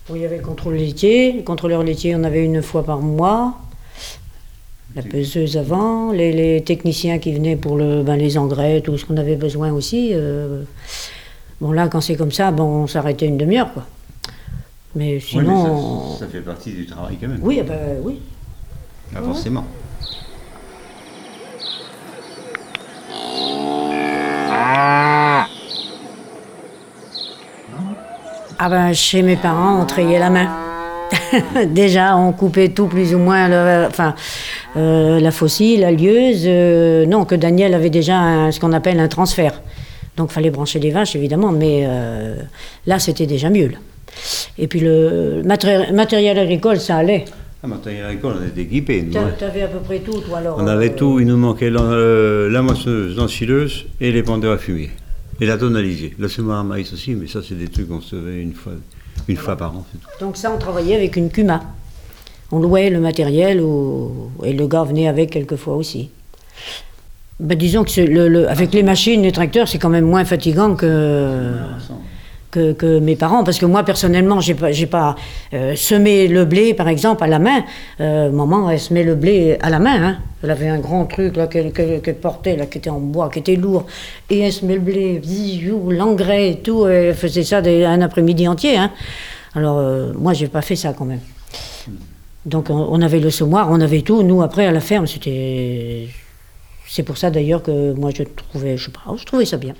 Bon, 0.09 0.15
il 0.15 0.21
y 0.21 0.25
avait 0.25 0.37
le 0.37 0.43
contrôle 0.43 0.73
laitier. 0.75 1.31
Le 1.31 1.43
contrôleur 1.43 1.81
laitier, 1.83 2.13
on 2.17 2.25
avait 2.25 2.43
une 2.43 2.61
fois 2.61 2.83
par 2.83 2.99
mois. 2.99 3.57
La 4.97 5.01
peseuse 5.01 5.55
avant, 5.57 6.11
les, 6.11 6.33
les 6.33 6.61
techniciens 6.61 7.17
qui 7.17 7.33
venaient 7.33 7.55
pour 7.55 7.77
le, 7.77 8.03
ben, 8.03 8.15
les 8.17 8.37
engrais, 8.37 8.81
tout 8.81 8.95
ce 8.97 9.05
qu'on 9.05 9.15
avait 9.17 9.37
besoin 9.37 9.71
aussi. 9.71 10.11
Bon, 11.64 11.72
là, 11.72 11.88
quand 11.88 12.01
c'est 12.01 12.18
comme 12.18 12.34
ça, 12.34 12.51
bon, 12.51 12.66
on 12.84 12.88
s'arrêtait 12.88 13.26
une 13.26 13.38
demi-heure, 13.38 13.72
quoi. 13.72 13.86
Mais 14.95 15.14
Oui, 15.14 15.22
sinon. 15.22 16.09
mais 16.11 16.18
ça, 16.18 16.26
ça 16.26 16.28
fait 16.30 16.41
partie 16.41 16.74
du 16.74 16.86
travail 16.86 17.16
quand 17.22 17.30
même. 17.30 17.39
Oui, 17.41 17.55
eh 17.61 17.64
ben, 17.64 17.80
oui. 18.03 18.20
Pas 19.14 19.22
Ouais. 19.22 19.26
forcément. 19.28 19.64
Ah 28.59 28.70
ben, 28.70 28.93
chez 28.93 29.22
mes 29.24 29.36
parents, 29.36 29.82
on 29.82 29.86
trayait 29.86 30.20
la 30.20 30.30
main. 30.30 30.47
Déjà, 31.68 32.16
on 32.16 32.32
coupait 32.32 32.70
tout 32.70 32.88
plus 32.88 33.14
ou 33.14 33.20
moins, 33.20 33.47
le- 33.47 33.88
enfin, 33.88 34.16
euh, 34.78 35.20
la 35.20 35.32
faucille, 35.32 35.78
la 35.78 35.91
lieuse. 35.91 36.43
euh, 36.45 37.05
non, 37.05 37.26
que 37.26 37.36
Daniel 37.36 37.74
avait 37.74 37.89
déjà 37.89 38.16
un- 38.18 38.51
ce 38.51 38.59
qu'on 38.59 38.74
appelle 38.74 38.99
un 38.99 39.07
transfert. 39.07 39.61
Donc, 40.18 40.32
fallait 40.32 40.51
brancher 40.51 40.80
les 40.80 40.91
vaches, 40.91 41.16
évidemment, 41.16 41.51
mais 41.51 41.84
euh, 41.88 42.36
là, 42.86 42.99
c'était 42.99 43.26
déjà 43.26 43.49
mieux. 43.49 43.68
là. 43.68 43.78
Et 44.57 44.68
puis, 44.68 44.80
le 44.80 45.41
matéri- 45.43 45.91
matériel 45.91 46.38
agricole, 46.38 46.80
ça 46.80 46.97
allait. 46.97 47.26
Le 47.64 47.70
matériel 47.70 48.05
agricole, 48.05 48.36
on 48.41 48.45
était 48.47 48.66
T'a- 49.11 49.22
hein. 49.22 49.32
T'avais 49.39 49.64
à 49.64 49.68
peu 49.68 49.80
près 49.80 49.99
tout, 49.99 50.20
toi, 50.22 50.38
alors 50.39 50.57
On 50.59 50.68
avait 50.68 50.91
euh, 50.91 50.95
tout, 50.95 51.20
il 51.20 51.26
nous 51.26 51.38
manquait 51.38 51.72
euh, 51.74 52.49
la 52.49 52.61
moissonneuse, 52.61 53.16
l'ensileuse 53.18 53.86
et 54.01 54.11
les 54.11 54.22
pendeurs 54.22 54.53
à 54.53 54.57
fumier. 54.57 54.91
Et 55.41 55.45
la 55.47 55.57
tonalisée. 55.57 56.14
Le 56.20 56.28
semoir 56.28 56.59
à 56.59 56.64
maïs 56.64 56.93
aussi, 56.93 57.11
mais 57.16 57.26
ça, 57.28 57.39
c'est 57.47 57.55
des 57.55 57.68
trucs 57.70 57.88
qu'on 57.89 57.97
recevait 57.97 58.39
une 58.41 58.53
fois, 58.53 58.74
une 59.28 59.38
fois 59.38 59.55
par 59.55 59.76
an. 59.76 59.86
tout. 59.91 60.26
Donc 60.26 60.38
ça, 60.38 60.51
on 60.53 60.59
travaillait 60.59 60.95
avec 60.95 61.16
une 61.16 61.32
Cuma. 61.32 61.64
On 62.51 62.59
louait 62.59 62.91
le 62.91 62.99
matériel 62.99 63.61
ou- 63.61 64.30
et 64.43 64.53
le 64.53 64.68
gars 64.68 64.84
venait 64.84 65.07
avec 65.07 65.32
quelquefois 65.32 65.76
aussi. 65.76 66.11
Ben, 67.39 67.57
disons 67.57 67.84
que 67.84 67.99
le, 68.01 68.47
avec 68.49 68.73
les 68.73 68.84
machines, 68.84 69.21
les 69.21 69.31
tracteurs, 69.31 69.67
c'est 69.67 69.79
quand 69.79 69.89
même 69.89 70.05
moins 70.05 70.23
fatigant 70.23 70.75
que, 70.75 71.51
que, 72.51 72.99
mes 72.99 73.15
parents. 73.15 73.43
Parce 73.43 73.57
que 73.57 73.65
moi, 73.65 73.84
personnellement, 73.84 74.39
j'ai 74.39 74.53
pas, 74.53 74.69
pas 74.89 75.15
euh, 75.53 75.75
semé 75.75 76.27
le 76.27 76.45
blé, 76.45 76.73
par 76.73 76.88
exemple, 76.88 77.23
à 77.23 77.27
la 77.27 77.39
main. 77.39 77.63
Euh, 77.99 78.29
maman, 78.31 78.69
elle 78.69 78.79
semait 78.79 79.03
le 79.03 79.15
blé 79.15 79.57
à 79.61 79.69
la 79.69 79.79
main. 79.79 80.03
hein. 80.03 80.17
Elle 80.43 80.51
avait 80.51 80.67
un 80.69 80.79
grand 80.79 81.05
truc 81.05 81.34
qu'elle, 81.49 82.15
portait, 82.21 82.55
là, 82.55 82.65
qui 82.67 82.77
était 82.77 82.89
en 82.89 82.99
bois, 82.99 83.29
qui 83.29 83.39
était 83.39 83.55
lourd. 83.55 83.86
Et 84.29 84.39
elle 84.39 84.53
semait 84.53 84.75
le 84.75 84.81
blé, 84.81 85.21
l'engrais 85.89 86.51
et 86.51 86.55
tout. 86.59 86.86
Elle 86.88 87.15
faisait 87.15 87.43
ça 87.43 87.61
des- 87.61 87.84
un 87.84 88.01
après-midi 88.01 88.47
entier. 88.47 88.77
hein. 88.77 88.91
Alors, 89.55 89.79
euh, 89.79 90.11
moi, 90.17 90.34
j'ai 90.34 90.47
pas 90.47 90.61
fait 90.61 90.75
ça 90.75 90.93
quand 90.93 91.05
même. 91.05 91.19
Donc, 92.45 92.69
on, 92.69 92.88
on 92.91 93.01
avait 93.01 93.19
le 93.19 93.29
semoir, 93.31 93.69
on 93.71 93.79
avait 93.81 94.01
tout. 94.01 94.21
Nous, 94.21 94.41
après, 94.43 94.65
à 94.65 94.71
la 94.71 94.81
ferme, 94.81 95.07
c'était. 95.07 96.07
C'est 96.88 97.03
pour 97.03 97.17
ça 97.17 97.29
d'ailleurs 97.29 97.63
que 97.63 97.93
moi, 97.93 98.11
je 98.15 98.23
trouvais, 98.23 98.77
je 98.77 98.86
sais 98.86 98.91
pas, 98.91 99.01
je 99.17 99.23
trouvais 99.25 99.45
ça 99.45 99.57
bien. 99.57 99.73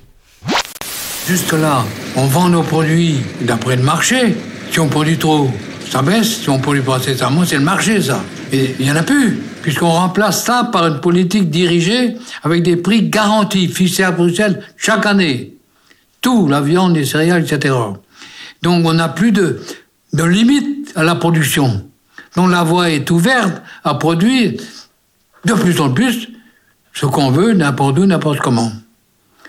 Jusque-là, 1.28 1.86
on 2.16 2.26
vend 2.26 2.50
nos 2.50 2.64
produits 2.64 3.18
d'après 3.42 3.76
le 3.76 3.84
marché. 3.84 4.36
Si 4.72 4.80
on 4.80 4.90
produit 4.90 5.18
trop, 5.18 5.50
ça 5.90 6.02
baisse. 6.02 6.42
Si 6.42 6.50
on 6.50 6.60
produit 6.60 6.82
pas 6.82 6.98
assez, 6.98 7.16
ça 7.16 7.30
monte. 7.30 7.48
C'est 7.48 7.58
le 7.58 7.64
marché, 7.64 8.02
ça. 8.02 8.24
Et 8.52 8.76
il 8.80 8.86
n'y 8.86 8.92
en 8.92 8.96
a 8.96 9.04
plus, 9.04 9.40
puisqu'on 9.62 9.92
remplace 9.92 10.44
ça 10.44 10.70
par 10.72 10.86
une 10.88 11.00
politique 11.00 11.50
dirigée 11.50 12.16
avec 12.44 12.64
des 12.64 12.76
prix 12.76 13.10
garantis, 13.10 13.68
fixés 13.68 14.04
à 14.04 14.12
Bruxelles 14.12 14.62
chaque 14.76 15.06
année. 15.06 15.54
Tout, 16.22 16.48
la 16.48 16.62
viande, 16.62 16.96
les 16.96 17.06
céréales, 17.06 17.44
etc. 17.44 17.74
Donc 18.62 18.86
on 18.86 18.94
n'a 18.94 19.10
plus 19.10 19.32
de, 19.32 19.62
de 20.14 20.24
limite 20.24 20.92
à 20.96 21.04
la 21.04 21.16
production. 21.16 21.86
Donc 22.36 22.50
la 22.50 22.64
voie 22.64 22.90
est 22.90 23.10
ouverte 23.12 23.62
à 23.84 23.96
produire 23.96 24.54
de 25.46 25.54
plus 25.54 25.80
en 25.80 25.92
plus 25.92 26.30
ce 26.94 27.06
qu'on 27.06 27.32
veut, 27.32 27.54
n'importe 27.54 28.00
où, 28.00 28.06
n'importe 28.06 28.40
comment. 28.40 28.72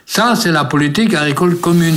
Ça, 0.07 0.34
c'est 0.36 0.53
la 0.53 0.64
politique 0.64 1.14
agricole 1.14 1.57
commune. 1.59 1.97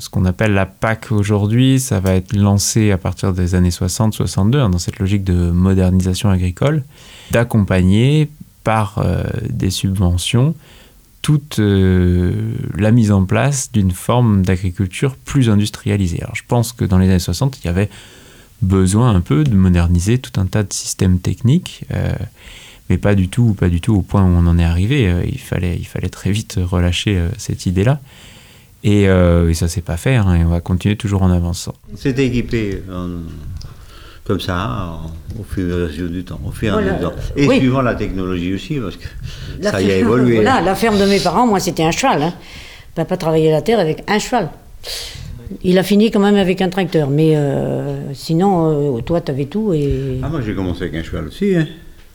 Ce 0.00 0.08
qu'on 0.08 0.24
appelle 0.24 0.52
la 0.52 0.66
PAC 0.66 1.10
aujourd'hui, 1.12 1.80
ça 1.80 2.00
va 2.00 2.14
être 2.14 2.34
lancé 2.34 2.90
à 2.90 2.98
partir 2.98 3.32
des 3.32 3.54
années 3.54 3.70
60-62, 3.70 4.56
hein, 4.56 4.68
dans 4.70 4.78
cette 4.78 4.98
logique 4.98 5.24
de 5.24 5.50
modernisation 5.50 6.30
agricole, 6.30 6.84
d'accompagner 7.30 8.30
par 8.64 8.98
euh, 8.98 9.24
des 9.48 9.70
subventions 9.70 10.54
toute 11.22 11.58
euh, 11.58 12.54
la 12.76 12.90
mise 12.90 13.12
en 13.12 13.24
place 13.24 13.72
d'une 13.72 13.90
forme 13.90 14.42
d'agriculture 14.42 15.16
plus 15.16 15.50
industrialisée. 15.50 16.22
Alors 16.22 16.36
je 16.36 16.44
pense 16.46 16.72
que 16.72 16.84
dans 16.84 16.98
les 16.98 17.08
années 17.08 17.18
60, 17.18 17.58
il 17.62 17.66
y 17.66 17.68
avait 17.68 17.90
besoin 18.62 19.14
un 19.14 19.20
peu 19.20 19.44
de 19.44 19.54
moderniser 19.54 20.18
tout 20.18 20.40
un 20.40 20.46
tas 20.46 20.62
de 20.62 20.72
systèmes 20.72 21.18
techniques, 21.18 21.84
euh, 21.92 22.12
mais 22.90 22.98
pas 22.98 23.14
du 23.14 23.28
tout, 23.28 23.54
pas 23.54 23.68
du 23.68 23.80
tout 23.80 23.94
au 23.96 24.02
point 24.02 24.22
où 24.22 24.26
on 24.28 24.46
en 24.46 24.58
est 24.58 24.64
arrivé. 24.64 25.08
Euh, 25.08 25.22
il, 25.26 25.38
fallait, 25.38 25.76
il 25.76 25.86
fallait 25.86 26.08
très 26.08 26.30
vite 26.30 26.58
relâcher 26.62 27.16
euh, 27.18 27.28
cette 27.38 27.66
idée-là. 27.66 28.00
Et, 28.84 29.08
euh, 29.08 29.50
et 29.50 29.54
ça 29.54 29.66
s'est 29.68 29.80
pas 29.80 29.96
fait, 29.96 30.14
hein, 30.16 30.34
et 30.36 30.44
on 30.44 30.48
va 30.48 30.60
continuer 30.60 30.96
toujours 30.96 31.22
en 31.22 31.30
avançant. 31.30 31.74
C'était 31.96 32.26
équipé. 32.26 32.82
en- 32.92 33.22
comme 34.24 34.40
ça, 34.40 34.98
au 35.40 35.42
fur 35.42 35.66
et 35.70 35.72
à 35.72 35.86
mesure 35.86 36.10
du 36.10 36.22
temps, 36.22 36.38
au 36.46 36.50
fur 36.50 36.68
et 36.68 36.72
Voilà. 36.72 36.92
à 36.92 36.94
mesure. 36.96 37.12
Et 37.34 37.46
Oui. 37.48 37.56
suivant 37.60 37.80
la 37.80 37.94
technologie 37.94 38.52
aussi, 38.52 38.74
parce 38.74 38.96
que 38.98 39.06
La 39.62 39.70
ça 39.70 39.80
y 39.80 39.90
a 39.90 39.96
évolué. 39.96 40.34
Voilà, 40.34 40.60
la 40.60 40.74
ferme 40.74 40.98
de 41.00 41.06
mes 41.06 41.18
parents, 41.18 41.46
moi, 41.46 41.60
c'était 41.60 41.82
un 41.82 41.92
cheval. 41.92 42.22
Hein. 42.22 42.34
Papa 42.94 43.16
travaillait 43.16 43.50
la 43.50 43.62
terre 43.62 43.78
avec 43.80 44.04
un 44.06 44.18
cheval. 44.18 44.50
Il 45.62 45.78
a 45.78 45.82
fini 45.82 46.10
quand 46.10 46.20
même 46.20 46.36
avec 46.36 46.60
un 46.60 46.68
tracteur, 46.68 47.08
mais 47.08 47.36
euh, 47.36 48.12
sinon, 48.12 48.98
euh, 48.98 49.00
toi, 49.00 49.22
tu 49.22 49.30
avais 49.30 49.46
tout 49.46 49.72
et. 49.72 50.20
Ah, 50.22 50.28
moi 50.28 50.42
j'ai 50.44 50.54
commencé 50.54 50.82
avec 50.82 50.94
un 50.96 51.02
cheval 51.02 51.28
aussi. 51.28 51.56
Hein. 51.56 51.66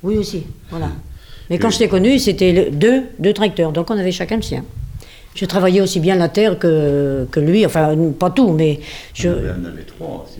Oui, 0.03 0.17
aussi, 0.17 0.43
voilà. 0.69 0.89
Mais 1.49 1.57
quand 1.57 1.69
Et- 1.69 1.71
je 1.71 1.77
t'ai 1.79 1.87
connu, 1.87 2.19
c'était 2.19 2.69
deux, 2.71 3.03
deux 3.19 3.33
tracteurs, 3.33 3.71
donc 3.71 3.89
on 3.89 3.97
avait 3.97 4.11
chacun 4.11 4.35
le 4.37 4.41
sien. 4.41 4.63
Je 5.35 5.45
travaillais 5.45 5.81
aussi 5.81 5.99
bien 5.99 6.15
la 6.15 6.29
terre 6.29 6.59
que, 6.59 7.27
que 7.31 7.39
lui, 7.39 7.65
enfin, 7.65 7.95
pas 8.19 8.29
tout, 8.29 8.51
mais 8.51 8.79
je- 9.13 9.29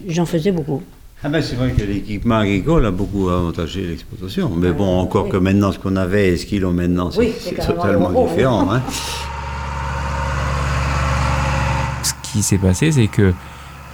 j'en 0.07 0.25
faisais 0.25 0.51
beaucoup. 0.51 0.81
Ah 1.25 1.29
ben 1.29 1.41
c'est 1.41 1.55
vrai 1.55 1.71
que 1.71 1.81
l'équipement 1.83 2.35
agricole 2.39 2.85
a 2.85 2.91
beaucoup 2.91 3.29
avantagé 3.29 3.81
l'exploitation. 3.87 4.49
Mais 4.57 4.71
bon, 4.73 4.99
encore 4.99 5.29
que 5.29 5.37
maintenant, 5.37 5.71
ce 5.71 5.79
qu'on 5.79 5.95
avait 5.95 6.29
et 6.29 6.37
ce 6.37 6.45
qu'ils 6.45 6.65
ont 6.65 6.73
maintenant, 6.73 7.09
c'est 7.11 7.19
Oui, 7.19 7.33
c'est 7.39 7.49
c'est 7.51 7.55
carrément 7.55 7.81
totalement 7.81 8.09
le- 8.09 8.27
différent. 8.29 8.71
hein. 8.73 8.81
ce 12.03 12.13
qui 12.31 12.43
s'est 12.43 12.57
passé, 12.57 12.91
c'est 12.91 13.07
que 13.07 13.33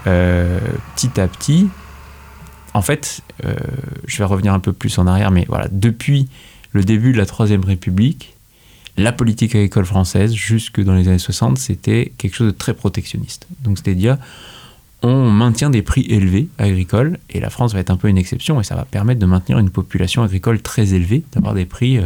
euh, 0.08 0.60
petit 0.96 1.20
à 1.20 1.28
petit, 1.28 1.68
en 2.74 2.82
fait, 2.82 3.22
euh, 3.46 3.56
je 4.06 4.18
vais 4.18 4.24
revenir 4.26 4.54
un 4.54 4.60
peu 4.60 4.74
plus 4.74 4.98
en 4.98 5.08
arrière, 5.08 5.32
mais 5.32 5.46
voilà, 5.48 5.68
depuis 5.72 6.28
le 6.72 6.84
début 6.84 7.14
de 7.14 7.18
la 7.18 7.26
Troisième 7.26 7.64
République, 7.64 8.36
la 8.98 9.12
politique 9.12 9.56
agricole 9.56 9.86
française, 9.86 10.34
jusque 10.34 10.82
dans 10.82 10.94
les 10.94 11.08
années 11.08 11.20
60, 11.20 11.58
c'était 11.58 12.12
quelque 12.18 12.36
chose 12.36 12.48
de 12.48 12.58
très 12.58 12.74
protectionniste. 12.74 13.48
Donc, 13.64 13.78
c'est-à-dire, 13.78 14.18
on 15.02 15.32
maintient 15.32 15.70
des 15.70 15.82
prix 15.82 16.06
élevés 16.10 16.50
agricoles, 16.58 17.18
et 17.30 17.40
la 17.40 17.50
France 17.50 17.74
va 17.74 17.80
être 17.80 17.92
un 17.92 17.98
peu 17.98 18.10
une 18.10 18.18
exception, 18.18 18.60
et 18.60 18.64
ça 18.64 18.76
va 18.76 18.86
permettre 18.86 19.20
de 19.20 19.26
maintenir 19.26 19.58
une 19.58 19.70
population 19.70 20.22
agricole 20.22 20.62
très 20.62 20.94
élevée, 20.94 21.24
d'avoir 21.32 21.54
des 21.54 21.66
prix 21.66 21.98
euh, 21.98 22.04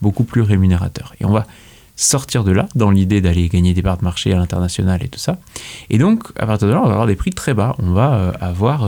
beaucoup 0.00 0.24
plus 0.24 0.42
rémunérateurs. 0.42 1.14
Et 1.20 1.24
on 1.24 1.32
va 1.32 1.46
sortir 1.94 2.42
de 2.42 2.50
là, 2.50 2.68
dans 2.74 2.90
l'idée 2.90 3.20
d'aller 3.20 3.48
gagner 3.48 3.74
des 3.74 3.82
parts 3.82 3.98
de 3.98 4.04
marché 4.04 4.32
à 4.32 4.36
l'international 4.36 5.02
et 5.04 5.08
tout 5.08 5.20
ça. 5.20 5.38
Et 5.90 5.98
donc, 5.98 6.24
à 6.36 6.46
partir 6.46 6.66
de 6.66 6.72
là, 6.72 6.80
on 6.82 6.86
va 6.86 6.92
avoir 6.92 7.06
des 7.06 7.16
prix 7.16 7.30
très 7.30 7.54
bas. 7.54 7.76
On 7.78 7.92
va 7.92 8.14
euh, 8.14 8.32
avoir 8.40 8.84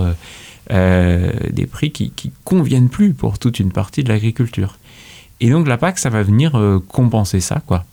euh, 0.72 1.30
des 1.50 1.66
prix 1.66 1.90
qui, 1.90 2.10
qui 2.10 2.32
conviennent 2.44 2.88
plus 2.88 3.12
pour 3.12 3.38
toute 3.38 3.60
une 3.60 3.70
partie 3.70 4.02
de 4.02 4.08
l'agriculture. 4.08 4.78
Et 5.40 5.50
donc, 5.50 5.68
la 5.68 5.76
PAC, 5.76 5.98
ça 5.98 6.08
va 6.08 6.22
venir 6.22 6.56
euh, 6.56 6.82
compenser 6.88 7.40
ça, 7.40 7.62
quoi. 7.66 7.84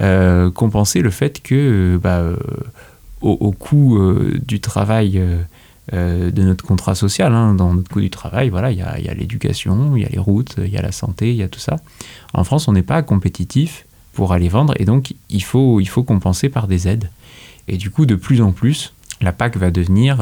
Euh, 0.00 0.50
compenser 0.50 1.00
le 1.00 1.10
fait 1.10 1.40
que, 1.42 1.98
bah, 2.02 2.22
au, 3.22 3.52
coût 3.52 3.98
du 4.46 4.60
travail 4.60 5.20
de 5.92 6.42
notre 6.42 6.64
contrat 6.64 6.94
social, 6.94 7.34
hein, 7.34 7.54
dans 7.54 7.74
notre 7.74 7.90
coût 7.90 8.00
du 8.00 8.10
travail, 8.10 8.50
voilà, 8.50 8.70
il 8.70 8.78
y 8.78 8.82
a, 8.82 8.98
y 9.00 9.08
a 9.08 9.14
l'éducation, 9.14 9.96
il 9.96 10.02
y 10.02 10.06
a 10.06 10.08
les 10.08 10.18
routes, 10.18 10.56
il 10.58 10.70
y 10.70 10.76
a 10.76 10.82
la 10.82 10.92
santé, 10.92 11.30
il 11.30 11.36
y 11.36 11.42
a 11.42 11.48
tout 11.48 11.58
ça. 11.58 11.76
En 12.34 12.44
France, 12.44 12.68
on 12.68 12.72
n'est 12.72 12.82
pas 12.82 13.02
compétitif 13.02 13.86
pour 14.12 14.32
aller 14.32 14.48
vendre 14.48 14.74
et 14.78 14.84
donc 14.84 15.14
il 15.28 15.42
faut, 15.42 15.80
il 15.80 15.88
faut 15.88 16.02
compenser 16.02 16.48
par 16.48 16.66
des 16.66 16.86
aides. 16.86 17.10
Et 17.68 17.76
du 17.76 17.90
coup, 17.90 18.06
de 18.06 18.14
plus 18.14 18.40
en 18.40 18.52
plus, 18.52 18.92
la 19.20 19.32
PAC 19.32 19.56
va 19.56 19.70
devenir 19.70 20.20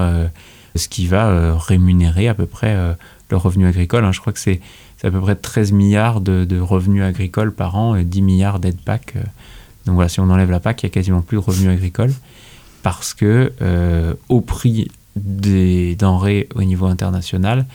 ce 0.79 0.89
qui 0.89 1.07
va 1.07 1.29
euh, 1.29 1.55
rémunérer 1.57 2.29
à 2.29 2.35
peu 2.35 2.47
près 2.47 2.75
euh, 2.75 2.93
le 3.31 3.37
revenu 3.37 3.67
agricole. 3.67 4.05
hein. 4.05 4.13
Je 4.13 4.21
crois 4.21 4.33
que 4.33 4.39
c'est 4.39 4.61
à 5.05 5.11
peu 5.11 5.21
près 5.21 5.37
13 5.37 5.73
milliards 5.73 6.21
de, 6.21 6.61
revenus 6.61 7.03
agricoles 7.03 7.53
par 7.53 7.77
an 7.77 7.95
et 7.95 8.05
10 8.05 8.23
milliards 8.23 8.59
d'aides 8.61 8.81
PAC. 8.81 9.15
euh. 9.17 9.21
Donc 9.87 9.95
voilà, 9.95 10.09
si 10.09 10.21
on 10.21 10.31
enlève 10.31 10.51
la 10.51 10.61
PAC, 10.61 10.83
il 10.83 10.87
n'y 10.87 10.91
a 10.91 10.95
quasiment 10.95 11.21
plus 11.23 11.37
de 11.37 11.43
revenus 11.43 11.71
agricoles 11.71 12.13
parce 12.83 13.15
que 13.15 13.53
au 14.29 14.41
prix 14.41 14.91
des 15.17 15.97
denrées 15.97 16.49
au 16.55 16.63
niveau 16.63 16.87
international, 16.87 17.67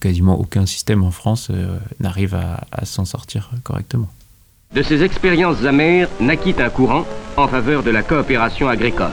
quasiment 0.00 0.38
aucun 0.40 0.66
système 0.66 1.04
en 1.04 1.10
France 1.10 1.50
n'arrive 2.00 2.34
à, 2.34 2.64
à 2.72 2.84
s'en 2.86 3.04
sortir 3.04 3.50
correctement. 3.64 4.08
De 4.74 4.82
ces 4.82 5.02
expériences 5.02 5.64
amères 5.64 6.08
naquit 6.20 6.54
un 6.58 6.70
courant 6.70 7.06
en 7.36 7.48
faveur 7.48 7.82
de 7.82 7.90
la 7.90 8.02
coopération 8.02 8.68
agricole. 8.68 9.12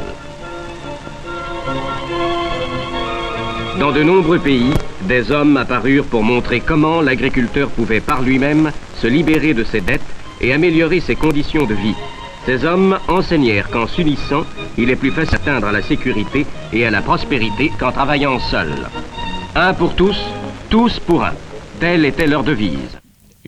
Dans 3.79 3.91
de 3.91 4.03
nombreux 4.03 4.39
pays, 4.39 4.73
des 5.01 5.31
hommes 5.31 5.57
apparurent 5.57 6.05
pour 6.05 6.23
montrer 6.23 6.61
comment 6.61 7.01
l'agriculteur 7.01 7.69
pouvait 7.69 7.99
par 7.99 8.21
lui-même 8.21 8.71
se 8.95 9.07
libérer 9.07 9.53
de 9.53 9.65
ses 9.65 9.81
dettes 9.81 10.01
et 10.39 10.53
améliorer 10.53 11.01
ses 11.01 11.15
conditions 11.15 11.65
de 11.65 11.73
vie. 11.73 11.95
Ces 12.45 12.63
hommes 12.63 12.97
enseignèrent 13.09 13.69
qu'en 13.69 13.85
s'unissant, 13.85 14.45
il 14.77 14.89
est 14.89 14.95
plus 14.95 15.11
facile 15.11 15.39
d'atteindre 15.39 15.67
à 15.67 15.71
la 15.73 15.81
sécurité 15.81 16.45
et 16.71 16.85
à 16.85 16.91
la 16.91 17.01
prospérité 17.01 17.69
qu'en 17.77 17.91
travaillant 17.91 18.39
seul. 18.39 18.71
Un 19.55 19.73
pour 19.73 19.93
tous, 19.95 20.17
tous 20.69 20.99
pour 20.99 21.25
un. 21.25 21.33
Telle 21.81 22.05
était 22.05 22.27
leur 22.27 22.43
devise. 22.43 22.99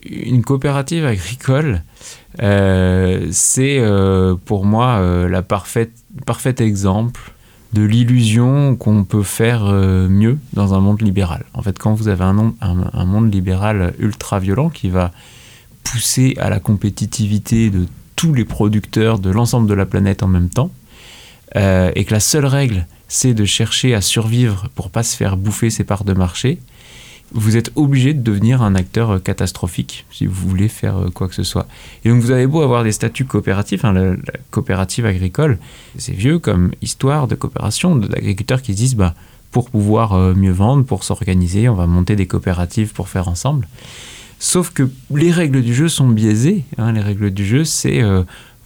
Une 0.04 0.44
coopérative 0.44 1.06
agricole, 1.06 1.82
euh, 2.42 3.28
c'est 3.30 3.78
euh, 3.78 4.34
pour 4.44 4.66
moi 4.66 4.98
euh, 4.98 5.42
parfaite, 5.42 5.92
parfait 6.26 6.54
exemple 6.58 7.32
de 7.72 7.82
l'illusion 7.82 8.76
qu'on 8.76 9.04
peut 9.04 9.22
faire 9.22 9.66
euh, 9.66 10.08
mieux 10.08 10.38
dans 10.54 10.74
un 10.74 10.80
monde 10.80 11.02
libéral. 11.02 11.44
En 11.52 11.62
fait, 11.62 11.78
quand 11.78 11.94
vous 11.94 12.08
avez 12.08 12.24
un, 12.24 12.34
monde 13.04 13.32
libéral 13.32 13.94
ultra 13.98 14.38
violent 14.38 14.70
qui 14.70 14.88
va 14.88 15.10
pousser 15.84 16.34
à 16.38 16.50
la 16.50 16.60
compétitivité 16.60 17.70
de 17.70 17.86
tous 18.16 18.32
les 18.32 18.44
producteurs 18.44 19.18
de 19.18 19.30
l'ensemble 19.30 19.68
de 19.68 19.74
la 19.74 19.86
planète 19.86 20.22
en 20.22 20.28
même 20.28 20.48
temps, 20.48 20.70
euh, 21.56 21.90
et 21.94 22.04
que 22.04 22.12
la 22.12 22.20
seule 22.20 22.46
règle, 22.46 22.86
c'est 23.06 23.34
de 23.34 23.44
chercher 23.44 23.94
à 23.94 24.00
survivre 24.00 24.68
pour 24.74 24.90
pas 24.90 25.02
se 25.02 25.16
faire 25.16 25.36
bouffer 25.36 25.70
ses 25.70 25.84
parts 25.84 26.04
de 26.04 26.12
marché, 26.12 26.58
vous 27.32 27.56
êtes 27.56 27.72
obligé 27.76 28.14
de 28.14 28.22
devenir 28.22 28.62
un 28.62 28.74
acteur 28.74 29.10
euh, 29.10 29.18
catastrophique 29.18 30.06
si 30.10 30.26
vous 30.26 30.48
voulez 30.48 30.68
faire 30.68 30.96
euh, 30.96 31.10
quoi 31.10 31.28
que 31.28 31.34
ce 31.34 31.42
soit. 31.42 31.66
Et 32.04 32.08
donc 32.08 32.20
vous 32.20 32.30
avez 32.30 32.46
beau 32.46 32.62
avoir 32.62 32.84
des 32.84 32.92
statuts 32.92 33.24
coopératifs, 33.24 33.84
hein, 33.84 33.92
la, 33.92 34.16
coopérative 34.50 35.06
agricole, 35.06 35.58
c'est 35.98 36.12
vieux 36.12 36.38
comme 36.38 36.72
histoire 36.82 37.28
de 37.28 37.34
coopération, 37.34 37.96
d'agriculteurs 37.96 38.62
qui 38.62 38.72
se 38.72 38.78
disent 38.78 38.96
bah, 38.96 39.14
pour 39.50 39.70
pouvoir 39.70 40.14
euh, 40.14 40.34
mieux 40.34 40.52
vendre, 40.52 40.84
pour 40.84 41.04
s'organiser, 41.04 41.68
on 41.68 41.74
va 41.74 41.86
monter 41.86 42.16
des 42.16 42.26
coopératives 42.26 42.92
pour 42.92 43.08
faire 43.08 43.28
ensemble. 43.28 43.68
Sauf 44.38 44.70
que 44.70 44.88
les 45.14 45.32
règles 45.32 45.62
du 45.62 45.74
jeu 45.74 45.88
sont 45.88 46.08
biaisées. 46.08 46.64
hein. 46.78 46.92
Les 46.92 47.00
règles 47.00 47.30
du 47.32 47.44
jeu, 47.44 47.64
c'est 47.64 48.00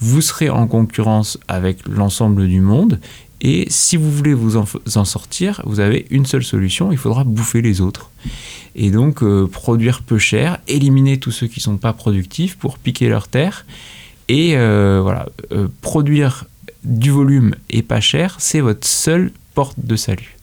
vous 0.02 0.20
serez 0.20 0.50
en 0.50 0.66
concurrence 0.66 1.38
avec 1.46 1.86
l'ensemble 1.86 2.48
du 2.48 2.60
monde. 2.60 2.98
Et 3.44 3.66
si 3.68 3.96
vous 3.96 4.10
voulez 4.10 4.34
vous 4.34 4.56
en, 4.56 5.04
sortir, 5.04 5.62
vous 5.66 5.80
avez 5.80 6.06
une 6.10 6.26
seule 6.26 6.44
solution, 6.44 6.92
il 6.92 6.96
faudra 6.96 7.24
bouffer 7.24 7.60
les 7.60 7.80
autres. 7.80 8.10
Et 8.76 8.90
donc 8.92 9.22
euh, 9.22 9.48
produire 9.48 10.02
peu 10.02 10.16
cher, 10.16 10.58
éliminer 10.68 11.18
tous 11.18 11.32
ceux 11.32 11.48
qui 11.48 11.58
ne 11.58 11.64
sont 11.64 11.76
pas 11.76 11.92
productifs 11.92 12.56
pour 12.56 12.78
piquer 12.78 13.08
leurs 13.08 13.26
terres. 13.26 13.66
Et 14.28 14.56
euh, 14.56 15.00
voilà, 15.02 15.28
euh, 15.50 15.66
produire 15.80 16.44
du 16.84 17.10
volume 17.10 17.56
et 17.68 17.82
pas 17.82 18.00
cher, 18.00 18.36
c'est 18.38 18.60
votre 18.60 18.86
seule 18.86 19.32
porte 19.54 19.78
de 19.78 19.96
salut. 19.96 20.36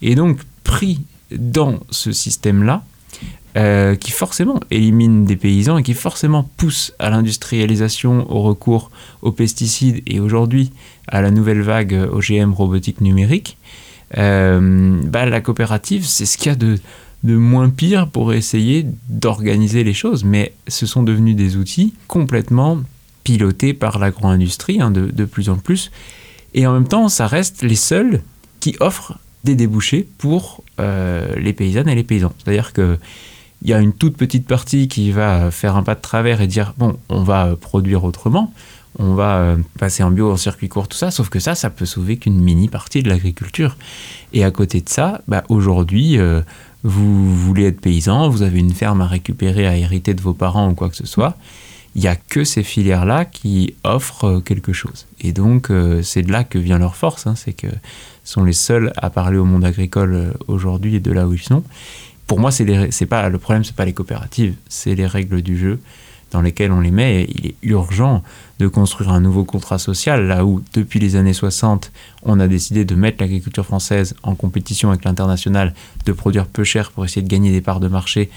Et 0.00 0.14
donc, 0.14 0.38
pris 0.62 1.00
dans 1.32 1.80
ce 1.90 2.12
système-là, 2.12 2.84
euh, 3.56 3.94
qui 3.94 4.10
forcément 4.10 4.60
élimine 4.70 5.24
des 5.24 5.36
paysans 5.36 5.78
et 5.78 5.82
qui 5.82 5.94
forcément 5.94 6.48
pousse 6.56 6.92
à 6.98 7.10
l'industrialisation, 7.10 8.30
au 8.30 8.42
recours 8.42 8.90
aux 9.22 9.32
pesticides 9.32 10.02
et 10.06 10.20
aujourd'hui 10.20 10.72
à 11.08 11.22
la 11.22 11.30
nouvelle 11.30 11.62
vague 11.62 12.08
OGM 12.12 12.52
robotique 12.52 13.00
numérique, 13.00 13.56
euh, 14.18 15.00
bah, 15.04 15.26
la 15.26 15.40
coopérative, 15.40 16.04
c'est 16.04 16.26
ce 16.26 16.36
qu'il 16.36 16.48
y 16.48 16.52
a 16.52 16.56
de, 16.56 16.78
de 17.24 17.36
moins 17.36 17.70
pire 17.70 18.08
pour 18.08 18.32
essayer 18.32 18.86
d'organiser 19.08 19.84
les 19.84 19.94
choses. 19.94 20.24
Mais 20.24 20.52
ce 20.68 20.86
sont 20.86 21.02
devenus 21.02 21.36
des 21.36 21.56
outils 21.56 21.94
complètement 22.08 22.80
pilotés 23.24 23.74
par 23.74 23.98
l'agro-industrie 23.98 24.80
hein, 24.80 24.90
de, 24.90 25.06
de 25.06 25.24
plus 25.24 25.48
en 25.48 25.56
plus. 25.56 25.90
Et 26.54 26.66
en 26.66 26.72
même 26.72 26.88
temps, 26.88 27.08
ça 27.08 27.26
reste 27.26 27.62
les 27.62 27.74
seuls 27.74 28.22
qui 28.60 28.76
offrent 28.80 29.18
des 29.44 29.54
débouchés 29.54 30.06
pour 30.18 30.62
euh, 30.80 31.34
les 31.36 31.52
paysannes 31.52 31.88
et 31.88 31.94
les 31.94 32.04
paysans. 32.04 32.32
C'est-à-dire 32.38 32.72
que 32.72 32.98
il 33.62 33.68
y 33.68 33.74
a 33.74 33.80
une 33.80 33.92
toute 33.92 34.16
petite 34.16 34.46
partie 34.46 34.88
qui 34.88 35.10
va 35.12 35.50
faire 35.50 35.76
un 35.76 35.82
pas 35.82 35.94
de 35.94 36.00
travers 36.00 36.40
et 36.40 36.46
dire 36.46 36.74
bon, 36.76 36.96
on 37.08 37.22
va 37.22 37.46
euh, 37.46 37.56
produire 37.56 38.04
autrement, 38.04 38.52
on 38.98 39.14
va 39.14 39.36
euh, 39.36 39.56
passer 39.78 40.02
en 40.02 40.10
bio, 40.10 40.30
en 40.30 40.36
circuit 40.36 40.68
court, 40.68 40.88
tout 40.88 40.96
ça, 40.96 41.10
sauf 41.10 41.28
que 41.28 41.40
ça, 41.40 41.54
ça 41.54 41.70
peut 41.70 41.86
sauver 41.86 42.16
qu'une 42.16 42.40
mini 42.40 42.68
partie 42.68 43.02
de 43.02 43.08
l'agriculture. 43.08 43.76
Et 44.32 44.44
à 44.44 44.50
côté 44.50 44.80
de 44.80 44.88
ça, 44.88 45.20
bah, 45.28 45.44
aujourd'hui, 45.48 46.18
euh, 46.18 46.42
vous 46.82 47.34
voulez 47.34 47.66
être 47.66 47.80
paysan, 47.80 48.28
vous 48.28 48.42
avez 48.42 48.60
une 48.60 48.72
ferme 48.72 49.00
à 49.00 49.06
récupérer, 49.06 49.66
à 49.66 49.76
hériter 49.76 50.14
de 50.14 50.20
vos 50.20 50.34
parents 50.34 50.70
ou 50.70 50.74
quoi 50.74 50.88
que 50.88 50.96
ce 50.96 51.06
soit, 51.06 51.36
il 51.96 52.02
n'y 52.02 52.08
a 52.08 52.14
que 52.14 52.44
ces 52.44 52.62
filières-là 52.62 53.24
qui 53.24 53.74
offrent 53.82 54.24
euh, 54.24 54.40
quelque 54.40 54.74
chose. 54.74 55.06
Et 55.18 55.32
donc, 55.32 55.70
euh, 55.70 56.02
c'est 56.02 56.20
de 56.20 56.30
là 56.30 56.44
que 56.44 56.58
vient 56.58 56.78
leur 56.78 56.94
force, 56.94 57.26
hein, 57.26 57.34
c'est 57.34 57.54
que 57.54 57.68
sont 58.22 58.44
les 58.44 58.52
seuls 58.52 58.92
à 58.98 59.08
parler 59.08 59.38
au 59.38 59.46
monde 59.46 59.64
agricole 59.64 60.14
euh, 60.14 60.32
aujourd'hui 60.46 60.96
et 60.96 61.00
de 61.00 61.10
là 61.10 61.26
où 61.26 61.32
ils 61.32 61.42
sont. 61.42 61.64
Pour 62.26 62.40
moi, 62.40 62.50
c'est 62.50 63.06
pas 63.06 63.28
le 63.28 63.38
problème, 63.38 63.64
c'est 63.64 63.76
pas 63.76 63.84
les 63.84 63.92
coopératives, 63.92 64.54
c'est 64.68 64.94
les 64.94 65.06
règles 65.06 65.42
du 65.42 65.56
jeu. 65.58 65.78
dans 66.32 66.42
lesquels 66.42 66.72
on 66.72 66.80
les 66.80 66.90
met. 66.90 67.24
il 67.34 67.46
est 67.46 67.54
urgent 67.62 68.22
de 68.58 68.66
construire 68.66 69.10
un 69.10 69.20
nouveau 69.20 69.44
contrat 69.44 69.78
social, 69.78 70.26
là 70.26 70.44
où 70.44 70.62
depuis 70.74 70.98
les 70.98 71.14
années 71.16 71.32
60, 71.32 71.92
on 72.24 72.40
a 72.40 72.48
décidé 72.48 72.84
de 72.84 72.94
mettre 72.94 73.18
l'agriculture 73.20 73.64
française 73.64 74.14
en 74.22 74.34
compétition 74.34 74.90
avec 74.90 75.04
l'international, 75.04 75.72
de 76.04 76.12
produire 76.12 76.46
peu 76.46 76.64
cher 76.64 76.90
pour 76.90 77.04
essayer 77.04 77.22
de 77.22 77.28
gagner 77.28 77.52
des 77.52 77.60
parts 77.60 77.80
de 77.80 77.88
marché 77.88 78.28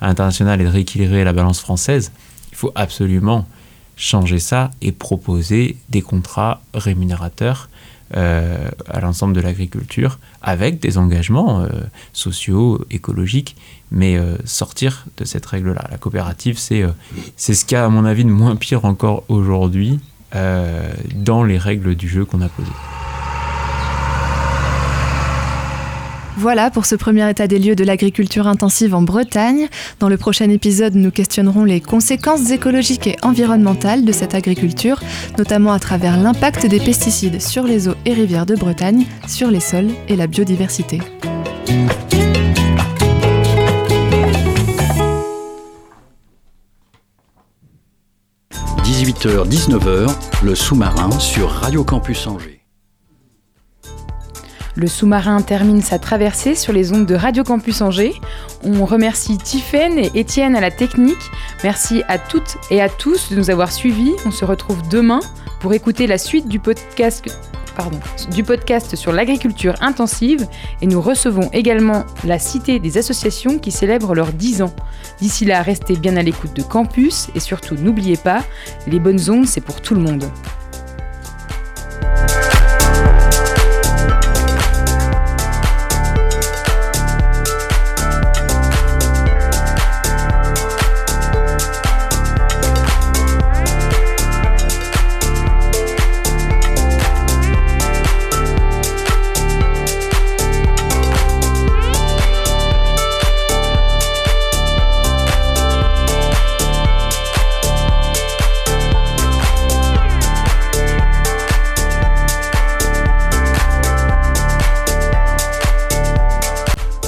à 0.00 0.08
l'international 0.08 0.60
et 0.60 0.64
de 0.64 0.68
rééquilibrer 0.68 1.24
la 1.24 1.32
balance 1.32 1.60
française. 1.60 2.12
Il 2.52 2.56
faut 2.56 2.72
absolument 2.74 3.46
changer 3.96 4.38
ça 4.38 4.70
et 4.80 4.92
proposer 4.92 5.76
des 5.88 6.02
contrats 6.02 6.60
rémunérateurs 6.74 7.68
euh, 8.16 8.68
à 8.88 9.00
l'ensemble 9.00 9.34
de 9.34 9.40
l'agriculture 9.40 10.18
avec 10.40 10.80
des 10.80 10.96
engagements 10.96 11.60
euh, 11.60 11.68
sociaux, 12.14 12.82
écologiques, 12.90 13.54
mais 13.90 14.16
euh, 14.16 14.36
sortir 14.44 15.04
de 15.18 15.26
cette 15.26 15.44
règle-là. 15.44 15.86
La 15.90 15.98
coopérative, 15.98 16.58
c'est 16.58 16.84
c'est 17.36 17.52
ce 17.52 17.66
qu'il 17.66 17.76
y 17.76 17.78
a, 17.78 17.84
à 17.84 17.88
mon 17.90 18.06
avis, 18.06 18.24
de 18.24 18.30
moins 18.30 18.56
pire 18.56 18.86
encore 18.86 19.24
aujourd'hui 19.28 20.00
dans 20.32 21.42
les 21.42 21.58
règles 21.58 21.94
du 21.94 22.08
jeu 22.08 22.24
qu'on 22.24 22.40
a 22.40 22.48
posées. 22.48 22.70
Voilà 26.40 26.70
pour 26.70 26.86
ce 26.86 26.94
premier 26.94 27.28
état 27.28 27.48
des 27.48 27.58
lieux 27.58 27.74
de 27.74 27.82
l'agriculture 27.82 28.46
intensive 28.46 28.94
en 28.94 29.02
Bretagne. 29.02 29.66
Dans 29.98 30.08
le 30.08 30.16
prochain 30.16 30.48
épisode, 30.50 30.94
nous 30.94 31.10
questionnerons 31.10 31.64
les 31.64 31.80
conséquences 31.80 32.52
écologiques 32.52 33.08
et 33.08 33.16
environnementales 33.22 34.04
de 34.04 34.12
cette 34.12 34.36
agriculture, 34.36 35.00
notamment 35.36 35.72
à 35.72 35.80
travers 35.80 36.16
l'impact 36.16 36.66
des 36.66 36.78
pesticides 36.78 37.42
sur 37.42 37.64
les 37.64 37.88
eaux 37.88 37.96
et 38.04 38.12
rivières 38.12 38.46
de 38.46 38.54
Bretagne, 38.54 39.04
sur 39.26 39.50
les 39.50 39.58
sols 39.58 39.90
et 40.06 40.14
la 40.14 40.28
biodiversité. 40.28 41.00
«18h-19h, 48.84 50.08
le 50.44 50.54
sous-marin 50.54 51.10
sur 51.18 51.50
Radio 51.50 51.82
Campus 51.82 52.28
Angers. 52.28 52.57
Le 54.78 54.86
sous-marin 54.86 55.42
termine 55.42 55.82
sa 55.82 55.98
traversée 55.98 56.54
sur 56.54 56.72
les 56.72 56.92
ondes 56.92 57.04
de 57.04 57.16
Radio 57.16 57.42
Campus 57.42 57.80
Angers. 57.80 58.14
On 58.62 58.84
remercie 58.84 59.36
Tiffaine 59.36 59.98
et 59.98 60.12
Étienne 60.14 60.54
à 60.54 60.60
la 60.60 60.70
technique. 60.70 61.18
Merci 61.64 62.04
à 62.06 62.16
toutes 62.16 62.56
et 62.70 62.80
à 62.80 62.88
tous 62.88 63.32
de 63.32 63.36
nous 63.36 63.50
avoir 63.50 63.72
suivis. 63.72 64.12
On 64.24 64.30
se 64.30 64.44
retrouve 64.44 64.88
demain 64.88 65.18
pour 65.58 65.72
écouter 65.72 66.06
la 66.06 66.16
suite 66.16 66.46
du 66.46 66.60
podcast, 66.60 67.28
pardon, 67.76 67.98
du 68.30 68.44
podcast 68.44 68.94
sur 68.94 69.10
l'agriculture 69.10 69.74
intensive 69.80 70.46
et 70.80 70.86
nous 70.86 71.00
recevons 71.00 71.50
également 71.52 72.04
la 72.22 72.38
Cité 72.38 72.78
des 72.78 72.98
associations 72.98 73.58
qui 73.58 73.72
célèbrent 73.72 74.14
leurs 74.14 74.32
10 74.32 74.62
ans. 74.62 74.72
D'ici 75.20 75.44
là, 75.44 75.60
restez 75.60 75.96
bien 75.96 76.16
à 76.16 76.22
l'écoute 76.22 76.54
de 76.54 76.62
Campus 76.62 77.30
et 77.34 77.40
surtout 77.40 77.74
n'oubliez 77.74 78.16
pas, 78.16 78.44
les 78.86 79.00
bonnes 79.00 79.28
ondes, 79.28 79.46
c'est 79.46 79.60
pour 79.60 79.80
tout 79.80 79.96
le 79.96 80.02
monde. 80.02 80.30